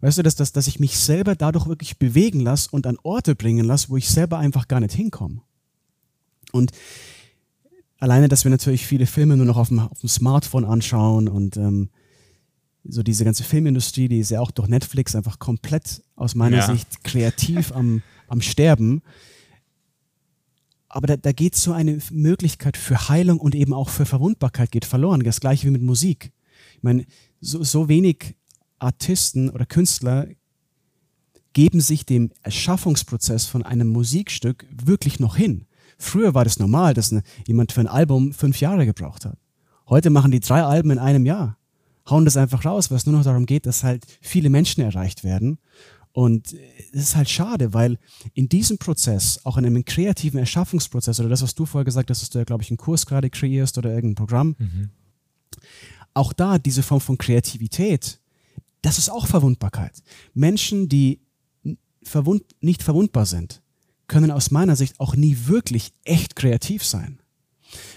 Weißt 0.00 0.18
du, 0.18 0.22
dass, 0.22 0.34
dass, 0.34 0.52
dass 0.52 0.66
ich 0.66 0.80
mich 0.80 0.98
selber 0.98 1.34
dadurch 1.34 1.66
wirklich 1.66 1.98
bewegen 1.98 2.40
lasse 2.40 2.68
und 2.72 2.86
an 2.86 2.98
Orte 3.02 3.34
bringen 3.34 3.64
lasse, 3.64 3.88
wo 3.88 3.96
ich 3.96 4.10
selber 4.10 4.38
einfach 4.38 4.68
gar 4.68 4.80
nicht 4.80 4.92
hinkomme. 4.92 5.40
Und 6.52 6.72
alleine, 7.98 8.28
dass 8.28 8.44
wir 8.44 8.50
natürlich 8.50 8.86
viele 8.86 9.06
Filme 9.06 9.36
nur 9.36 9.46
noch 9.46 9.56
auf 9.56 9.68
dem, 9.68 9.78
auf 9.78 10.00
dem 10.00 10.10
Smartphone 10.10 10.66
anschauen 10.66 11.26
und 11.26 11.56
ähm, 11.56 11.88
so 12.86 13.02
diese 13.02 13.24
ganze 13.24 13.44
Filmindustrie, 13.44 14.08
die 14.08 14.18
ist 14.18 14.30
ja 14.30 14.40
auch 14.40 14.50
durch 14.50 14.68
Netflix 14.68 15.16
einfach 15.16 15.38
komplett 15.38 16.02
aus 16.16 16.34
meiner 16.34 16.58
ja. 16.58 16.66
Sicht 16.66 17.02
kreativ 17.02 17.72
am, 17.72 18.02
am 18.28 18.42
Sterben 18.42 19.02
aber 20.94 21.08
da, 21.08 21.16
da 21.16 21.32
geht 21.32 21.56
so 21.56 21.72
eine 21.72 21.98
Möglichkeit 22.12 22.76
für 22.76 23.08
Heilung 23.08 23.40
und 23.40 23.56
eben 23.56 23.74
auch 23.74 23.88
für 23.88 24.06
Verwundbarkeit 24.06 24.70
geht 24.70 24.84
verloren. 24.84 25.24
Das 25.24 25.40
gleiche 25.40 25.66
wie 25.66 25.72
mit 25.72 25.82
Musik. 25.82 26.30
Ich 26.76 26.84
meine, 26.84 27.04
so, 27.40 27.64
so 27.64 27.88
wenig 27.88 28.36
Artisten 28.78 29.50
oder 29.50 29.66
Künstler 29.66 30.28
geben 31.52 31.80
sich 31.80 32.06
dem 32.06 32.30
Erschaffungsprozess 32.42 33.46
von 33.46 33.64
einem 33.64 33.88
Musikstück 33.88 34.66
wirklich 34.70 35.18
noch 35.18 35.34
hin. 35.34 35.66
Früher 35.98 36.32
war 36.32 36.44
das 36.44 36.60
normal, 36.60 36.94
dass 36.94 37.10
eine, 37.10 37.24
jemand 37.44 37.72
für 37.72 37.80
ein 37.80 37.88
Album 37.88 38.32
fünf 38.32 38.60
Jahre 38.60 38.86
gebraucht 38.86 39.24
hat. 39.24 39.36
Heute 39.88 40.10
machen 40.10 40.30
die 40.30 40.40
drei 40.40 40.62
Alben 40.62 40.92
in 40.92 41.00
einem 41.00 41.26
Jahr, 41.26 41.58
hauen 42.08 42.24
das 42.24 42.36
einfach 42.36 42.64
raus, 42.64 42.92
weil 42.92 42.98
es 42.98 43.06
nur 43.06 43.16
noch 43.16 43.24
darum 43.24 43.46
geht, 43.46 43.66
dass 43.66 43.82
halt 43.82 44.06
viele 44.20 44.48
Menschen 44.48 44.80
erreicht 44.80 45.24
werden. 45.24 45.58
Und 46.14 46.52
es 46.92 47.00
ist 47.02 47.16
halt 47.16 47.28
schade, 47.28 47.74
weil 47.74 47.98
in 48.34 48.48
diesem 48.48 48.78
Prozess, 48.78 49.40
auch 49.42 49.56
in 49.56 49.66
einem 49.66 49.84
kreativen 49.84 50.38
Erschaffungsprozess, 50.38 51.18
oder 51.18 51.28
das, 51.28 51.42
was 51.42 51.56
du 51.56 51.66
vorher 51.66 51.84
gesagt 51.84 52.08
hast, 52.08 52.22
dass 52.22 52.30
du 52.30 52.38
ja, 52.38 52.44
glaube 52.44 52.62
ich, 52.62 52.70
einen 52.70 52.76
Kurs 52.76 53.04
gerade 53.04 53.30
kreierst 53.30 53.76
oder 53.78 53.90
irgendein 53.92 54.14
Programm, 54.14 54.54
mhm. 54.56 54.90
auch 56.14 56.32
da 56.32 56.58
diese 56.58 56.84
Form 56.84 57.00
von 57.00 57.18
Kreativität, 57.18 58.20
das 58.80 58.98
ist 58.98 59.08
auch 59.08 59.26
Verwundbarkeit. 59.26 60.04
Menschen, 60.34 60.88
die 60.88 61.20
verwund 62.04 62.44
nicht 62.60 62.84
verwundbar 62.84 63.26
sind, 63.26 63.60
können 64.06 64.30
aus 64.30 64.52
meiner 64.52 64.76
Sicht 64.76 65.00
auch 65.00 65.16
nie 65.16 65.36
wirklich 65.46 65.94
echt 66.04 66.36
kreativ 66.36 66.84
sein. 66.84 67.18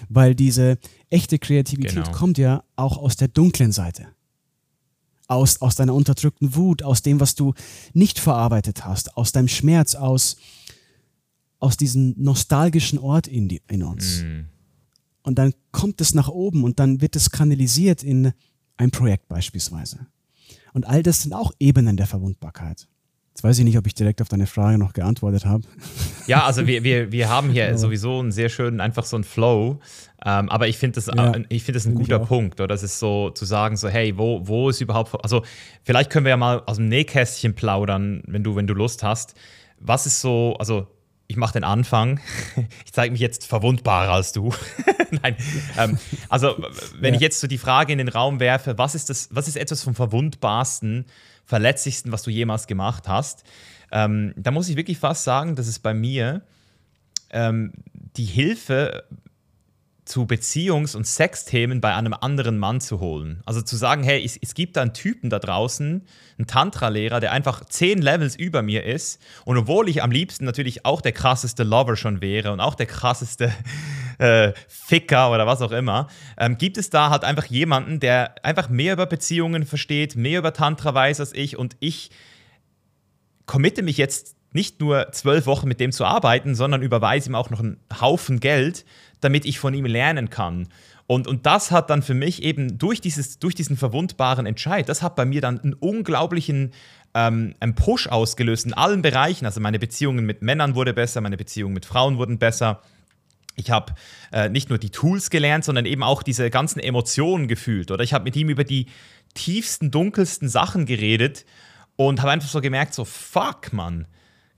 Weil 0.09 0.33
diese 0.33 0.79
echte 1.11 1.37
Kreativität 1.37 2.05
genau. 2.05 2.11
kommt 2.17 2.39
ja 2.39 2.63
auch 2.77 2.97
aus 2.97 3.15
der 3.15 3.27
dunklen 3.27 3.71
Seite. 3.71 4.07
Aus, 5.27 5.61
aus 5.61 5.75
deiner 5.75 5.93
unterdrückten 5.93 6.55
Wut, 6.55 6.83
aus 6.83 7.01
dem, 7.01 7.19
was 7.19 7.35
du 7.35 7.53
nicht 7.93 8.17
verarbeitet 8.17 8.85
hast, 8.85 9.17
aus 9.17 9.33
deinem 9.33 9.49
Schmerz, 9.49 9.93
aus, 9.95 10.37
aus 11.59 11.75
diesem 11.75 12.13
nostalgischen 12.17 12.97
Ort 12.97 13.27
in, 13.27 13.49
die, 13.49 13.61
in 13.67 13.83
uns. 13.83 14.23
Mm. 14.23 14.45
Und 15.23 15.37
dann 15.37 15.53
kommt 15.71 15.99
es 15.99 16.13
nach 16.13 16.29
oben 16.29 16.63
und 16.63 16.79
dann 16.79 17.01
wird 17.01 17.17
es 17.17 17.29
kanalisiert 17.31 18.03
in 18.03 18.31
ein 18.77 18.91
Projekt 18.91 19.27
beispielsweise. 19.27 20.07
Und 20.73 20.85
all 20.85 21.03
das 21.03 21.23
sind 21.23 21.33
auch 21.33 21.51
Ebenen 21.59 21.97
der 21.97 22.07
Verwundbarkeit. 22.07 22.87
Jetzt 23.37 23.43
weiß 23.43 23.59
ich 23.59 23.65
nicht, 23.65 23.77
ob 23.77 23.85
ich 23.85 23.93
direkt 23.93 24.19
auf 24.23 24.29
deine 24.29 24.47
Frage 24.47 24.79
noch 24.79 24.93
geantwortet 24.93 25.45
habe. 25.45 25.61
Ja, 26.25 26.45
also 26.45 26.65
wir, 26.65 26.83
wir, 26.83 27.11
wir 27.11 27.29
haben 27.29 27.51
hier 27.51 27.77
sowieso 27.77 28.17
einen 28.17 28.31
sehr 28.31 28.49
schönen, 28.49 28.81
einfach 28.81 29.05
so 29.05 29.15
einen 29.15 29.23
Flow. 29.23 29.79
Ähm, 30.25 30.49
aber 30.49 30.67
ich 30.67 30.79
finde 30.79 30.95
das, 30.95 31.05
ja, 31.05 31.33
ich 31.49 31.61
find 31.61 31.75
das 31.75 31.85
ein 31.85 31.93
guter 31.93 32.17
Punkt. 32.17 32.59
Oder 32.59 32.69
das 32.69 32.81
ist 32.81 32.97
so 32.97 33.29
zu 33.29 33.45
sagen, 33.45 33.77
so, 33.77 33.89
hey, 33.89 34.17
wo, 34.17 34.47
wo 34.47 34.71
ist 34.71 34.81
überhaupt. 34.81 35.13
Also, 35.23 35.43
vielleicht 35.83 36.09
können 36.09 36.25
wir 36.25 36.31
ja 36.31 36.37
mal 36.37 36.63
aus 36.65 36.77
dem 36.77 36.89
Nähkästchen 36.89 37.53
plaudern, 37.53 38.23
wenn 38.25 38.43
du, 38.43 38.55
wenn 38.55 38.65
du 38.65 38.73
Lust 38.73 39.03
hast. 39.03 39.35
Was 39.79 40.07
ist 40.07 40.19
so, 40.19 40.55
also 40.57 40.87
ich 41.27 41.37
mache 41.37 41.53
den 41.53 41.63
Anfang. 41.63 42.19
Ich 42.85 42.91
zeige 42.91 43.11
mich 43.11 43.21
jetzt 43.21 43.45
verwundbarer 43.45 44.13
als 44.13 44.31
du. 44.31 44.51
Nein. 45.21 45.35
Ähm, 45.77 45.99
also, 46.27 46.55
wenn 46.99 47.13
ja. 47.13 47.17
ich 47.17 47.21
jetzt 47.21 47.39
so 47.39 47.45
die 47.45 47.59
Frage 47.59 47.91
in 47.91 47.99
den 47.99 48.07
Raum 48.07 48.39
werfe, 48.39 48.79
was 48.79 48.95
ist 48.95 49.11
das, 49.11 49.29
was 49.31 49.47
ist 49.47 49.57
etwas 49.57 49.83
vom 49.83 49.93
Verwundbarsten, 49.93 51.05
verletzlichsten, 51.47 52.11
was 52.11 52.23
du 52.23 52.29
jemals 52.29 52.67
gemacht 52.67 53.07
hast. 53.07 53.43
Ähm, 53.91 54.33
da 54.35 54.51
muss 54.51 54.69
ich 54.69 54.75
wirklich 54.75 54.99
fast 54.99 55.23
sagen, 55.23 55.55
dass 55.55 55.67
es 55.67 55.79
bei 55.79 55.93
mir 55.93 56.43
ähm, 57.31 57.71
die 58.17 58.25
Hilfe 58.25 59.05
zu 60.03 60.23
Beziehungs- 60.23 60.95
und 60.95 61.05
Sexthemen 61.05 61.81
bei 61.81 61.93
einem 61.93 62.13
anderen 62.13 62.57
Mann 62.57 62.79
zu 62.79 62.99
holen. 62.99 63.41
Also 63.45 63.61
zu 63.61 63.75
sagen, 63.75 64.03
hey, 64.03 64.23
es, 64.23 64.37
es 64.37 64.53
gibt 64.53 64.77
da 64.77 64.81
einen 64.81 64.93
Typen 64.93 65.29
da 65.29 65.39
draußen, 65.39 66.05
einen 66.37 66.47
Tantra-Lehrer, 66.47 67.19
der 67.19 67.31
einfach 67.31 67.65
zehn 67.65 68.01
Levels 68.01 68.35
über 68.35 68.61
mir 68.61 68.85
ist. 68.85 69.21
Und 69.43 69.57
obwohl 69.57 69.89
ich 69.89 70.03
am 70.03 70.11
liebsten 70.11 70.45
natürlich 70.45 70.85
auch 70.85 71.01
der 71.01 71.11
krasseste 71.11 71.63
Lover 71.63 71.95
schon 71.95 72.21
wäre 72.21 72.51
und 72.51 72.59
auch 72.59 72.75
der 72.75 72.85
krasseste 72.85 73.53
äh, 74.17 74.53
Ficker 74.67 75.31
oder 75.31 75.45
was 75.45 75.61
auch 75.61 75.71
immer, 75.71 76.07
ähm, 76.37 76.57
gibt 76.57 76.77
es 76.77 76.89
da 76.89 77.09
halt 77.09 77.23
einfach 77.23 77.45
jemanden, 77.45 77.99
der 77.99 78.35
einfach 78.43 78.69
mehr 78.69 78.93
über 78.93 79.05
Beziehungen 79.05 79.65
versteht, 79.65 80.15
mehr 80.15 80.39
über 80.39 80.53
Tantra 80.53 80.93
weiß 80.93 81.19
als 81.19 81.33
ich 81.33 81.57
und 81.57 81.75
ich 81.79 82.09
committe 83.45 83.83
mich 83.83 83.97
jetzt 83.97 84.35
nicht 84.53 84.79
nur 84.79 85.11
zwölf 85.11 85.45
Wochen 85.45 85.67
mit 85.67 85.79
dem 85.79 85.91
zu 85.91 86.05
arbeiten, 86.05 86.55
sondern 86.55 86.81
überweise 86.81 87.29
ihm 87.29 87.35
auch 87.35 87.49
noch 87.49 87.59
einen 87.59 87.79
Haufen 88.01 88.39
Geld, 88.39 88.85
damit 89.21 89.45
ich 89.45 89.59
von 89.59 89.73
ihm 89.73 89.85
lernen 89.85 90.29
kann. 90.29 90.69
Und, 91.05 91.27
und 91.27 91.45
das 91.45 91.71
hat 91.71 91.89
dann 91.89 92.01
für 92.01 92.13
mich 92.13 92.43
eben 92.43 92.77
durch, 92.77 92.99
dieses, 92.99 93.39
durch 93.39 93.55
diesen 93.55 93.77
verwundbaren 93.77 94.45
Entscheid, 94.45 94.89
das 94.89 95.01
hat 95.01 95.15
bei 95.15 95.25
mir 95.25 95.41
dann 95.41 95.59
einen 95.59 95.73
unglaublichen 95.73 96.73
ähm, 97.13 97.55
einen 97.59 97.75
Push 97.75 98.07
ausgelöst 98.07 98.65
in 98.65 98.73
allen 98.73 99.01
Bereichen. 99.01 99.45
Also 99.45 99.59
meine 99.59 99.79
Beziehungen 99.79 100.25
mit 100.25 100.41
Männern 100.41 100.75
wurde 100.75 100.93
besser, 100.93 101.21
meine 101.21 101.37
Beziehungen 101.37 101.73
mit 101.73 101.85
Frauen 101.85 102.17
wurden 102.17 102.37
besser. 102.37 102.81
Ich 103.57 103.71
habe 103.71 103.93
äh, 104.31 104.49
nicht 104.49 104.69
nur 104.69 104.77
die 104.77 104.91
Tools 104.91 105.29
gelernt, 105.29 105.65
sondern 105.65 105.85
eben 105.85 106.03
auch 106.03 106.23
diese 106.23 106.49
ganzen 106.49 106.79
Emotionen 106.79 107.47
gefühlt. 107.47 107.91
Oder 107.91 108.03
ich 108.03 108.13
habe 108.13 108.23
mit 108.23 108.35
ihm 108.35 108.49
über 108.49 108.63
die 108.63 108.85
tiefsten, 109.33 109.91
dunkelsten 109.91 110.47
Sachen 110.47 110.85
geredet 110.85 111.45
und 111.95 112.21
habe 112.21 112.31
einfach 112.31 112.47
so 112.47 112.61
gemerkt, 112.61 112.93
so 112.93 113.03
fuck, 113.03 113.73
Mann. 113.73 114.07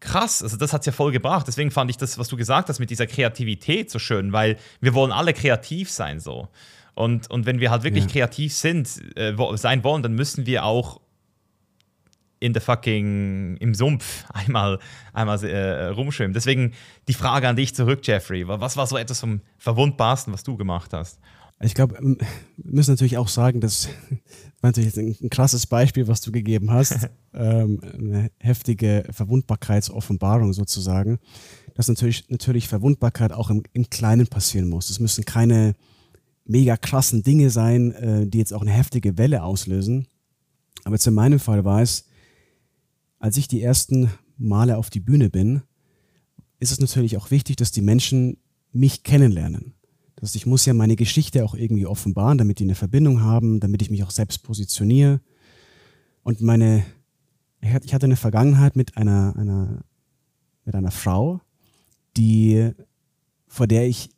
Krass, 0.02 0.44
also 0.44 0.58
das 0.58 0.72
hat 0.74 0.82
es 0.82 0.86
ja 0.86 0.92
voll 0.92 1.12
gebracht. 1.12 1.48
Deswegen 1.48 1.72
fand 1.72 1.90
ich 1.90 1.98
das, 1.98 2.18
was 2.18 2.28
du 2.28 2.38
gesagt 2.38 2.70
hast 2.70 2.80
mit 2.80 2.90
dieser 2.90 3.08
Kreativität 3.08 3.90
so 3.90 4.00
schön, 4.00 4.32
weil 4.32 4.58
wir 4.80 4.94
wollen 4.94 5.12
alle 5.12 5.34
kreativ 5.34 5.90
sein 5.90 6.20
so. 6.20 6.50
Und, 6.94 7.30
und 7.32 7.46
wenn 7.46 7.60
wir 7.62 7.72
halt 7.72 7.84
wirklich 7.84 8.06
ja. 8.06 8.12
kreativ 8.12 8.54
sind, 8.54 9.18
äh, 9.18 9.34
sein 9.56 9.84
wollen, 9.84 10.04
dann 10.04 10.14
müssen 10.14 10.46
wir 10.46 10.66
auch 10.66 11.00
in 12.40 12.54
der 12.54 12.62
fucking, 12.62 13.58
im 13.58 13.74
Sumpf 13.74 14.26
einmal, 14.34 14.80
einmal 15.14 15.44
äh, 15.44 15.88
rumschwimmen. 15.88 16.34
Deswegen 16.34 16.74
die 17.08 17.14
Frage 17.14 17.48
an 17.48 17.56
dich 17.56 17.76
zurück, 17.76 18.00
Jeffrey. 18.04 18.48
Was 18.48 18.78
war 18.78 18.88
so 18.88 18.98
etwas 18.98 19.20
vom 19.20 19.42
Verwundbarsten, 19.58 20.34
was 20.34 20.44
du 20.44 20.58
gemacht 20.58 20.94
hast? 20.94 21.20
Ich 21.62 21.74
glaube, 21.74 21.98
wir 22.00 22.18
müssen 22.58 22.92
natürlich 22.92 23.18
auch 23.18 23.28
sagen, 23.28 23.60
das 23.60 23.90
war 24.62 24.70
natürlich 24.70 24.96
ein, 24.98 25.16
ein 25.22 25.30
krasses 25.30 25.68
Beispiel, 25.68 26.08
was 26.08 26.22
du 26.22 26.32
gegeben 26.32 26.72
hast. 26.72 27.10
ähm, 27.34 27.82
eine 27.82 28.32
heftige 28.40 29.04
Verwundbarkeitsoffenbarung 29.12 30.54
sozusagen. 30.54 31.20
Dass 31.76 31.88
natürlich, 31.88 32.30
natürlich 32.30 32.68
Verwundbarkeit 32.68 33.34
auch 33.34 33.50
im, 33.50 33.64
im 33.74 33.90
Kleinen 33.90 34.28
passieren 34.28 34.70
muss. 34.70 34.90
Es 34.90 35.00
müssen 35.00 35.26
keine 35.26 35.76
mega 36.46 36.78
krassen 36.78 37.24
Dinge 37.24 37.50
sein, 37.50 37.92
äh, 37.92 38.28
die 38.28 38.40
jetzt 38.40 38.54
auch 38.54 38.62
eine 38.62 38.72
heftige 38.72 39.18
Welle 39.18 39.44
auslösen. 39.44 40.08
Aber 40.86 40.96
jetzt 40.96 41.08
in 41.08 41.14
meinem 41.14 41.40
Fall 41.40 41.66
war 41.66 41.82
es, 41.82 42.09
als 43.20 43.38
ich 43.38 43.48
die 43.48 43.62
ersten 43.62 44.10
Male 44.38 44.78
auf 44.78 44.90
die 44.90 45.00
Bühne 45.00 45.30
bin, 45.30 45.62
ist 46.60 46.72
es 46.72 46.80
natürlich 46.80 47.18
auch 47.18 47.32
wichtig, 47.32 47.58
dass 47.58 47.72
die 47.72 47.82
Menschen 47.82 48.38
mich 48.72 49.04
kennenlernen. 49.04 49.74
Das 50.16 50.30
heißt, 50.30 50.36
ich 50.36 50.46
muss 50.46 50.66
ja 50.66 50.74
meine 50.74 50.96
Geschichte 50.96 51.46
auch 51.46 51.56
irgendwie 51.56 51.86
offenbaren, 51.86 52.38
damit 52.38 52.60
die 52.60 52.64
eine 52.64 52.76
Verbindung 52.76 53.22
haben, 53.22 53.60
damit 53.60 53.82
ich 53.82 53.90
mich 53.90 54.04
auch 54.04 54.12
selbst 54.12 54.44
positioniere. 54.44 55.22
Und 56.24 56.42
meine, 56.42 56.86
ich 57.62 57.94
hatte 57.94 58.06
eine 58.06 58.18
Vergangenheit 58.18 58.76
mit 58.76 58.98
einer, 58.98 59.36
einer, 59.38 59.84
mit 60.66 60.76
einer 60.76 60.92
Frau, 60.92 61.42
die, 62.18 62.72
vor 63.48 63.68
der 63.68 63.88
ich 63.88 64.10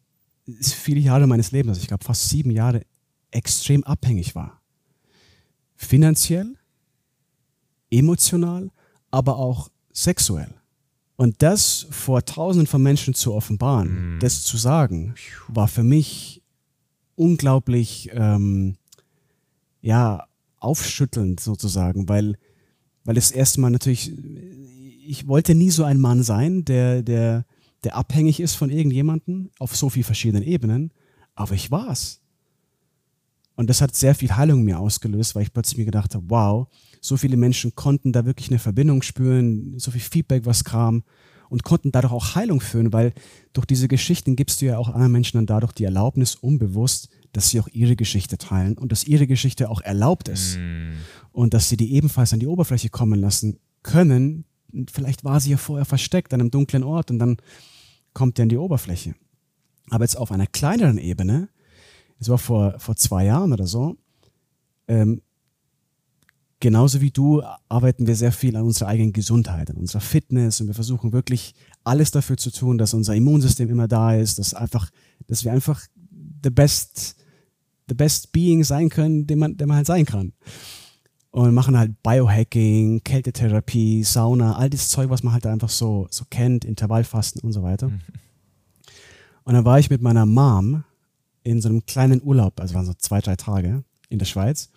viele 0.60 1.00
Jahre 1.00 1.28
meines 1.28 1.52
Lebens, 1.52 1.70
also 1.72 1.82
ich 1.82 1.88
glaube 1.88 2.04
fast 2.04 2.30
sieben 2.30 2.52
Jahre, 2.52 2.82
extrem 3.30 3.84
abhängig 3.84 4.36
war. 4.36 4.62
Finanziell, 5.76 6.56
emotional, 7.90 8.72
aber 9.12 9.38
auch 9.38 9.70
sexuell. 9.94 10.54
Und 11.18 11.44
das 11.44 11.86
vor 11.92 12.26
tausenden 12.26 12.68
von 12.68 12.82
Menschen 12.82 13.14
zu 13.14 13.34
offenbaren, 13.34 14.18
mm. 14.18 14.20
das 14.20 14.44
zu 14.44 14.58
sagen, 14.58 15.14
war 15.48 15.68
für 15.68 15.84
mich 15.84 16.42
unglaublich, 17.16 18.10
ähm, 18.14 18.76
ja, 19.82 20.26
aufschüttelnd 20.58 21.40
sozusagen, 21.40 22.08
weil, 22.08 22.38
weil 23.04 23.18
es 23.18 23.32
erstmal 23.32 23.72
natürlich, 23.72 24.12
ich 25.06 25.28
wollte 25.28 25.56
nie 25.56 25.72
so 25.72 25.84
ein 25.84 26.00
Mann 26.00 26.24
sein, 26.24 26.66
der, 26.66 27.02
der, 27.02 27.46
der 27.84 27.96
abhängig 27.96 28.40
ist 28.40 28.56
von 28.56 28.70
irgendjemandem 28.70 29.50
auf 29.60 29.76
so 29.76 29.90
vielen 29.90 30.06
verschiedenen 30.06 30.44
Ebenen, 30.44 30.92
aber 31.36 31.54
ich 31.54 31.72
war's. 31.72 32.22
Und 33.56 33.70
das 33.70 33.82
hat 33.82 33.96
sehr 33.96 34.16
viel 34.16 34.36
Heilung 34.36 34.64
mir 34.64 34.80
ausgelöst, 34.80 35.36
weil 35.36 35.44
ich 35.44 35.54
plötzlich 35.54 35.78
mir 35.78 35.86
gedacht 35.86 36.16
habe, 36.16 36.26
wow, 36.30 36.68
so 37.02 37.18
viele 37.18 37.36
Menschen 37.36 37.76
konnten 37.76 38.14
da 38.14 38.26
wirklich 38.26 38.50
eine 38.50 38.60
Verbindung 38.60 39.02
spüren, 39.02 39.78
so 39.78 39.92
viel 39.92 40.02
Feedback, 40.02 40.46
was 40.46 40.64
kam 40.64 41.04
und 41.50 41.64
konnten 41.64 41.92
dadurch 41.92 42.14
auch 42.14 42.36
Heilung 42.36 42.62
führen, 42.62 42.94
weil 42.94 43.14
durch 43.52 43.66
diese 43.66 43.90
Geschichten 43.90 44.38
gibst 44.38 44.62
du 44.62 44.68
ja 44.68 44.78
auch 44.78 44.88
anderen 44.88 45.12
Menschen 45.12 45.38
dann 45.38 45.48
dadurch 45.48 45.74
die 45.74 45.84
Erlaubnis 45.84 46.36
unbewusst, 46.36 47.10
dass 47.34 47.50
sie 47.50 47.60
auch 47.60 47.68
ihre 47.68 47.96
Geschichte 47.96 48.38
teilen 48.38 48.78
und 48.78 48.92
dass 48.92 49.04
ihre 49.04 49.28
Geschichte 49.28 49.70
auch 49.70 49.82
erlaubt 49.82 50.30
ist 50.30 50.58
mm. 50.58 50.94
und 51.32 51.54
dass 51.54 51.68
sie 51.68 51.76
die 51.76 51.94
ebenfalls 51.94 52.34
an 52.34 52.40
die 52.40 52.48
Oberfläche 52.48 52.90
kommen 52.90 53.20
lassen 53.20 53.58
können. 53.84 54.46
Vielleicht 54.92 55.24
war 55.24 55.40
sie 55.40 55.52
ja 55.52 55.58
vorher 55.58 55.86
versteckt 55.86 56.34
an 56.34 56.40
einem 56.40 56.52
dunklen 56.52 56.84
Ort 56.84 57.12
und 57.12 57.20
dann 57.20 57.38
kommt 58.14 58.38
die 58.38 58.44
an 58.44 58.50
die 58.50 58.58
Oberfläche. 58.58 59.16
Aber 59.90 60.04
jetzt 60.04 60.18
auf 60.18 60.32
einer 60.32 60.48
kleineren 60.48 60.98
Ebene, 60.98 61.50
es 62.20 62.30
war 62.30 62.38
vor, 62.38 62.80
vor 62.80 62.96
zwei 62.96 63.26
Jahren 63.26 63.52
oder 63.52 63.68
so, 63.68 63.98
ähm, 64.88 65.22
genauso 66.62 67.02
wie 67.02 67.12
du 67.12 67.42
arbeiten 67.68 68.08
wir 68.08 68.16
sehr 68.16 68.32
viel 68.32 68.56
an 68.56 68.64
unserer 68.64 68.88
eigenen 68.88 69.12
Gesundheit, 69.12 69.70
an 69.70 69.76
unserer 69.76 70.00
Fitness 70.00 70.62
und 70.62 70.68
wir 70.68 70.74
versuchen 70.74 71.12
wirklich 71.12 71.54
alles 71.84 72.12
dafür 72.12 72.38
zu 72.38 72.52
tun, 72.52 72.78
dass 72.78 72.94
unser 72.94 73.16
Immunsystem 73.16 73.70
immer 73.70 73.90
da 73.90 74.16
ist, 74.16 74.40
dass 74.40 74.54
einfach, 74.54 74.90
dass 75.28 75.44
wir 75.44 75.52
einfach 75.52 75.82
the 76.44 76.50
best, 76.50 77.18
the 77.90 77.96
best 77.96 78.32
being 78.32 78.64
sein 78.64 78.90
können, 78.90 79.28
den 79.28 79.40
man, 79.40 79.58
der 79.58 79.68
man 79.68 79.78
halt 79.78 79.88
sein 79.88 80.06
kann. 80.06 80.32
Und 81.32 81.54
machen 81.54 81.78
halt 81.78 82.04
Biohacking, 82.04 83.04
Kältetherapie, 83.04 84.04
Sauna, 84.04 84.58
all 84.58 84.70
das 84.70 84.90
Zeug, 84.90 85.10
was 85.10 85.24
man 85.24 85.34
halt 85.34 85.46
einfach 85.46 85.70
so, 85.70 86.08
so 86.12 86.26
kennt, 86.30 86.66
Intervallfasten 86.66 87.42
und 87.42 87.54
so 87.54 87.64
weiter. 87.64 87.88
Mhm. 87.88 88.02
Und 89.44 89.54
dann 89.54 89.66
war 89.66 89.80
ich 89.80 89.90
mit 89.90 90.02
meiner 90.02 90.26
Mom 90.26 90.84
in 91.44 91.62
so 91.62 91.70
einem 91.70 91.86
kleinen 91.86 92.22
Urlaub, 92.22 92.60
also 92.60 92.76
waren 92.76 92.86
so 92.86 92.94
zwei, 92.94 93.22
drei 93.22 93.38
Tage 93.38 93.84
in 94.10 94.20
der 94.20 94.26
Schweiz. 94.26 94.70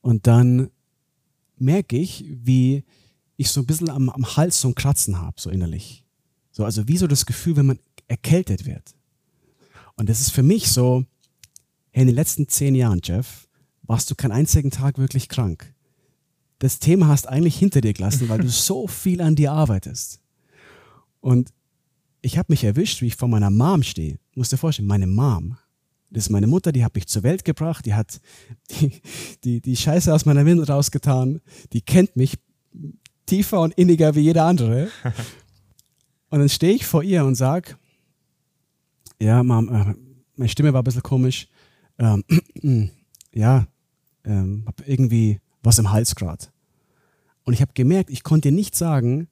Und 0.00 0.26
dann 0.26 0.70
merke 1.56 1.96
ich, 1.96 2.24
wie 2.28 2.84
ich 3.36 3.50
so 3.50 3.60
ein 3.60 3.66
bisschen 3.66 3.90
am, 3.90 4.08
am 4.08 4.36
Hals 4.36 4.60
so 4.60 4.68
ein 4.68 4.74
Kratzen 4.74 5.20
habe, 5.20 5.40
so 5.40 5.50
innerlich. 5.50 6.04
So, 6.52 6.64
also 6.64 6.86
wie 6.88 6.96
so 6.96 7.06
das 7.06 7.26
Gefühl, 7.26 7.56
wenn 7.56 7.66
man 7.66 7.78
erkältet 8.06 8.64
wird. 8.64 8.94
Und 9.96 10.08
das 10.08 10.20
ist 10.20 10.30
für 10.30 10.42
mich 10.42 10.70
so, 10.70 11.04
hey, 11.90 12.02
in 12.02 12.08
den 12.08 12.16
letzten 12.16 12.48
zehn 12.48 12.74
Jahren, 12.74 13.00
Jeff, 13.02 13.48
warst 13.82 14.10
du 14.10 14.14
keinen 14.14 14.32
einzigen 14.32 14.70
Tag 14.70 14.98
wirklich 14.98 15.28
krank. 15.28 15.74
Das 16.58 16.78
Thema 16.78 17.08
hast 17.08 17.28
eigentlich 17.28 17.56
hinter 17.56 17.80
dir 17.80 17.92
gelassen, 17.92 18.28
weil 18.28 18.38
du 18.38 18.48
so 18.48 18.86
viel 18.86 19.20
an 19.20 19.36
dir 19.36 19.52
arbeitest. 19.52 20.20
Und 21.20 21.52
ich 22.22 22.38
habe 22.38 22.52
mich 22.52 22.64
erwischt, 22.64 23.02
wie 23.02 23.06
ich 23.06 23.16
vor 23.16 23.28
meiner 23.28 23.50
Mom 23.50 23.82
stehe. 23.82 24.18
Musst 24.34 24.52
dir 24.52 24.56
vorstellen, 24.56 24.88
meine 24.88 25.06
Mom. 25.06 25.56
Das 26.14 26.24
ist 26.24 26.30
meine 26.30 26.46
Mutter, 26.46 26.72
die 26.72 26.84
hat 26.84 26.94
mich 26.94 27.06
zur 27.06 27.22
Welt 27.22 27.44
gebracht, 27.44 27.84
die 27.86 27.94
hat 27.94 28.20
die, 28.70 29.00
die, 29.42 29.60
die 29.60 29.76
Scheiße 29.76 30.12
aus 30.14 30.24
meiner 30.24 30.46
Windel 30.46 30.64
rausgetan, 30.64 31.40
die 31.72 31.82
kennt 31.82 32.16
mich 32.16 32.38
tiefer 33.26 33.60
und 33.60 33.74
inniger 33.74 34.14
wie 34.14 34.20
jeder 34.20 34.44
andere. 34.44 34.88
Und 36.30 36.40
dann 36.40 36.48
stehe 36.48 36.74
ich 36.74 36.84
vor 36.84 37.04
ihr 37.04 37.24
und 37.24 37.36
sag, 37.36 37.78
ja, 39.20 39.44
Mom, 39.44 39.68
äh, 39.72 39.94
meine 40.34 40.48
Stimme 40.48 40.72
war 40.72 40.82
ein 40.82 40.84
bisschen 40.84 41.04
komisch. 41.04 41.46
Ähm, 41.96 42.24
ja, 43.32 43.68
ähm, 44.24 44.64
hab 44.66 44.82
irgendwie 44.84 45.38
was 45.62 45.78
im 45.78 45.92
Hals 45.92 46.16
gerade. 46.16 46.46
Und 47.44 47.52
ich 47.52 47.60
habe 47.60 47.70
gemerkt, 47.74 48.10
ich 48.10 48.24
konnte 48.24 48.50
nicht 48.50 48.74
sagen, 48.74 49.28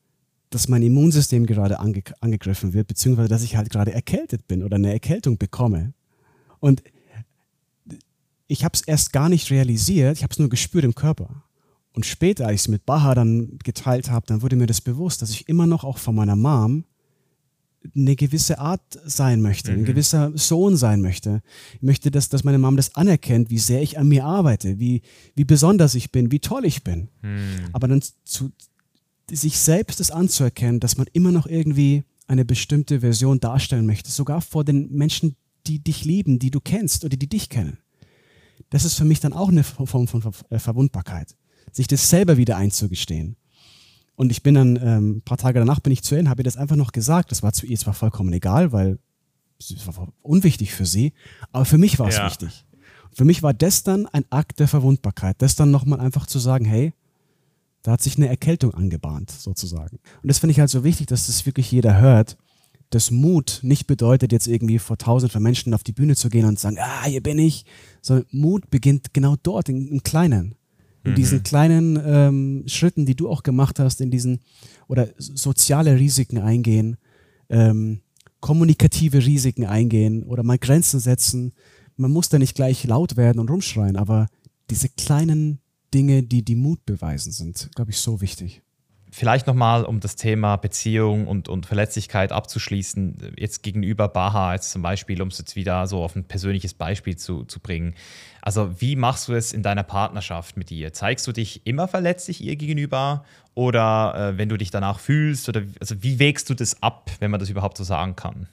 dass 0.51 0.69
mein 0.69 0.83
Immunsystem 0.83 1.47
gerade 1.47 1.81
ange 1.81 2.05
angegriffen 2.21 2.73
wird, 2.73 2.87
beziehungsweise 2.87 3.29
dass 3.29 3.43
ich 3.43 3.57
halt 3.57 3.71
gerade 3.71 3.93
erkältet 3.93 4.47
bin 4.47 4.63
oder 4.63 4.77
eine 4.77 4.93
Erkältung 4.93 5.39
bekomme. 5.39 5.95
Und 6.63 6.85
ich 8.47 8.65
habe 8.65 8.75
es 8.75 8.83
erst 8.83 9.13
gar 9.13 9.29
nicht 9.29 9.51
realisiert, 9.51 10.17
ich 10.17 10.23
habe 10.23 10.33
es 10.33 10.39
nur 10.39 10.49
gespürt 10.49 10.85
im 10.85 10.95
Körper. 10.95 11.43
Und 11.93 12.07
später, 12.07 12.47
als 12.47 12.55
ich 12.55 12.61
es 12.61 12.69
mit 12.69 12.87
Baha 12.87 13.17
dann 13.17 13.59
geteilt 13.65 14.11
habe, 14.11 14.27
dann 14.27 14.43
wurde 14.43 14.55
mir 14.55 14.69
das 14.69 14.81
bewusst, 14.81 15.21
dass 15.21 15.31
ich 15.31 15.49
immer 15.49 15.67
noch 15.67 15.83
auch 15.83 15.99
von 15.99 16.15
meiner 16.15 16.37
Mom 16.37 16.85
eine 17.97 18.15
gewisse 18.15 18.61
Art 18.61 18.81
sein 19.05 19.43
möchte, 19.43 19.73
mhm. 19.73 19.81
ein 19.81 19.85
gewisser 19.85 20.31
Sohn 20.37 20.77
sein 20.77 21.01
möchte. 21.01 21.43
Ich 21.75 21.83
möchte, 21.83 22.13
dass, 22.13 22.29
dass 22.29 22.45
meine 22.45 22.59
Mom 22.59 22.77
das 22.77 22.95
anerkennt, 22.95 23.51
wie 23.51 23.59
sehr 23.59 23.83
ich 23.83 23.99
an 23.99 24.07
mir 24.07 24.25
arbeite, 24.25 24.79
wie, 24.79 25.03
wie 25.35 25.45
besonders 25.45 25.97
ich 25.97 26.13
bin, 26.13 26.31
wie 26.31 26.39
toll 26.39 26.65
ich 26.65 26.85
bin. 26.85 27.09
Mhm. 27.23 27.71
Aber 27.73 27.89
dann 27.89 28.05
zu, 28.23 28.53
sich 29.29 29.59
selbst 29.59 29.99
das 29.99 30.13
anzuerkennen, 30.13 30.79
dass 30.79 30.97
man 30.97 31.09
immer 31.13 31.33
noch 31.33 31.49
irgendwie 31.49 32.05
eine 32.29 32.45
bestimmte 32.45 33.01
Version 33.01 33.41
darstellen 33.41 33.85
möchte, 33.85 34.13
sogar 34.13 34.41
vor 34.41 34.63
den 34.63 34.93
Menschen, 34.93 35.35
die 35.67 35.79
dich 35.79 36.05
lieben, 36.05 36.39
die 36.39 36.51
du 36.51 36.61
kennst 36.61 37.05
oder 37.05 37.17
die 37.17 37.29
dich 37.29 37.49
kennen. 37.49 37.79
Das 38.71 38.85
ist 38.85 38.95
für 38.95 39.05
mich 39.05 39.21
dann 39.21 39.33
auch 39.33 39.49
eine 39.49 39.65
Form 39.65 40.09
von 40.09 40.23
äh, 40.51 40.59
Verwundbarkeit, 40.59 41.37
sich 41.71 41.87
das 41.87 42.09
selber 42.09 42.37
wieder 42.37 42.57
einzugestehen. 42.57 43.37
Und 44.15 44.31
ich 44.31 44.43
bin 44.43 44.55
dann, 44.55 44.77
ähm, 44.77 45.11
ein 45.17 45.23
paar 45.23 45.39
Tage 45.39 45.59
danach 45.59 45.81
bin 45.81 45.93
ich 45.93 46.03
zu 46.03 46.15
ihr 46.15 46.29
habe 46.29 46.41
ihr 46.41 46.45
das 46.45 46.57
einfach 46.57 46.77
noch 46.77 46.93
gesagt. 46.93 47.31
Das 47.31 47.43
war 47.43 47.53
zu 47.53 47.67
ihr 47.67 47.79
zwar 47.79 47.95
vollkommen 47.95 48.33
egal, 48.33 48.73
weil 48.73 48.99
es 49.59 49.87
war 49.87 50.13
unwichtig 50.23 50.73
für 50.75 50.87
sie, 50.87 51.13
aber 51.53 51.65
für 51.65 51.79
mich 51.79 51.99
war 51.99 52.09
es 52.09 52.17
ja. 52.17 52.27
wichtig. 52.27 52.65
Für 53.15 53.25
mich 53.25 53.43
war 53.43 53.53
das 53.53 53.83
dann 53.83 54.07
ein 54.07 54.25
Akt 54.31 54.59
der 54.59 54.69
Verwundbarkeit, 54.69 55.41
das 55.41 55.55
dann 55.55 55.71
nochmal 55.71 56.01
einfach 56.01 56.27
zu 56.27 56.39
sagen, 56.39 56.65
hey, 56.65 56.95
da 57.83 57.93
hat 57.93 58.03
sich 58.03 58.17
eine 58.17 58.29
Erkältung 58.29 58.75
angebahnt, 58.75 59.31
sozusagen. 59.31 59.99
Und 60.23 60.29
das 60.29 60.39
finde 60.39 60.53
ich 60.53 60.61
halt 60.61 60.71
so 60.71 60.85
wichtig, 60.85 61.09
dass 61.09 61.27
das 61.27 61.45
wirklich 61.45 61.71
jeder 61.71 62.01
hört, 62.01 62.37
dass 62.95 63.11
Mut 63.11 63.61
nicht 63.63 63.87
bedeutet, 63.87 64.33
jetzt 64.33 64.47
irgendwie 64.47 64.79
vor 64.79 64.99
tausend 64.99 65.33
von 65.33 65.43
Menschen 65.43 65.73
auf 65.73 65.83
die 65.83 65.93
Bühne 65.93 66.15
zu 66.15 66.29
gehen 66.29 66.45
und 66.45 66.59
zu 66.59 66.63
sagen, 66.65 66.77
ah, 66.79 67.05
hier 67.05 67.23
bin 67.23 67.39
ich, 67.39 67.65
sondern 68.03 68.27
Mut 68.31 68.71
beginnt 68.71 69.15
genau 69.15 69.37
dort, 69.43 69.71
im, 69.71 69.89
im 69.89 70.03
Kleinen. 70.03 70.55
In 71.03 71.13
mhm. 71.13 71.15
diesen 71.17 71.43
kleinen 71.43 71.99
ähm, 72.05 72.65
Schritten, 72.67 73.07
die 73.07 73.15
du 73.15 73.31
auch 73.31 73.43
gemacht 73.43 73.79
hast, 73.79 74.03
in 74.03 74.11
diesen, 74.11 74.41
oder 74.89 75.09
soziale 75.17 75.99
Risiken 75.99 76.39
eingehen, 76.39 76.99
ähm, 77.49 78.03
kommunikative 78.41 79.25
Risiken 79.25 79.65
eingehen 79.65 80.25
oder 80.25 80.43
mal 80.43 80.59
Grenzen 80.59 81.01
setzen. 81.01 81.53
Man 81.97 82.11
muss 82.11 82.29
da 82.29 82.39
nicht 82.39 82.55
gleich 82.55 82.85
laut 82.85 83.17
werden 83.17 83.39
und 83.39 83.49
rumschreien, 83.49 83.97
aber 83.97 84.29
diese 84.69 84.91
kleinen 84.91 85.61
Dinge, 85.95 86.23
die 86.23 86.45
die 86.45 86.57
Mut 86.57 86.85
beweisen, 86.85 87.33
sind, 87.33 87.71
glaube 87.75 87.91
ich, 87.91 87.99
so 87.99 88.21
wichtig. 88.21 88.63
Vielleicht 89.15 89.47
nochmal, 89.47 89.85
um 89.85 90.01
das 90.01 90.17
Thema 90.17 90.57
Beziehung 90.57 91.29
und, 91.29 91.51
und 91.51 91.67
Verletzlichkeit 91.67 92.33
abzuschließen, 92.33 93.35
jetzt 93.37 93.63
gegenüber 93.63 94.09
Baha 94.09 94.55
jetzt 94.55 94.71
zum 94.71 94.81
Beispiel, 94.81 95.21
um 95.21 95.29
es 95.29 95.37
jetzt 95.37 95.55
wieder 95.55 95.87
so 95.87 96.03
auf 96.03 96.17
ein 96.17 96.25
persönliches 96.25 96.73
Beispiel 96.73 97.19
zu, 97.19 97.45
zu 97.45 97.61
bringen. 97.61 97.95
Also 98.41 98.81
wie 98.81 98.97
machst 98.97 99.29
du 99.29 99.35
es 99.35 99.53
in 99.53 99.63
deiner 99.63 99.83
Partnerschaft 99.83 100.57
mit 100.57 100.71
ihr? 100.71 100.95
Zeigst 100.95 101.27
du 101.27 101.33
dich 101.33 101.67
immer 101.67 101.89
verletzlich 101.89 102.43
ihr 102.43 102.57
gegenüber 102.57 103.27
oder 103.55 104.15
äh, 104.33 104.39
wenn 104.39 104.49
du 104.49 104.57
dich 104.57 104.71
danach 104.71 104.99
fühlst? 104.99 105.47
Oder 105.47 105.61
also 105.79 106.03
wie 106.03 106.19
wägst 106.19 106.49
du 106.49 106.55
das 106.55 106.83
ab, 106.83 107.11
wenn 107.21 107.31
man 107.31 107.39
das 107.39 107.51
überhaupt 107.51 107.77
so 107.77 107.85
sagen 107.85 108.17
kann? 108.17 108.49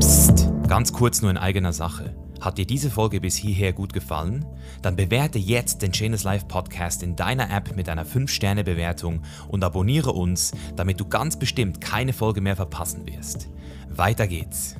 Psst, 0.00 0.48
ganz 0.68 0.94
kurz 0.94 1.20
nur 1.20 1.30
in 1.30 1.36
eigener 1.36 1.74
Sache. 1.74 2.16
Hat 2.44 2.58
dir 2.58 2.66
diese 2.66 2.90
Folge 2.90 3.22
bis 3.22 3.36
hierher 3.36 3.72
gut 3.72 3.94
gefallen? 3.94 4.44
Dann 4.82 4.96
bewerte 4.96 5.38
jetzt 5.38 5.80
den 5.80 5.92
Chainless 5.92 6.24
Life 6.24 6.44
Podcast 6.44 7.02
in 7.02 7.16
deiner 7.16 7.50
App 7.50 7.74
mit 7.74 7.88
einer 7.88 8.04
5-Sterne-Bewertung 8.04 9.22
und 9.48 9.64
abonniere 9.64 10.12
uns, 10.12 10.52
damit 10.76 11.00
du 11.00 11.08
ganz 11.08 11.38
bestimmt 11.38 11.80
keine 11.80 12.12
Folge 12.12 12.42
mehr 12.42 12.54
verpassen 12.54 13.06
wirst. 13.06 13.48
Weiter 13.88 14.26
geht's. 14.26 14.76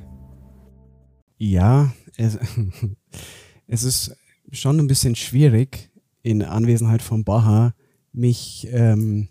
Ja, 1.38 1.90
es, 2.18 2.38
es 3.66 3.82
ist 3.82 4.14
schon 4.52 4.78
ein 4.78 4.86
bisschen 4.86 5.14
schwierig, 5.14 5.90
in 6.22 6.42
Anwesenheit 6.42 7.00
von 7.00 7.24
Baha 7.24 7.72
mich, 8.12 8.68
ähm, 8.72 9.30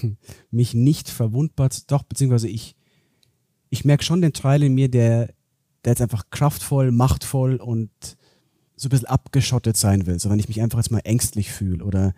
mich 0.50 0.72
nicht 0.72 1.10
verwundbar, 1.10 1.68
doch, 1.86 2.04
beziehungsweise 2.04 2.48
ich, 2.48 2.76
ich 3.68 3.84
merke 3.84 4.04
schon 4.04 4.22
den 4.22 4.32
Teil 4.32 4.62
in 4.62 4.74
mir, 4.74 4.90
der 4.90 5.34
der 5.84 5.92
jetzt 5.92 6.02
einfach 6.02 6.30
kraftvoll, 6.30 6.92
machtvoll 6.92 7.56
und 7.56 7.90
so 8.76 8.88
ein 8.88 8.90
bisschen 8.90 9.08
abgeschottet 9.08 9.76
sein 9.76 10.06
will. 10.06 10.18
So 10.18 10.30
wenn 10.30 10.38
ich 10.38 10.48
mich 10.48 10.60
einfach 10.60 10.78
jetzt 10.78 10.90
mal 10.90 11.00
ängstlich 11.04 11.52
fühle 11.52 11.84
oder 11.84 12.14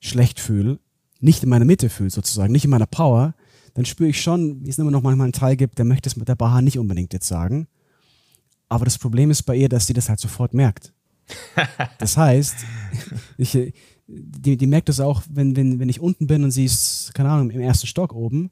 schlecht 0.00 0.40
fühle, 0.40 0.78
nicht 1.20 1.42
in 1.42 1.48
meiner 1.48 1.64
Mitte 1.64 1.88
fühle 1.88 2.10
sozusagen, 2.10 2.52
nicht 2.52 2.64
in 2.64 2.70
meiner 2.70 2.86
Power, 2.86 3.34
dann 3.74 3.84
spüre 3.84 4.10
ich 4.10 4.20
schon, 4.20 4.64
wie 4.64 4.70
es 4.70 4.78
immer 4.78 4.90
noch 4.90 5.02
manchmal 5.02 5.24
einen 5.24 5.32
Teil 5.32 5.56
gibt, 5.56 5.78
der 5.78 5.84
möchte 5.84 6.08
es 6.08 6.16
mit 6.16 6.28
der 6.28 6.36
Baha 6.36 6.60
nicht 6.60 6.78
unbedingt 6.78 7.12
jetzt 7.12 7.26
sagen. 7.26 7.66
Aber 8.68 8.84
das 8.84 8.98
Problem 8.98 9.30
ist 9.30 9.42
bei 9.42 9.56
ihr, 9.56 9.68
dass 9.68 9.86
sie 9.86 9.92
das 9.92 10.08
halt 10.08 10.20
sofort 10.20 10.54
merkt. 10.54 10.92
Das 11.98 12.16
heißt, 12.16 12.56
ich, 13.38 13.72
die, 14.06 14.56
die 14.56 14.66
merkt 14.66 14.88
das 14.88 15.00
auch, 15.00 15.22
wenn, 15.30 15.56
wenn, 15.56 15.78
wenn 15.78 15.88
ich 15.88 16.00
unten 16.00 16.26
bin 16.26 16.44
und 16.44 16.50
sie 16.50 16.64
ist, 16.64 17.12
keine 17.14 17.30
Ahnung, 17.30 17.50
im 17.50 17.60
ersten 17.60 17.86
Stock 17.86 18.12
oben 18.12 18.50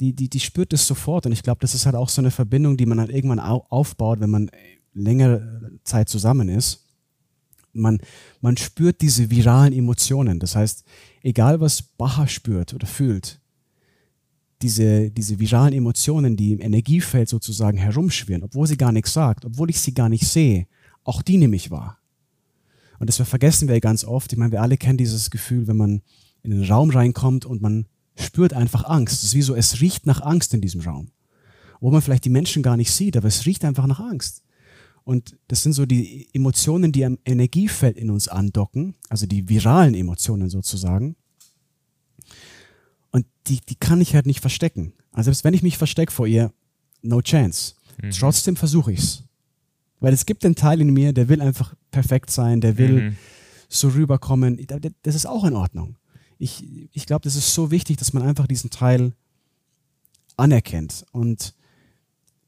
die, 0.00 0.12
die, 0.12 0.28
die 0.28 0.40
spürt 0.40 0.72
es 0.72 0.86
sofort. 0.86 1.26
Und 1.26 1.32
ich 1.32 1.42
glaube, 1.42 1.60
das 1.60 1.74
ist 1.74 1.86
halt 1.86 1.96
auch 1.96 2.08
so 2.08 2.20
eine 2.20 2.30
Verbindung, 2.30 2.76
die 2.76 2.86
man 2.86 3.00
halt 3.00 3.10
irgendwann 3.10 3.40
aufbaut, 3.40 4.20
wenn 4.20 4.30
man 4.30 4.50
längere 4.94 5.72
Zeit 5.84 6.08
zusammen 6.08 6.48
ist. 6.48 6.84
Man, 7.72 7.98
man 8.40 8.56
spürt 8.56 9.00
diese 9.00 9.30
viralen 9.30 9.72
Emotionen. 9.72 10.40
Das 10.40 10.56
heißt, 10.56 10.84
egal 11.22 11.60
was 11.60 11.82
Baha 11.82 12.26
spürt 12.26 12.74
oder 12.74 12.86
fühlt, 12.86 13.40
diese, 14.62 15.10
diese 15.10 15.38
viralen 15.38 15.72
Emotionen, 15.72 16.36
die 16.36 16.52
im 16.52 16.60
Energiefeld 16.60 17.28
sozusagen 17.28 17.78
herumschwirren, 17.78 18.42
obwohl 18.42 18.66
sie 18.66 18.76
gar 18.76 18.90
nichts 18.90 19.12
sagt, 19.12 19.44
obwohl 19.44 19.70
ich 19.70 19.80
sie 19.80 19.94
gar 19.94 20.08
nicht 20.08 20.26
sehe, 20.26 20.66
auch 21.04 21.22
die 21.22 21.36
nehme 21.36 21.54
ich 21.54 21.70
wahr. 21.70 21.98
Und 22.98 23.08
das 23.08 23.16
vergessen 23.16 23.68
wir 23.68 23.80
ganz 23.80 24.04
oft. 24.04 24.32
Ich 24.32 24.38
meine, 24.38 24.50
wir 24.50 24.62
alle 24.62 24.76
kennen 24.76 24.98
dieses 24.98 25.30
Gefühl, 25.30 25.68
wenn 25.68 25.76
man 25.76 26.02
in 26.42 26.52
einen 26.52 26.64
Raum 26.64 26.90
reinkommt 26.90 27.44
und 27.46 27.62
man 27.62 27.86
spürt 28.18 28.52
einfach 28.52 28.84
Angst. 28.84 29.22
Es 29.22 29.24
ist 29.24 29.34
wie 29.34 29.42
so, 29.42 29.54
es 29.54 29.80
riecht 29.80 30.06
nach 30.06 30.20
Angst 30.20 30.54
in 30.54 30.60
diesem 30.60 30.80
Raum. 30.80 31.10
Wo 31.80 31.90
man 31.90 32.02
vielleicht 32.02 32.24
die 32.24 32.30
Menschen 32.30 32.62
gar 32.62 32.76
nicht 32.76 32.90
sieht, 32.90 33.16
aber 33.16 33.28
es 33.28 33.46
riecht 33.46 33.64
einfach 33.64 33.86
nach 33.86 34.00
Angst. 34.00 34.42
Und 35.04 35.36
das 35.48 35.62
sind 35.62 35.72
so 35.72 35.86
die 35.86 36.28
Emotionen, 36.34 36.92
die 36.92 37.04
am 37.04 37.18
Energiefeld 37.24 37.96
in 37.96 38.10
uns 38.10 38.28
andocken, 38.28 38.94
also 39.08 39.26
die 39.26 39.48
viralen 39.48 39.94
Emotionen 39.94 40.50
sozusagen. 40.50 41.16
Und 43.10 43.24
die, 43.46 43.60
die 43.60 43.76
kann 43.76 44.00
ich 44.00 44.14
halt 44.14 44.26
nicht 44.26 44.40
verstecken. 44.40 44.92
Also 45.12 45.28
selbst 45.28 45.44
wenn 45.44 45.54
ich 45.54 45.62
mich 45.62 45.78
verstecke 45.78 46.12
vor 46.12 46.26
ihr, 46.26 46.52
no 47.00 47.22
chance. 47.22 47.74
Mhm. 48.02 48.10
Trotzdem 48.10 48.56
versuche 48.56 48.92
ich's. 48.92 49.24
Weil 50.00 50.12
es 50.12 50.26
gibt 50.26 50.44
einen 50.44 50.56
Teil 50.56 50.80
in 50.80 50.92
mir, 50.92 51.12
der 51.12 51.28
will 51.28 51.40
einfach 51.40 51.74
perfekt 51.90 52.30
sein, 52.30 52.60
der 52.60 52.76
will 52.76 53.10
mhm 53.10 53.16
so 53.68 53.88
rüberkommen, 53.88 54.66
das 55.02 55.14
ist 55.14 55.26
auch 55.26 55.44
in 55.44 55.54
Ordnung. 55.54 55.96
Ich, 56.38 56.88
ich 56.92 57.06
glaube, 57.06 57.22
das 57.22 57.36
ist 57.36 57.52
so 57.52 57.70
wichtig, 57.70 57.96
dass 57.96 58.12
man 58.12 58.22
einfach 58.22 58.46
diesen 58.46 58.70
Teil 58.70 59.12
anerkennt. 60.36 61.04
Und 61.12 61.54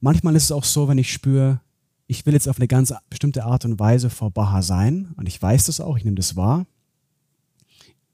manchmal 0.00 0.36
ist 0.36 0.44
es 0.44 0.52
auch 0.52 0.64
so, 0.64 0.88
wenn 0.88 0.98
ich 0.98 1.12
spüre, 1.12 1.60
ich 2.06 2.26
will 2.26 2.34
jetzt 2.34 2.48
auf 2.48 2.58
eine 2.58 2.68
ganz 2.68 2.92
bestimmte 3.08 3.44
Art 3.44 3.64
und 3.64 3.78
Weise 3.78 4.10
vor 4.10 4.30
Baha 4.30 4.62
sein, 4.62 5.12
und 5.16 5.28
ich 5.28 5.40
weiß 5.40 5.66
das 5.66 5.80
auch, 5.80 5.96
ich 5.96 6.04
nehme 6.04 6.16
das 6.16 6.36
wahr, 6.36 6.66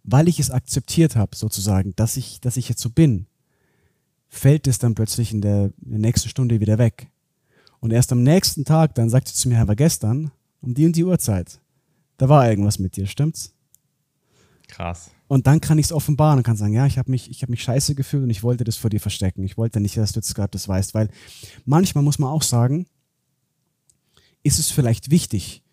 weil 0.03 0.29
ich 0.29 0.39
es 0.39 0.51
akzeptiert 0.51 1.17
habe, 1.17 1.37
sozusagen, 1.37 1.95
dass 1.97 2.17
ich, 2.17 2.41
dass 2.41 2.57
ich 2.57 2.69
jetzt 2.69 2.81
so 2.81 2.91
bin, 2.91 3.27
fällt 4.29 4.67
es 4.67 4.79
dann 4.79 4.95
plötzlich 4.95 5.33
in 5.33 5.41
der, 5.41 5.73
in 5.83 5.91
der 5.91 5.99
nächsten 5.99 6.29
Stunde 6.29 6.61
wieder 6.61 6.79
weg. 6.79 7.09
Und 7.81 7.93
erst 7.93 8.13
am 8.13 8.23
nächsten 8.23 8.65
Tag, 8.65 8.95
dann 8.95 9.11
sagt 9.11 9.29
sie 9.29 9.35
zu 9.35 9.49
mir, 9.49 9.57
Herr, 9.57 9.69
war 9.69 9.77
gestern, 9.77 10.31
um 10.61 10.75
die 10.75 10.87
und 10.87 10.97
die 10.97 11.05
Uhrzeit, 11.05 11.61
da 12.17 12.29
war 12.29 12.49
irgendwas 12.49 12.79
mit 12.79 12.97
dir, 12.97 13.07
stimmt's? 13.07 13.55
Krass. 14.69 15.11
Und 15.29 15.47
dann 15.47 15.61
kann 15.61 15.79
ich 15.79 15.87
es 15.87 15.93
offenbaren 15.93 16.39
und 16.39 16.45
kann 16.45 16.57
sagen, 16.57 16.73
ja, 16.73 16.87
ich 16.87 16.99
habe 16.99 17.11
mich, 17.11 17.31
ich 17.31 17.43
habe 17.43 17.51
mich 17.51 17.63
scheiße 17.63 17.95
gefühlt 17.95 18.23
und 18.23 18.31
ich 18.31 18.43
wollte 18.43 18.65
das 18.65 18.77
vor 18.77 18.91
dir 18.91 19.01
verstecken. 19.01 19.43
Ich 19.43 19.57
wollte 19.57 19.81
nicht, 19.81 19.97
dass 19.97 20.13
du 20.13 20.21
jetzt 20.21 20.35
gerade 20.35 20.51
das 20.51 20.69
weißt, 20.69 20.95
weil 20.95 21.09
manchmal 21.65 22.05
muss 22.05 22.19
man 22.19 22.31
auch 22.31 22.43
sagen, 22.43 22.87
ist 24.43 24.59
es 24.59 24.71
vielleicht 24.71 25.11
wichtig, 25.11 25.65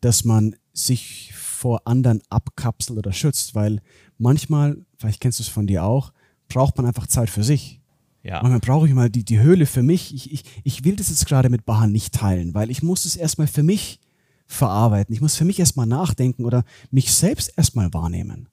dass 0.00 0.24
man 0.24 0.56
sich 0.72 1.32
vor 1.34 1.86
anderen 1.86 2.20
abkapselt 2.28 2.98
oder 2.98 3.12
schützt, 3.12 3.54
weil 3.54 3.80
manchmal, 4.18 4.84
vielleicht 4.98 5.20
kennst 5.20 5.38
du 5.38 5.44
es 5.44 5.48
von 5.48 5.66
dir 5.66 5.84
auch, 5.84 6.12
braucht 6.48 6.76
man 6.76 6.86
einfach 6.86 7.06
Zeit 7.06 7.30
für 7.30 7.44
sich. 7.44 7.80
Ja. 8.24 8.42
Manchmal 8.42 8.60
brauche 8.60 8.88
ich 8.88 8.94
mal 8.94 9.10
die, 9.10 9.24
die 9.24 9.38
Höhle 9.38 9.66
für 9.66 9.82
mich. 9.82 10.14
Ich, 10.14 10.32
ich, 10.32 10.44
ich 10.64 10.84
will 10.84 10.96
das 10.96 11.10
jetzt 11.10 11.26
gerade 11.26 11.50
mit 11.50 11.64
Bahan 11.64 11.92
nicht 11.92 12.14
teilen, 12.14 12.54
weil 12.54 12.70
ich 12.70 12.82
muss 12.82 13.04
es 13.04 13.16
erstmal 13.16 13.46
für 13.46 13.62
mich 13.62 14.00
verarbeiten. 14.46 15.14
Ich 15.14 15.20
muss 15.20 15.36
für 15.36 15.44
mich 15.44 15.58
erstmal 15.58 15.86
nachdenken 15.86 16.44
oder 16.44 16.64
mich 16.90 17.12
selbst 17.12 17.52
erstmal 17.56 17.92
wahrnehmen. 17.94 18.48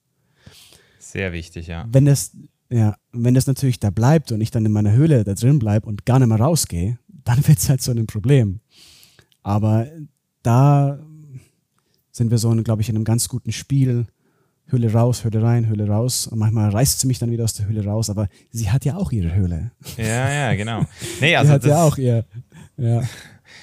Sehr 1.12 1.34
wichtig, 1.34 1.66
ja. 1.66 1.86
Wenn 1.92 2.06
das, 2.06 2.34
ja, 2.70 2.96
wenn 3.12 3.34
das 3.34 3.46
natürlich 3.46 3.78
da 3.78 3.90
bleibt 3.90 4.32
und 4.32 4.40
ich 4.40 4.50
dann 4.50 4.64
in 4.64 4.72
meiner 4.72 4.92
Höhle 4.92 5.24
da 5.24 5.34
drin 5.34 5.58
bleibe 5.58 5.86
und 5.86 6.06
gar 6.06 6.18
nicht 6.18 6.28
mehr 6.28 6.40
rausgehe, 6.40 6.98
dann 7.08 7.36
wird 7.46 7.58
es 7.58 7.68
halt 7.68 7.82
so 7.82 7.92
ein 7.92 8.06
Problem. 8.06 8.60
Aber 9.42 9.86
da 10.42 10.98
sind 12.12 12.30
wir 12.30 12.38
so, 12.38 12.50
glaube 12.62 12.80
ich, 12.80 12.88
in 12.88 12.96
einem 12.96 13.04
ganz 13.04 13.28
guten 13.28 13.52
Spiel. 13.52 14.06
Höhle 14.66 14.90
raus, 14.90 15.22
Höhle 15.22 15.42
rein, 15.42 15.66
Höhle 15.66 15.86
raus. 15.86 16.28
Und 16.28 16.38
manchmal 16.38 16.70
reißt 16.70 17.00
sie 17.00 17.06
mich 17.06 17.18
dann 17.18 17.30
wieder 17.30 17.44
aus 17.44 17.52
der 17.52 17.66
Höhle 17.66 17.84
raus, 17.84 18.08
aber 18.08 18.28
sie 18.50 18.70
hat 18.70 18.86
ja 18.86 18.96
auch 18.96 19.12
ihre 19.12 19.34
Höhle. 19.34 19.72
Ja, 19.98 20.32
ja, 20.32 20.54
genau. 20.54 20.86
Nee, 21.20 21.36
also 21.36 21.48
sie 21.50 21.54
hat 21.54 21.64
ja 21.66 21.82
auch 21.82 21.98
ihr. 21.98 22.24
Ja. 22.78 23.02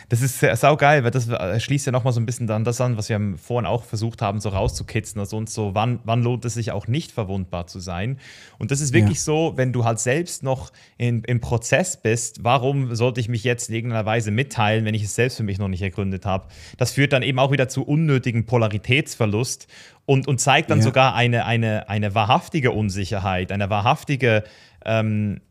Das 0.09 0.21
ist 0.21 0.39
saugeil, 0.39 1.03
weil 1.03 1.11
das 1.11 1.27
äh, 1.29 1.59
schließt 1.59 1.85
ja 1.85 1.91
nochmal 1.91 2.13
so 2.13 2.19
ein 2.19 2.25
bisschen 2.25 2.47
dann 2.47 2.63
das 2.63 2.81
an, 2.81 2.97
was 2.97 3.09
wir 3.09 3.19
vorhin 3.37 3.65
auch 3.65 3.83
versucht 3.83 4.21
haben, 4.21 4.39
so 4.39 4.49
rauszukitzen. 4.49 5.19
Also 5.19 5.37
uns 5.37 5.53
so, 5.53 5.75
wann, 5.75 5.99
wann 6.03 6.23
lohnt 6.23 6.45
es 6.45 6.55
sich 6.55 6.71
auch 6.71 6.87
nicht 6.87 7.11
verwundbar 7.11 7.67
zu 7.67 7.79
sein? 7.79 8.19
Und 8.57 8.71
das 8.71 8.81
ist 8.81 8.93
wirklich 8.93 9.17
ja. 9.17 9.23
so, 9.23 9.53
wenn 9.55 9.73
du 9.73 9.85
halt 9.85 9.99
selbst 9.99 10.43
noch 10.43 10.71
in, 10.97 11.23
im 11.23 11.39
Prozess 11.39 11.97
bist, 11.97 12.43
warum 12.43 12.95
sollte 12.95 13.19
ich 13.19 13.29
mich 13.29 13.43
jetzt 13.43 13.69
in 13.69 13.75
irgendeiner 13.75 14.05
Weise 14.05 14.31
mitteilen, 14.31 14.85
wenn 14.85 14.95
ich 14.95 15.03
es 15.03 15.15
selbst 15.15 15.37
für 15.37 15.43
mich 15.43 15.59
noch 15.59 15.67
nicht 15.67 15.81
ergründet 15.81 16.25
habe? 16.25 16.47
Das 16.77 16.91
führt 16.91 17.13
dann 17.13 17.23
eben 17.23 17.39
auch 17.39 17.51
wieder 17.51 17.69
zu 17.69 17.83
unnötigen 17.83 18.45
Polaritätsverlust 18.45 19.67
und, 20.05 20.27
und 20.27 20.39
zeigt 20.39 20.69
dann 20.71 20.79
ja. 20.79 20.83
sogar 20.83 21.13
eine, 21.15 21.45
eine, 21.45 21.87
eine 21.87 22.15
wahrhaftige 22.15 22.71
Unsicherheit, 22.71 23.51
eine 23.51 23.69
wahrhaftige 23.69 24.43
ähm, 24.85 25.41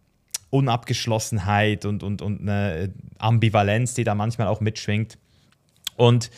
Unabgeschlossenheit 0.50 1.84
und, 1.84 2.02
und, 2.02 2.22
und 2.22 2.40
eine 2.40 2.92
Ambivalenz, 3.18 3.94
die 3.94 4.04
da 4.04 4.14
manchmal 4.14 4.48
auch 4.48 4.60
mitschwingt. 4.60 5.18
Und 5.96 6.30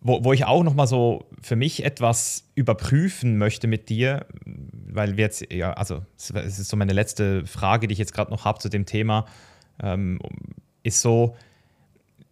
wo, 0.00 0.24
wo 0.24 0.32
ich 0.32 0.46
auch 0.46 0.62
noch 0.62 0.74
mal 0.74 0.86
so 0.86 1.26
für 1.42 1.56
mich 1.56 1.84
etwas 1.84 2.48
überprüfen 2.54 3.36
möchte 3.36 3.66
mit 3.66 3.88
dir, 3.88 4.26
weil 4.44 5.16
wir 5.16 5.24
jetzt, 5.24 5.52
ja, 5.52 5.72
also 5.74 6.02
es 6.16 6.30
ist 6.30 6.68
so 6.68 6.76
meine 6.76 6.92
letzte 6.92 7.46
Frage, 7.46 7.86
die 7.86 7.92
ich 7.92 7.98
jetzt 7.98 8.14
gerade 8.14 8.30
noch 8.30 8.44
habe 8.44 8.58
zu 8.60 8.68
dem 8.68 8.86
Thema, 8.86 9.26
ähm, 9.82 10.18
ist 10.82 11.02
so, 11.02 11.36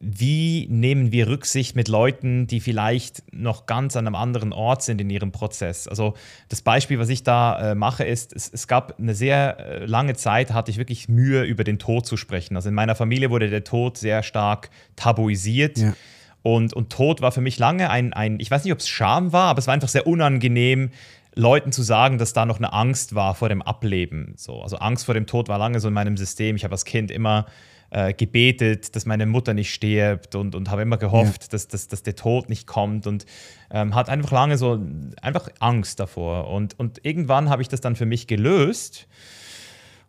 wie 0.00 0.68
nehmen 0.70 1.10
wir 1.10 1.26
Rücksicht 1.26 1.74
mit 1.74 1.88
Leuten, 1.88 2.46
die 2.46 2.60
vielleicht 2.60 3.24
noch 3.32 3.66
ganz 3.66 3.96
an 3.96 4.06
einem 4.06 4.14
anderen 4.14 4.52
Ort 4.52 4.82
sind 4.82 5.00
in 5.00 5.10
ihrem 5.10 5.32
Prozess? 5.32 5.88
Also 5.88 6.14
das 6.48 6.62
Beispiel, 6.62 7.00
was 7.00 7.08
ich 7.08 7.24
da 7.24 7.72
äh, 7.72 7.74
mache, 7.74 8.04
ist, 8.04 8.32
es, 8.32 8.48
es, 8.52 8.68
gab 8.68 8.98
eine 9.00 9.14
sehr 9.14 9.58
äh, 9.58 9.84
lange 9.86 10.14
Zeit, 10.14 10.52
hatte 10.52 10.70
ich 10.70 10.78
wirklich 10.78 11.08
Mühe, 11.08 11.42
über 11.42 11.64
den 11.64 11.80
Tod 11.80 12.06
zu 12.06 12.16
sprechen. 12.16 12.54
Also 12.54 12.68
in 12.68 12.76
meiner 12.76 12.94
Familie 12.94 13.30
wurde 13.30 13.50
der 13.50 13.64
Tod 13.64 13.98
sehr 13.98 14.22
stark 14.22 14.70
tabuisiert. 14.94 15.78
Ja. 15.78 15.94
Und, 16.42 16.74
und 16.74 16.90
Tod 16.90 17.20
war 17.20 17.32
für 17.32 17.40
mich 17.40 17.58
lange 17.58 17.90
ein, 17.90 18.12
ein 18.12 18.38
ich 18.38 18.52
weiß 18.52 18.62
nicht, 18.62 18.72
ob 18.72 18.78
es 18.78 18.88
Scham 18.88 19.32
war, 19.32 19.48
aber 19.48 19.58
es 19.58 19.66
war 19.66 19.74
einfach 19.74 19.88
sehr 19.88 20.06
unangenehm, 20.06 20.90
Leuten 21.34 21.72
zu 21.72 21.82
sagen, 21.82 22.18
dass 22.18 22.32
da 22.32 22.46
noch 22.46 22.58
eine 22.58 22.72
Angst 22.72 23.14
war 23.16 23.34
vor 23.34 23.48
dem 23.48 23.62
Ableben. 23.62 24.34
So, 24.36 24.62
also 24.62 24.76
Angst 24.78 25.04
vor 25.04 25.14
dem 25.14 25.26
Tod 25.26 25.48
war 25.48 25.58
lange 25.58 25.80
so 25.80 25.88
in 25.88 25.94
meinem 25.94 26.16
System. 26.16 26.56
Ich 26.56 26.64
habe 26.64 26.72
als 26.72 26.84
Kind 26.84 27.10
immer 27.10 27.46
äh, 27.90 28.12
gebetet, 28.12 28.94
dass 28.94 29.06
meine 29.06 29.26
Mutter 29.26 29.54
nicht 29.54 29.72
stirbt 29.72 30.34
und, 30.34 30.54
und 30.54 30.70
habe 30.70 30.82
immer 30.82 30.98
gehofft, 30.98 31.44
ja. 31.44 31.48
dass, 31.50 31.68
dass, 31.68 31.88
dass 31.88 32.02
der 32.02 32.16
Tod 32.16 32.48
nicht 32.48 32.66
kommt 32.66 33.06
und 33.06 33.24
ähm, 33.70 33.94
hat 33.94 34.08
einfach 34.08 34.30
lange 34.30 34.58
so 34.58 34.78
einfach 35.22 35.48
Angst 35.58 36.00
davor. 36.00 36.48
Und, 36.48 36.78
und 36.78 37.04
irgendwann 37.04 37.48
habe 37.48 37.62
ich 37.62 37.68
das 37.68 37.80
dann 37.80 37.96
für 37.96 38.06
mich 38.06 38.26
gelöst 38.26 39.08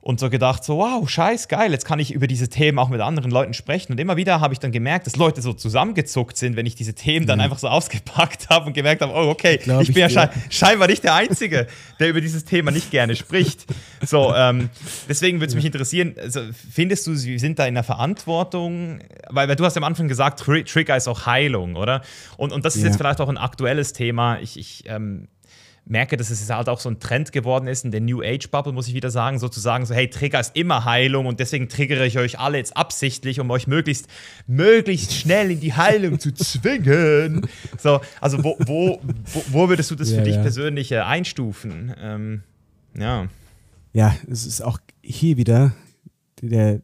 und 0.01 0.19
so 0.19 0.29
gedacht, 0.29 0.63
so, 0.63 0.77
wow, 0.77 1.07
scheiß 1.09 1.49
geil, 1.49 1.71
jetzt 1.71 1.83
kann 1.83 1.99
ich 1.99 2.13
über 2.13 2.25
diese 2.25 2.47
Themen 2.47 2.79
auch 2.79 2.87
mit 2.87 3.01
anderen 3.01 3.31
Leuten 3.31 3.53
sprechen. 3.53 3.91
Und 3.91 3.99
immer 3.99 4.15
wieder 4.15 4.39
habe 4.39 4.53
ich 4.53 4.59
dann 4.59 4.71
gemerkt, 4.71 5.07
dass 5.07 5.17
Leute 5.17 5.41
so 5.41 5.51
zusammengezuckt 5.51 6.37
sind, 6.37 6.55
wenn 6.55 6.65
ich 6.65 6.75
diese 6.75 6.93
Themen 6.93 7.27
dann 7.27 7.39
ja. 7.39 7.45
einfach 7.45 7.59
so 7.59 7.67
ausgepackt 7.67 8.49
habe 8.49 8.67
und 8.67 8.73
gemerkt 8.73 9.01
habe, 9.01 9.11
oh, 9.13 9.29
okay, 9.29 9.59
ich, 9.61 9.67
ich 9.67 9.93
bin 9.93 9.97
ja 9.97 10.09
sche 10.09 10.29
scheinbar 10.49 10.87
nicht 10.87 11.03
der 11.03 11.15
Einzige, 11.15 11.67
der 11.99 12.09
über 12.09 12.21
dieses 12.21 12.45
Thema 12.45 12.71
nicht 12.71 12.91
gerne 12.91 13.17
spricht. 13.17 13.65
So, 14.05 14.33
ähm, 14.33 14.69
deswegen 15.09 15.39
würde 15.39 15.49
es 15.49 15.55
mich 15.55 15.65
interessieren, 15.65 16.15
also, 16.17 16.41
findest 16.71 17.05
du, 17.05 17.15
sie 17.15 17.37
sind 17.37 17.59
da 17.59 17.65
in 17.65 17.73
der 17.73 17.83
Verantwortung? 17.83 18.99
Weil, 19.29 19.49
weil 19.49 19.57
du 19.57 19.65
hast 19.65 19.75
am 19.75 19.83
Anfang 19.83 20.07
gesagt, 20.07 20.39
Trigger 20.39 20.95
ist 20.95 21.09
auch 21.09 21.25
Heilung, 21.25 21.75
oder? 21.75 22.01
Und, 22.37 22.53
und 22.53 22.63
das 22.63 22.77
ist 22.77 22.83
ja. 22.83 22.87
jetzt 22.87 22.97
vielleicht 22.97 23.19
auch 23.19 23.29
ein 23.29 23.37
aktuelles 23.37 23.91
Thema. 23.91 24.39
Ich, 24.39 24.57
ich 24.57 24.83
ähm, 24.87 25.27
merke, 25.89 26.17
dass 26.17 26.29
es 26.29 26.49
halt 26.49 26.69
auch 26.69 26.79
so 26.79 26.89
ein 26.89 26.99
Trend 26.99 27.31
geworden 27.31 27.67
ist 27.67 27.83
in 27.83 27.91
der 27.91 27.99
New 27.99 28.21
Age 28.21 28.47
Bubble, 28.49 28.71
muss 28.71 28.87
ich 28.87 28.93
wieder 28.93 29.09
sagen, 29.09 29.39
sozusagen 29.39 29.85
so, 29.85 29.95
hey, 29.95 30.07
Trigger 30.09 30.39
ist 30.39 30.55
immer 30.55 30.85
Heilung 30.85 31.25
und 31.25 31.39
deswegen 31.39 31.67
triggere 31.67 32.05
ich 32.05 32.19
euch 32.19 32.39
alle 32.39 32.57
jetzt 32.57 32.77
absichtlich, 32.77 33.39
um 33.39 33.49
euch 33.49 33.65
möglichst, 33.65 34.07
möglichst 34.45 35.13
schnell 35.13 35.51
in 35.51 35.59
die 35.59 35.73
Heilung 35.73 36.19
zu 36.19 36.33
zwingen. 36.33 37.47
So, 37.77 38.01
also 38.19 38.43
wo, 38.43 38.57
wo, 38.59 38.99
wo, 39.03 39.43
wo 39.49 39.69
würdest 39.69 39.89
du 39.91 39.95
das 39.95 40.11
ja, 40.11 40.17
für 40.17 40.23
dich 40.23 40.35
ja. 40.35 40.41
persönlich 40.41 40.91
äh, 40.91 40.99
einstufen? 40.99 41.93
Ähm, 41.99 42.43
ja. 42.97 43.27
Ja, 43.93 44.15
es 44.29 44.45
ist 44.45 44.61
auch 44.61 44.79
hier 45.01 45.37
wieder 45.37 45.73
der, 46.41 46.81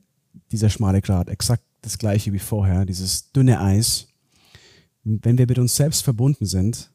dieser 0.52 0.70
schmale 0.70 1.02
Grat, 1.02 1.30
exakt 1.30 1.64
das 1.82 1.98
gleiche 1.98 2.34
wie 2.34 2.40
vorher, 2.40 2.86
dieses 2.86 3.32
dünne 3.32 3.60
Eis. 3.62 4.08
Wenn 5.04 5.38
wir 5.38 5.48
mit 5.48 5.60
uns 5.60 5.76
selbst 5.76 6.04
verbunden 6.04 6.46
sind, 6.46 6.92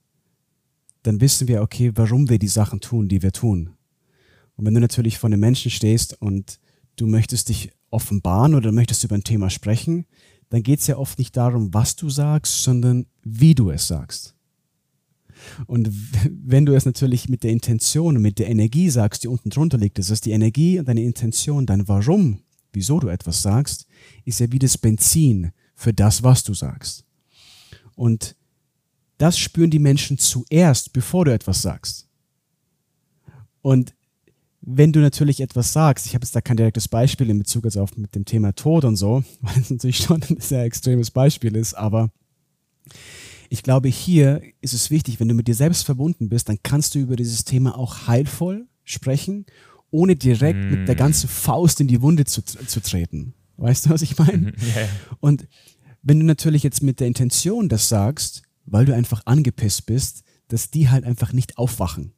dann 1.03 1.21
wissen 1.21 1.49
wir, 1.49 1.63
okay, 1.63 1.93
warum 1.95 2.29
wir 2.29 2.39
die 2.39 2.49
Sachen 2.49 2.81
tun, 2.81 3.09
die 3.09 3.23
wir 3.23 3.33
tun. 3.33 3.71
Und 4.57 4.67
wenn 4.67 4.75
du 4.75 4.81
natürlich 4.81 5.19
vor 5.19 5.29
einem 5.29 5.41
Menschen 5.41 5.71
stehst 5.71 6.21
und 6.21 6.61
du 6.97 7.07
möchtest 7.07 7.49
dich 7.49 7.71
offenbaren 7.91 8.55
oder 8.55 8.73
möchtest 8.73 9.05
über 9.05 9.15
ein 9.15 9.25
Thema 9.25 9.51
sprechen, 9.51 10.07
dann 10.51 10.63
geht 10.63 10.81
es 10.81 10.87
ja 10.87 10.97
oft 10.97 11.19
nicht 11.19 11.37
darum, 11.37 11.73
was 11.73 11.97
du 11.97 12.11
sagst, 12.11 12.63
sondern 12.63 13.07
wie 13.23 13.55
du 13.55 13.71
es 13.71 13.87
sagst. 13.87 14.35
Und 15.67 15.91
wenn 16.31 16.67
du 16.67 16.75
es 16.75 16.85
natürlich 16.85 17.29
mit 17.29 17.43
der 17.43 17.53
Intention 17.53 18.21
mit 18.21 18.39
der 18.39 18.49
Energie 18.49 18.91
sagst, 18.91 19.25
die 19.25 19.29
unten 19.29 19.51
drunter 19.51 19.79
liegt, 19.79 19.99
das 19.99 20.11
ist 20.11 20.27
die 20.27 20.33
Energie 20.33 20.79
und 20.79 20.89
deine 20.89 21.03
Intention, 21.03 21.67
dein 21.67 21.89
Warum, 21.89 22.41
wieso 22.73 23.01
du 23.01 23.09
etwas 23.09 23.43
sagst, 23.43 23.87
ist 24.25 24.41
ja 24.41 24.53
wie 24.53 24.59
das 24.59 24.77
Benzin 24.77 25.53
für 25.75 25.95
das, 25.95 26.23
was 26.23 26.45
du 26.45 26.53
sagst. 26.53 27.05
Und 27.95 28.37
das 29.21 29.39
spüren 29.39 29.71
die 29.71 29.79
Menschen 29.79 30.19
zuerst, 30.19 30.93
bevor 30.93 31.27
du 31.27 31.33
etwas 31.33 31.61
sagst. 31.61 32.09
Und 33.61 33.95
wenn 34.63 34.93
du 34.93 35.01
natürlich 35.01 35.41
etwas 35.41 35.73
sagst, 35.73 36.07
ich 36.07 36.15
habe 36.15 36.25
jetzt 36.25 36.35
da 36.35 36.41
kein 36.41 36.57
direktes 36.57 36.89
Beispiel 36.89 37.29
in 37.29 37.39
Bezug 37.39 37.65
jetzt 37.65 37.77
auf 37.77 37.97
mit 37.97 38.15
dem 38.15 38.25
Thema 38.25 38.55
Tod 38.55 38.85
und 38.85 38.97
so, 38.97 39.23
weil 39.43 39.59
es 39.61 39.71
natürlich 39.71 39.99
schon 39.99 40.23
ein 40.23 40.41
sehr 40.41 40.65
extremes 40.65 41.11
Beispiel 41.11 41.55
ist, 41.57 41.75
aber 41.75 42.11
ich 43.51 43.63
glaube, 43.63 43.89
hier 43.89 44.43
ist 44.61 44.75
es 44.75 44.91
wichtig, 44.91 45.21
wenn 45.21 45.29
du 45.29 45.35
mit 45.35 45.49
dir 45.49 45.55
selbst 45.55 45.85
verbunden 45.85 46.29
bist, 46.29 46.49
dann 46.49 46.59
kannst 46.63 46.95
du 46.95 47.01
über 47.01 47.17
dieses 47.17 47.45
Thema 47.45 47.77
auch 47.77 48.07
heilvoll 48.07 48.69
sprechen, 48.85 49.45
ohne 49.91 50.17
direkt 50.17 50.65
mm. 50.65 50.71
mit 50.71 50.89
der 50.89 50.95
ganzen 50.95 51.29
Faust 51.29 51.81
in 51.81 51.89
die 51.89 52.01
Wunde 52.01 52.25
zu, 52.25 52.43
zu 52.43 52.81
treten. 52.81 53.35
Weißt 53.57 53.87
du, 53.87 53.91
was 53.91 54.03
ich 54.03 54.17
meine? 54.17 54.53
Yeah. 54.75 54.89
Und 55.19 55.49
wenn 56.03 56.21
du 56.21 56.27
natürlich 56.27 56.63
jetzt 56.63 56.83
mit 56.83 57.01
der 57.01 57.09
Intention 57.09 57.69
das 57.69 57.89
sagst, 57.89 58.43
weil 58.67 58.85
du 58.85 58.95
einfach 58.95 59.23
angepisst 59.27 59.87
bist, 59.87 60.23
dass 60.49 60.71
die 60.71 60.89
halt 60.89 61.05
einfach 61.05 61.33
nicht 61.33 61.59
aufwachen. 61.59 62.13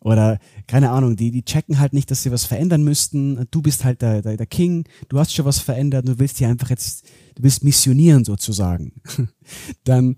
Oder 0.00 0.38
keine 0.66 0.90
Ahnung, 0.90 1.16
die, 1.16 1.30
die 1.30 1.44
checken 1.44 1.80
halt 1.80 1.92
nicht, 1.92 2.10
dass 2.10 2.22
sie 2.22 2.30
was 2.30 2.44
verändern 2.44 2.84
müssten. 2.84 3.46
Du 3.50 3.62
bist 3.62 3.84
halt 3.84 4.00
der, 4.00 4.22
der, 4.22 4.36
der 4.36 4.46
King, 4.46 4.84
du 5.08 5.18
hast 5.18 5.34
schon 5.34 5.44
was 5.44 5.58
verändert, 5.58 6.06
du 6.06 6.18
willst 6.18 6.38
hier 6.38 6.48
einfach 6.48 6.70
jetzt, 6.70 7.04
du 7.34 7.42
willst 7.42 7.64
missionieren 7.64 8.24
sozusagen. 8.24 8.92
Dann 9.84 10.16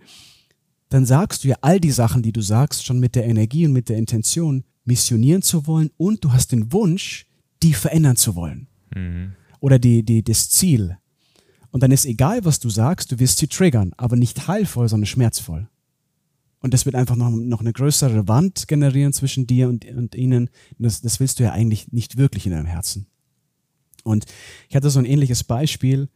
dann 0.90 1.06
sagst 1.06 1.44
du 1.44 1.48
ja 1.48 1.56
all 1.62 1.80
die 1.80 1.92
Sachen, 1.92 2.20
die 2.20 2.32
du 2.32 2.42
sagst, 2.42 2.84
schon 2.84 2.98
mit 2.98 3.14
der 3.14 3.24
Energie 3.24 3.64
und 3.64 3.72
mit 3.72 3.88
der 3.88 3.96
Intention, 3.96 4.64
missionieren 4.84 5.40
zu 5.40 5.66
wollen 5.66 5.90
und 5.96 6.24
du 6.24 6.32
hast 6.32 6.52
den 6.52 6.72
Wunsch, 6.72 7.26
die 7.62 7.74
verändern 7.74 8.16
zu 8.16 8.34
wollen. 8.34 8.66
Mhm. 8.94 9.32
Oder 9.60 9.78
die, 9.78 10.02
die, 10.02 10.22
das 10.24 10.50
Ziel. 10.50 10.98
Und 11.70 11.82
dann 11.82 11.92
ist 11.92 12.04
egal, 12.04 12.44
was 12.44 12.58
du 12.58 12.68
sagst, 12.68 13.12
du 13.12 13.18
wirst 13.18 13.38
sie 13.38 13.46
triggern, 13.46 13.92
aber 13.96 14.16
nicht 14.16 14.48
heilvoll, 14.48 14.88
sondern 14.88 15.06
schmerzvoll. 15.06 15.68
Und 16.60 16.74
das 16.74 16.84
wird 16.84 16.94
einfach 16.94 17.16
noch, 17.16 17.30
noch 17.30 17.60
eine 17.60 17.72
größere 17.72 18.28
Wand 18.28 18.68
generieren 18.68 19.12
zwischen 19.12 19.46
dir 19.46 19.68
und, 19.68 19.84
und 19.86 20.14
ihnen. 20.14 20.50
Das, 20.78 21.00
das 21.00 21.18
willst 21.20 21.38
du 21.38 21.44
ja 21.44 21.52
eigentlich 21.52 21.90
nicht 21.92 22.16
wirklich 22.16 22.46
in 22.46 22.52
deinem 22.52 22.66
Herzen. 22.66 23.06
Und 24.04 24.26
ich 24.68 24.76
hatte 24.76 24.90
so 24.90 24.98
ein 24.98 25.04
ähnliches 25.04 25.44
Beispiel. 25.44 26.08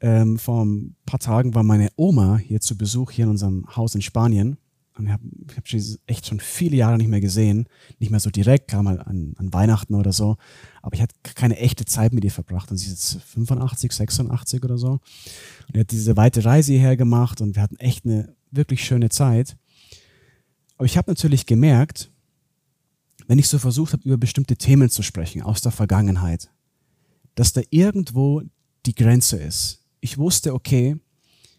Ähm, 0.00 0.38
vor 0.38 0.64
ein 0.64 0.96
paar 1.06 1.20
Tagen 1.20 1.54
war 1.54 1.62
meine 1.62 1.90
Oma 1.96 2.38
hier 2.38 2.60
zu 2.60 2.76
Besuch, 2.76 3.12
hier 3.12 3.24
in 3.24 3.30
unserem 3.30 3.64
Haus 3.76 3.94
in 3.94 4.02
Spanien. 4.02 4.58
Und 4.96 5.06
ich 5.06 5.12
habe 5.12 5.22
hab 5.56 5.68
sie 5.68 5.98
echt 6.06 6.26
schon 6.26 6.40
viele 6.40 6.76
Jahre 6.76 6.96
nicht 6.96 7.08
mehr 7.08 7.20
gesehen. 7.20 7.68
Nicht 7.98 8.10
mehr 8.10 8.20
so 8.20 8.30
direkt, 8.30 8.68
kam 8.68 8.86
mal 8.86 9.00
an, 9.00 9.34
an 9.36 9.52
Weihnachten 9.52 9.94
oder 9.94 10.12
so. 10.12 10.36
Aber 10.80 10.94
ich 10.94 11.02
hatte 11.02 11.14
keine 11.22 11.58
echte 11.58 11.84
Zeit 11.84 12.12
mit 12.12 12.24
ihr 12.24 12.30
verbracht. 12.30 12.70
Und 12.70 12.78
sie 12.78 12.86
ist 12.86 13.14
jetzt 13.14 13.24
85, 13.24 13.92
86 13.92 14.64
oder 14.64 14.78
so. 14.78 14.92
Und 15.68 15.74
er 15.74 15.80
hat 15.80 15.90
diese 15.90 16.16
weite 16.16 16.44
Reise 16.44 16.72
hierher 16.72 16.96
gemacht 16.96 17.40
und 17.40 17.56
wir 17.56 17.62
hatten 17.62 17.76
echt 17.76 18.06
eine 18.06 18.34
wirklich 18.50 18.84
schöne 18.84 19.10
Zeit. 19.10 19.56
Aber 20.76 20.86
ich 20.86 20.96
habe 20.96 21.10
natürlich 21.10 21.46
gemerkt, 21.46 22.10
wenn 23.26 23.38
ich 23.38 23.48
so 23.48 23.58
versucht 23.58 23.92
habe, 23.92 24.04
über 24.04 24.16
bestimmte 24.16 24.56
Themen 24.56 24.88
zu 24.88 25.02
sprechen 25.02 25.42
aus 25.42 25.60
der 25.60 25.72
Vergangenheit, 25.72 26.50
dass 27.34 27.52
da 27.52 27.60
irgendwo 27.70 28.42
die 28.86 28.94
Grenze 28.94 29.36
ist. 29.36 29.82
Ich 30.00 30.16
wusste, 30.16 30.54
okay, 30.54 30.96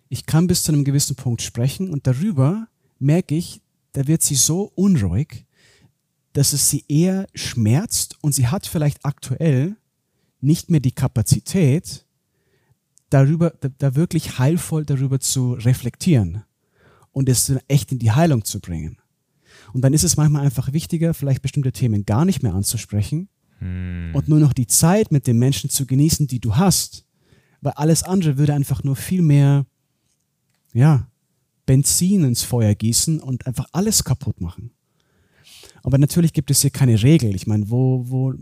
ich 0.10 0.26
kann 0.26 0.48
bis 0.48 0.64
zu 0.64 0.72
einem 0.72 0.86
gewissen 0.86 1.16
Punkt 1.16 1.42
sprechen 1.42 1.90
und 1.90 2.08
darüber 2.08 2.68
merke 3.00 3.36
ich, 3.36 3.62
da 3.93 4.08
wird 4.08 4.22
sie 4.22 4.36
so 4.36 4.72
unruhig, 4.76 5.45
dass 6.34 6.54
es 6.54 6.70
sie 6.70 6.84
eher 6.88 7.28
schmerzt 7.34 8.18
und 8.22 8.34
sie 8.34 8.48
hat 8.48 8.68
vielleicht 8.68 9.04
aktuell 9.06 9.76
nicht 10.39 10.70
mehr 10.70 10.80
die 10.80 10.91
Kapazität, 10.91 12.06
darüber, 13.10 13.54
da, 13.60 13.70
da 13.78 13.95
wirklich 13.95 14.39
heilvoll 14.39 14.86
darüber 14.86 15.20
zu 15.20 15.54
reflektieren 15.54 16.43
und 17.12 17.30
es 17.30 17.52
echt 17.68 17.91
in 17.91 18.00
die 18.00 18.12
Heilung 18.12 18.43
zu 18.43 18.60
bringen. 18.60 18.98
Und 19.74 19.82
dann 19.82 19.93
ist 19.93 20.04
es 20.04 20.18
manchmal 20.18 20.45
einfach 20.45 20.74
wichtiger, 20.74 21.14
vielleicht 21.14 21.41
bestimmte 21.41 21.72
Themen 21.72 22.06
gar 22.06 22.26
nicht 22.26 22.43
mehr 22.43 22.54
anzusprechen 22.54 23.30
hm. 23.60 24.12
und 24.14 24.28
nur 24.28 24.39
noch 24.39 24.54
die 24.54 24.68
Zeit 24.68 25.12
mit 25.12 25.28
den 25.28 25.39
Menschen 25.39 25.70
zu 25.70 25.86
genießen, 25.86 26.28
die 26.28 26.39
du 26.39 26.56
hast. 26.56 27.06
Weil 27.62 27.74
alles 27.74 28.04
andere 28.04 28.38
würde 28.38 28.54
einfach 28.54 28.84
nur 28.84 28.95
viel 28.95 29.22
mehr, 29.22 29.66
ja, 30.74 31.10
Benzin 31.68 32.24
ins 32.24 32.41
Feuer 32.41 32.74
gießen 32.74 33.20
und 33.20 33.45
einfach 33.45 33.68
alles 33.74 34.03
kaputt 34.03 34.41
machen. 34.41 34.72
Aber 35.84 35.99
natürlich 35.99 36.34
gibt 36.34 36.49
es 36.49 36.61
hier 36.61 36.72
keine 36.72 37.01
Regel. 37.03 37.36
Ich 37.36 37.45
meine, 37.45 37.70
wo, 37.70 38.03
wo 38.09 38.34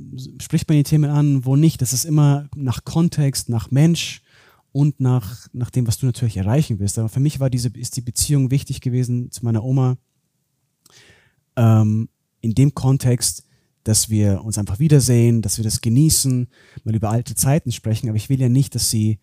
spricht 0.41 0.69
man 0.69 0.78
die 0.78 0.84
Themen 0.84 1.11
an, 1.11 1.45
wo 1.45 1.57
nicht? 1.57 1.82
Das 1.82 1.91
ist 1.91 2.05
immer 2.05 2.49
nach 2.55 2.86
Kontext, 2.86 3.49
nach 3.49 3.69
Mensch 3.69 4.21
und 4.71 4.99
nach, 4.99 5.47
nach 5.53 5.69
dem, 5.69 5.86
was 5.86 5.97
du 5.97 6.05
natürlich 6.05 6.38
erreichen 6.38 6.80
willst. 6.80 6.97
Aber 6.97 7.09
für 7.09 7.19
mich 7.19 7.39
war 7.39 7.49
diese, 7.49 7.69
ist 7.69 7.97
die 7.97 8.01
Beziehung 8.01 8.51
wichtig 8.51 8.82
gewesen 8.82 9.32
zu 9.32 9.43
meiner 9.43 9.63
Oma, 9.63 9.97
ähm, 11.55 12.09
in 12.41 12.55
dem 12.55 12.73
Kontext, 12.73 13.43
dass 13.84 14.09
wir 14.09 14.43
uns 14.43 14.57
einfach 14.57 14.80
wiedersehen, 14.80 15.41
dass 15.41 15.57
wir 15.57 15.63
das 15.63 15.82
genießen, 15.82 16.47
mal 16.84 16.95
über 16.95 17.11
alte 17.11 17.36
Zeiten 17.36 17.71
sprechen. 17.71 18.09
Aber 18.09 18.17
ich 18.17 18.30
will 18.30 18.41
ja 18.41 18.49
nicht, 18.49 18.76
dass 18.76 18.89
sie 18.89 19.19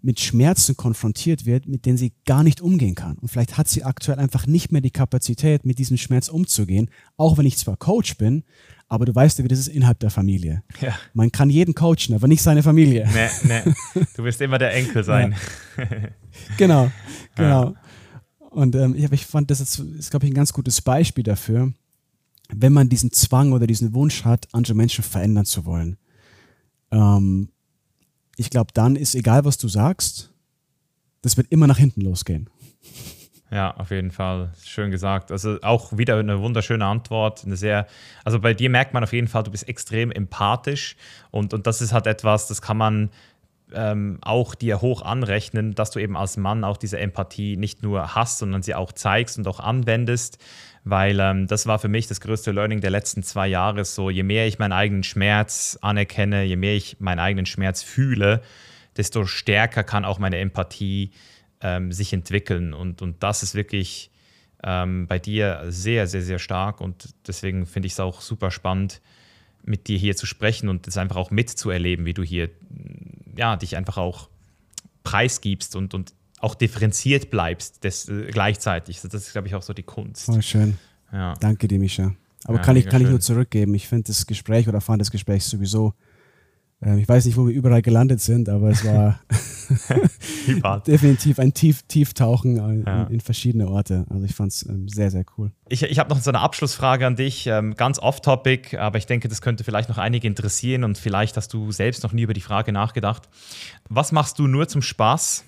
mit 0.00 0.20
Schmerzen 0.20 0.76
konfrontiert 0.76 1.44
wird, 1.44 1.66
mit 1.66 1.86
denen 1.86 1.98
sie 1.98 2.12
gar 2.24 2.42
nicht 2.42 2.60
umgehen 2.60 2.94
kann. 2.94 3.18
Und 3.18 3.28
vielleicht 3.28 3.58
hat 3.58 3.68
sie 3.68 3.84
aktuell 3.84 4.18
einfach 4.18 4.46
nicht 4.46 4.70
mehr 4.70 4.80
die 4.80 4.90
Kapazität, 4.90 5.64
mit 5.64 5.78
diesem 5.78 5.96
Schmerz 5.96 6.28
umzugehen, 6.28 6.90
auch 7.16 7.38
wenn 7.38 7.46
ich 7.46 7.58
zwar 7.58 7.76
Coach 7.76 8.16
bin, 8.16 8.44
aber 8.88 9.04
du 9.04 9.14
weißt 9.14 9.38
ja, 9.38 9.44
wie 9.44 9.48
das 9.48 9.58
ist 9.58 9.68
innerhalb 9.68 10.00
der 10.00 10.10
Familie. 10.10 10.62
Ja. 10.80 10.94
Man 11.12 11.30
kann 11.30 11.50
jeden 11.50 11.74
coachen, 11.74 12.14
aber 12.14 12.26
nicht 12.26 12.42
seine 12.42 12.62
Familie. 12.62 13.08
Nee, 13.12 13.28
nee. 13.64 14.04
Du 14.16 14.24
wirst 14.24 14.40
immer 14.40 14.58
der 14.58 14.74
Enkel 14.74 15.04
sein. 15.04 15.34
Ja. 15.76 15.84
Genau, 16.56 16.90
genau. 17.34 17.64
Ja. 17.64 17.74
Und 18.50 18.74
ähm, 18.74 18.94
ich, 18.96 19.26
fand, 19.26 19.50
das 19.50 19.60
ist, 19.60 19.78
ist 19.78 20.10
glaube 20.10 20.26
ich, 20.26 20.32
ein 20.32 20.34
ganz 20.34 20.54
gutes 20.54 20.80
Beispiel 20.80 21.22
dafür, 21.22 21.72
wenn 22.50 22.72
man 22.72 22.88
diesen 22.88 23.12
Zwang 23.12 23.52
oder 23.52 23.66
diesen 23.66 23.92
Wunsch 23.92 24.24
hat, 24.24 24.48
andere 24.52 24.74
Menschen 24.74 25.04
verändern 25.04 25.44
zu 25.44 25.66
wollen. 25.66 25.98
Ähm, 26.90 27.50
ich 28.38 28.50
glaube, 28.50 28.70
dann 28.72 28.96
ist 28.96 29.14
egal, 29.14 29.44
was 29.44 29.58
du 29.58 29.68
sagst, 29.68 30.32
das 31.22 31.36
wird 31.36 31.48
immer 31.50 31.66
nach 31.66 31.78
hinten 31.78 32.02
losgehen. 32.02 32.48
Ja, 33.50 33.74
auf 33.76 33.90
jeden 33.90 34.10
Fall. 34.10 34.52
Schön 34.62 34.90
gesagt. 34.90 35.32
Also 35.32 35.58
auch 35.62 35.96
wieder 35.96 36.18
eine 36.18 36.40
wunderschöne 36.40 36.84
Antwort. 36.84 37.44
Eine 37.44 37.56
sehr, 37.56 37.86
also 38.24 38.38
bei 38.40 38.54
dir 38.54 38.68
merkt 38.70 38.94
man 38.94 39.02
auf 39.02 39.12
jeden 39.12 39.26
Fall, 39.26 39.42
du 39.42 39.50
bist 39.50 39.68
extrem 39.68 40.10
empathisch 40.10 40.96
und, 41.30 41.54
und 41.54 41.66
das 41.66 41.80
ist 41.80 41.92
halt 41.92 42.06
etwas, 42.06 42.46
das 42.46 42.60
kann 42.60 42.76
man 42.76 43.10
ähm, 43.72 44.18
auch 44.20 44.54
dir 44.54 44.80
hoch 44.80 45.02
anrechnen, 45.02 45.74
dass 45.74 45.90
du 45.90 45.98
eben 45.98 46.16
als 46.16 46.36
Mann 46.36 46.62
auch 46.62 46.76
diese 46.76 46.98
Empathie 46.98 47.56
nicht 47.56 47.82
nur 47.82 48.14
hast, 48.14 48.38
sondern 48.38 48.62
sie 48.62 48.74
auch 48.74 48.92
zeigst 48.92 49.38
und 49.38 49.48
auch 49.48 49.60
anwendest, 49.60 50.38
weil 50.90 51.20
ähm, 51.20 51.46
das 51.46 51.66
war 51.66 51.78
für 51.78 51.88
mich 51.88 52.06
das 52.06 52.20
größte 52.20 52.52
Learning 52.52 52.80
der 52.80 52.90
letzten 52.90 53.22
zwei 53.22 53.48
Jahre. 53.48 53.84
So, 53.84 54.10
je 54.10 54.22
mehr 54.22 54.46
ich 54.46 54.58
meinen 54.58 54.72
eigenen 54.72 55.02
Schmerz 55.02 55.78
anerkenne, 55.82 56.44
je 56.44 56.56
mehr 56.56 56.74
ich 56.74 56.98
meinen 57.00 57.18
eigenen 57.18 57.46
Schmerz 57.46 57.82
fühle, 57.82 58.42
desto 58.96 59.26
stärker 59.26 59.84
kann 59.84 60.04
auch 60.04 60.18
meine 60.18 60.38
Empathie 60.38 61.10
ähm, 61.60 61.92
sich 61.92 62.12
entwickeln. 62.12 62.72
Und, 62.72 63.02
und 63.02 63.22
das 63.22 63.42
ist 63.42 63.54
wirklich 63.54 64.10
ähm, 64.62 65.06
bei 65.06 65.18
dir 65.18 65.64
sehr, 65.68 66.06
sehr, 66.06 66.22
sehr 66.22 66.38
stark. 66.38 66.80
Und 66.80 67.14
deswegen 67.26 67.66
finde 67.66 67.86
ich 67.86 67.92
es 67.92 68.00
auch 68.00 68.20
super 68.20 68.50
spannend, 68.50 69.00
mit 69.64 69.88
dir 69.88 69.98
hier 69.98 70.16
zu 70.16 70.26
sprechen 70.26 70.68
und 70.68 70.86
es 70.88 70.96
einfach 70.96 71.16
auch 71.16 71.30
mitzuerleben, 71.30 72.06
wie 72.06 72.14
du 72.14 72.22
hier 72.22 72.48
ja, 73.36 73.56
dich 73.56 73.76
einfach 73.76 73.98
auch 73.98 74.28
preisgibst 75.04 75.76
und, 75.76 75.94
und 75.94 76.12
auch 76.40 76.54
differenziert 76.54 77.30
bleibst 77.30 77.84
des, 77.84 78.08
äh, 78.08 78.28
gleichzeitig. 78.30 79.00
Das 79.00 79.12
ist, 79.14 79.32
glaube 79.32 79.48
ich, 79.48 79.54
auch 79.54 79.62
so 79.62 79.72
die 79.72 79.82
Kunst. 79.82 80.26
Voll 80.26 80.42
schön. 80.42 80.78
Ja. 81.12 81.34
Danke 81.40 81.68
dir, 81.68 81.78
Mischa. 81.78 82.14
Aber 82.44 82.58
ja, 82.58 82.62
kann, 82.62 82.76
ich, 82.76 82.86
kann 82.86 83.02
ich 83.02 83.08
nur 83.08 83.20
zurückgeben. 83.20 83.74
Ich 83.74 83.88
finde 83.88 84.04
das 84.04 84.26
Gespräch 84.26 84.68
oder 84.68 84.80
fand 84.80 85.00
das 85.00 85.10
Gespräch 85.10 85.44
sowieso 85.44 85.94
ähm, 86.80 86.98
ich 86.98 87.08
weiß 87.08 87.24
nicht, 87.26 87.36
wo 87.36 87.46
wir 87.46 87.54
überall 87.54 87.82
gelandet 87.82 88.20
sind, 88.20 88.48
aber 88.48 88.70
es 88.70 88.84
war 88.84 89.20
definitiv 90.86 91.38
ein 91.38 91.52
Tief, 91.52 91.82
Tieftauchen 91.82 92.56
in, 92.56 92.84
ja. 92.86 93.04
in, 93.04 93.20
verschiedene 93.20 93.68
Orte. 93.68 94.06
Also 94.08 94.24
ich 94.24 94.34
fand 94.34 94.52
es 94.52 94.66
ähm, 94.68 94.88
sehr, 94.88 95.10
sehr 95.10 95.24
cool. 95.36 95.50
Ich, 95.68 95.82
ich 95.82 95.98
habe 95.98 96.10
noch 96.10 96.20
so 96.20 96.30
eine 96.30 96.40
Abschlussfrage 96.40 97.06
an 97.06 97.16
dich, 97.16 97.46
ähm, 97.46 97.74
ganz 97.74 97.98
off-topic, 97.98 98.78
aber 98.78 98.98
ich 98.98 99.06
denke, 99.06 99.28
das 99.28 99.42
könnte 99.42 99.64
vielleicht 99.64 99.88
noch 99.88 99.98
einige 99.98 100.26
interessieren 100.28 100.84
und 100.84 100.98
vielleicht 100.98 101.36
hast 101.36 101.52
du 101.52 101.72
selbst 101.72 102.04
noch 102.04 102.12
nie 102.12 102.22
über 102.22 102.34
die 102.34 102.40
Frage 102.40 102.72
nachgedacht. 102.72 103.28
Was 103.88 104.12
machst 104.12 104.38
du 104.38 104.46
nur 104.46 104.68
zum 104.68 104.82
Spaß, 104.82 105.44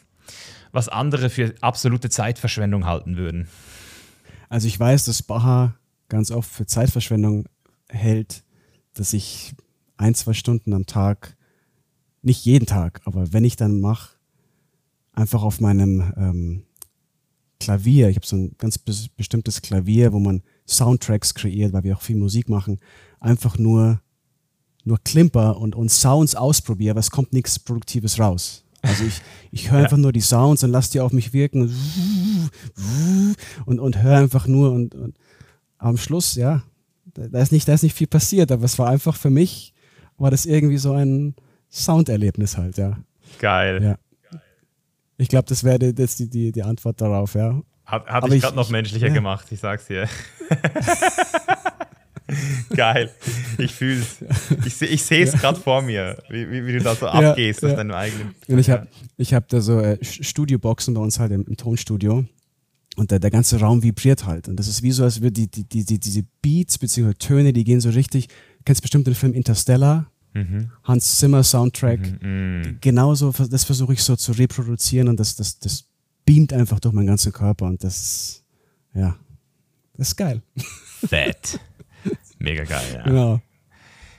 was 0.73 0.89
andere 0.89 1.31
für 1.31 1.55
absolute 1.61 2.11
Zeitverschwendung 2.11 2.87
halten 2.87 3.16
würden? 3.16 3.49
Also 4.49 4.66
ich 4.66 4.79
weiß, 4.79 5.05
dass 5.05 5.23
Baha 5.23 5.77
ganz 6.09 6.31
oft 6.31 6.51
für 6.51 6.66
Zeitverschwendung 6.66 7.47
hält, 7.89 8.43
dass 8.95 9.12
ich 9.12 9.55
ein, 9.97 10.14
zwei 10.14 10.33
Stunden 10.33 10.73
am 10.75 10.87
Tag, 10.87 11.37
nicht 12.23 12.45
jeden 12.45 12.66
Tag, 12.66 13.01
aber 13.05 13.33
wenn 13.33 13.45
ich 13.45 13.57
dann 13.57 13.81
mache, 13.81 14.16
einfach 15.12 15.43
auf 15.43 15.61
meinem 15.61 16.12
ähm, 16.16 16.62
Klavier, 17.59 18.09
ich 18.09 18.16
habe 18.16 18.27
so 18.27 18.37
ein 18.37 18.55
ganz 18.59 18.79
be 18.79 18.93
bestimmtes 19.16 19.62
Klavier, 19.62 20.12
wo 20.12 20.18
man 20.18 20.43
Soundtracks 20.66 21.35
kreiert, 21.35 21.73
weil 21.73 21.85
wir 21.85 21.97
auch 21.97 22.03
viel 22.03 22.16
Musik 22.16 22.49
machen, 22.49 22.81
einfach 23.21 23.59
nur, 23.59 24.01
nur 24.85 24.99
Klimper 25.05 25.59
und, 25.59 25.75
und 25.75 25.91
Sounds 25.91 26.35
ausprobiere, 26.35 26.93
aber 26.93 27.01
es 27.01 27.11
kommt 27.11 27.33
nichts 27.33 27.59
Produktives 27.59 28.18
raus. 28.18 28.64
Also 28.83 29.05
ich, 29.05 29.20
ich 29.51 29.70
höre 29.70 29.81
einfach 29.81 29.97
nur 29.97 30.12
die 30.12 30.20
Sounds 30.20 30.64
und 30.64 30.70
lasse 30.70 30.93
die 30.93 31.01
auf 31.01 31.12
mich 31.12 31.33
wirken 31.33 31.70
und, 33.66 33.78
und 33.78 34.03
höre 34.03 34.16
einfach 34.16 34.47
nur 34.47 34.72
und, 34.72 34.95
und 34.95 35.16
am 35.78 35.97
Schluss, 35.97 36.35
ja, 36.35 36.62
da 37.14 37.41
ist, 37.41 37.53
nicht, 37.53 37.68
da 37.68 37.74
ist 37.74 37.83
nicht 37.83 37.97
viel 37.97 38.07
passiert, 38.07 38.53
aber 38.53 38.64
es 38.64 38.78
war 38.78 38.89
einfach 38.89 39.16
für 39.16 39.31
mich 39.31 39.74
war 40.16 40.31
das 40.31 40.47
irgendwie 40.47 40.76
so 40.76 40.93
ein 40.93 41.35
Sounderlebnis 41.70 42.57
halt, 42.57 42.76
ja. 42.76 42.99
Geil. 43.39 43.83
Ja. 43.83 43.99
Ich 45.16 45.28
glaube, 45.28 45.47
das 45.49 45.64
wäre 45.64 45.78
die, 45.78 45.95
die, 45.95 46.31
die, 46.31 46.53
die 46.53 46.62
Antwort 46.62 47.01
darauf, 47.01 47.35
ja. 47.35 47.61
Hat, 47.87 48.07
hat 48.07 48.33
ich 48.33 48.43
gerade 48.43 48.57
noch 48.57 48.70
menschlicher 48.70 49.09
ja. 49.09 49.14
gemacht, 49.14 49.47
ich 49.51 49.61
sag's 49.61 49.87
dir. 49.87 50.09
Geil. 52.74 53.11
Ich 53.59 53.72
fühle 53.72 54.01
es. 54.01 54.24
Ich, 54.66 54.81
ich 54.83 55.03
sehe 55.03 55.24
es 55.24 55.33
ja. 55.33 55.39
gerade 55.39 55.61
vor 55.61 55.83
mir, 55.83 56.16
wie, 56.28 56.51
wie, 56.51 56.66
wie, 56.66 56.72
du 56.72 56.81
da 56.81 56.95
so 56.95 57.07
ja, 57.07 57.31
abgehst 57.31 57.64
aus 57.64 57.74
deinem 57.74 57.93
eigenen. 57.93 58.35
Und 58.49 58.59
ich 58.59 58.70
habe 58.70 58.87
ich 59.16 59.35
hab 59.35 59.49
da 59.49 59.61
so 59.61 59.81
äh, 59.81 59.99
Studioboxen 60.03 60.95
bei 60.95 61.01
uns 61.01 61.18
halt 61.18 61.33
im, 61.33 61.45
im 61.47 61.57
Tonstudio. 61.57 62.24
Und 62.97 63.11
der, 63.12 63.20
der 63.20 63.31
ganze 63.31 63.61
Raum 63.61 63.83
vibriert 63.83 64.26
halt. 64.26 64.49
Und 64.49 64.57
das 64.57 64.66
ist 64.66 64.83
wie 64.83 64.91
so, 64.91 65.05
als 65.05 65.22
würde 65.22 65.47
die, 65.47 65.64
die, 65.64 65.85
die, 65.85 65.99
diese 65.99 66.24
Beats 66.43 66.76
bzw. 66.76 67.14
Töne, 67.14 67.53
die 67.53 67.64
gehen 67.64 67.81
so 67.81 67.91
richtig 67.91 68.28
kennst 68.64 68.83
bestimmt 68.83 69.07
den 69.07 69.14
Film 69.14 69.33
Interstellar, 69.33 70.11
mhm. 70.33 70.70
Hans 70.85 71.18
Zimmer 71.18 71.43
Soundtrack. 71.43 72.22
Mhm, 72.22 72.62
mhm. 72.62 72.78
Genauso, 72.81 73.33
das 73.33 73.64
versuche 73.64 73.93
ich 73.95 74.03
so 74.03 74.16
zu 74.16 74.33
reproduzieren 74.33 75.09
und 75.09 75.18
das, 75.18 75.37
das, 75.37 75.59
das 75.59 75.85
beamt 76.24 76.53
einfach 76.53 76.81
durch 76.81 76.95
meinen 76.95 77.07
ganzen 77.07 77.33
Körper 77.33 77.66
und 77.66 77.83
das, 77.83 78.45
ja, 78.95 79.16
das 79.97 80.09
ist 80.09 80.16
geil. 80.16 80.43
Fett. 81.07 81.61
Mega 82.41 82.64
geil, 82.64 82.82
ja. 82.95 83.03
Genau. 83.03 83.41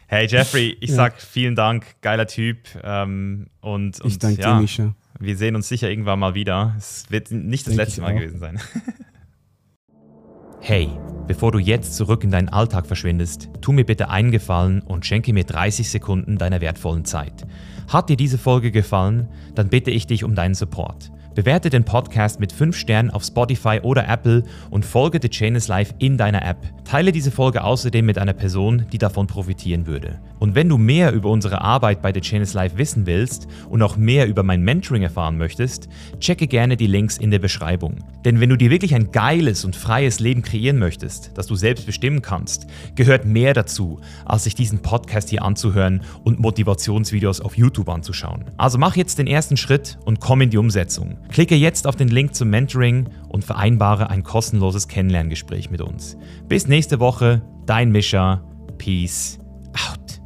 Hey 0.07 0.27
Jeffrey, 0.27 0.77
ich 0.79 0.89
Ja. 0.91 0.95
sag 0.97 1.21
vielen 1.21 1.55
Dank, 1.55 1.85
geiler 2.01 2.27
Typ. 2.27 2.59
Ähm, 2.83 3.47
und, 3.61 3.99
und 4.01 4.09
Ich 4.09 4.19
danke 4.19 4.41
ja, 4.41 4.55
dir, 4.55 4.61
Misha. 4.61 4.93
wir 5.19 5.35
sehen 5.37 5.55
uns 5.55 5.67
sicher 5.69 5.89
irgendwann 5.89 6.19
mal 6.19 6.33
wieder. 6.35 6.75
Es 6.77 7.05
wird 7.09 7.31
nicht 7.31 7.65
das 7.67 7.75
Denk 7.75 7.87
letzte 7.87 8.01
Mal 8.01 8.13
auch. 8.13 8.17
gewesen 8.19 8.39
sein. 8.39 8.59
Hey, 10.63 10.89
bevor 11.25 11.51
du 11.51 11.57
jetzt 11.57 11.95
zurück 11.95 12.23
in 12.23 12.29
deinen 12.29 12.47
Alltag 12.49 12.85
verschwindest, 12.85 13.49
tu 13.61 13.71
mir 13.71 13.83
bitte 13.83 14.09
einen 14.11 14.29
Gefallen 14.29 14.81
und 14.83 15.07
schenke 15.07 15.33
mir 15.33 15.43
30 15.43 15.89
Sekunden 15.89 16.37
deiner 16.37 16.61
wertvollen 16.61 17.03
Zeit. 17.03 17.47
Hat 17.87 18.09
dir 18.09 18.15
diese 18.15 18.37
Folge 18.37 18.69
gefallen, 18.69 19.27
dann 19.55 19.69
bitte 19.69 19.89
ich 19.89 20.05
dich 20.05 20.23
um 20.23 20.35
deinen 20.35 20.53
Support. 20.53 21.11
Bewerte 21.33 21.69
den 21.69 21.85
Podcast 21.85 22.41
mit 22.41 22.51
5 22.51 22.75
Sternen 22.75 23.09
auf 23.09 23.23
Spotify 23.23 23.79
oder 23.81 24.05
Apple 24.07 24.43
und 24.69 24.85
folge 24.85 25.19
The 25.21 25.29
Chain 25.29 25.55
is 25.55 25.69
Life 25.69 25.93
in 25.97 26.17
deiner 26.17 26.45
App. 26.45 26.57
Teile 26.83 27.13
diese 27.13 27.31
Folge 27.31 27.63
außerdem 27.63 28.05
mit 28.05 28.17
einer 28.17 28.33
Person, 28.33 28.85
die 28.91 28.97
davon 28.97 29.27
profitieren 29.27 29.87
würde. 29.87 30.19
Und 30.39 30.55
wenn 30.55 30.67
du 30.67 30.77
mehr 30.77 31.13
über 31.13 31.29
unsere 31.29 31.61
Arbeit 31.61 32.01
bei 32.01 32.13
The 32.13 32.19
Chain 32.19 32.41
is 32.41 32.53
Life 32.53 32.77
wissen 32.77 33.05
willst 33.05 33.47
und 33.69 33.81
auch 33.81 33.95
mehr 33.95 34.27
über 34.27 34.43
mein 34.43 34.61
Mentoring 34.61 35.03
erfahren 35.03 35.37
möchtest, 35.37 35.87
checke 36.19 36.47
gerne 36.47 36.75
die 36.75 36.87
Links 36.87 37.17
in 37.17 37.31
der 37.31 37.39
Beschreibung. 37.39 37.99
Denn 38.25 38.41
wenn 38.41 38.49
du 38.49 38.57
dir 38.57 38.69
wirklich 38.69 38.93
ein 38.93 39.11
geiles 39.11 39.63
und 39.63 39.77
freies 39.77 40.19
Leben 40.19 40.41
kreieren 40.41 40.79
möchtest, 40.79 41.31
das 41.35 41.47
du 41.47 41.55
selbst 41.55 41.85
bestimmen 41.85 42.21
kannst, 42.21 42.67
gehört 42.95 43.23
mehr 43.23 43.53
dazu, 43.53 44.01
als 44.25 44.43
sich 44.43 44.55
diesen 44.55 44.81
Podcast 44.81 45.29
hier 45.29 45.43
anzuhören 45.43 46.01
und 46.25 46.41
Motivationsvideos 46.41 47.39
auf 47.39 47.55
YouTube 47.55 47.87
anzuschauen. 47.87 48.43
Also 48.57 48.77
mach 48.77 48.97
jetzt 48.97 49.17
den 49.17 49.27
ersten 49.27 49.55
Schritt 49.55 49.97
und 50.03 50.19
komm 50.19 50.41
in 50.41 50.49
die 50.49 50.57
Umsetzung. 50.57 51.20
Klicke 51.29 51.55
jetzt 51.55 51.87
auf 51.87 51.95
den 51.95 52.09
Link 52.09 52.35
zum 52.35 52.49
Mentoring 52.49 53.09
und 53.29 53.43
vereinbare 53.43 54.09
ein 54.09 54.23
kostenloses 54.23 54.87
Kennenlerngespräch 54.87 55.69
mit 55.69 55.81
uns. 55.81 56.17
Bis 56.47 56.67
nächste 56.67 56.99
Woche, 56.99 57.41
dein 57.65 57.91
Mischa. 57.91 58.43
Peace 58.77 59.39
out. 59.89 60.20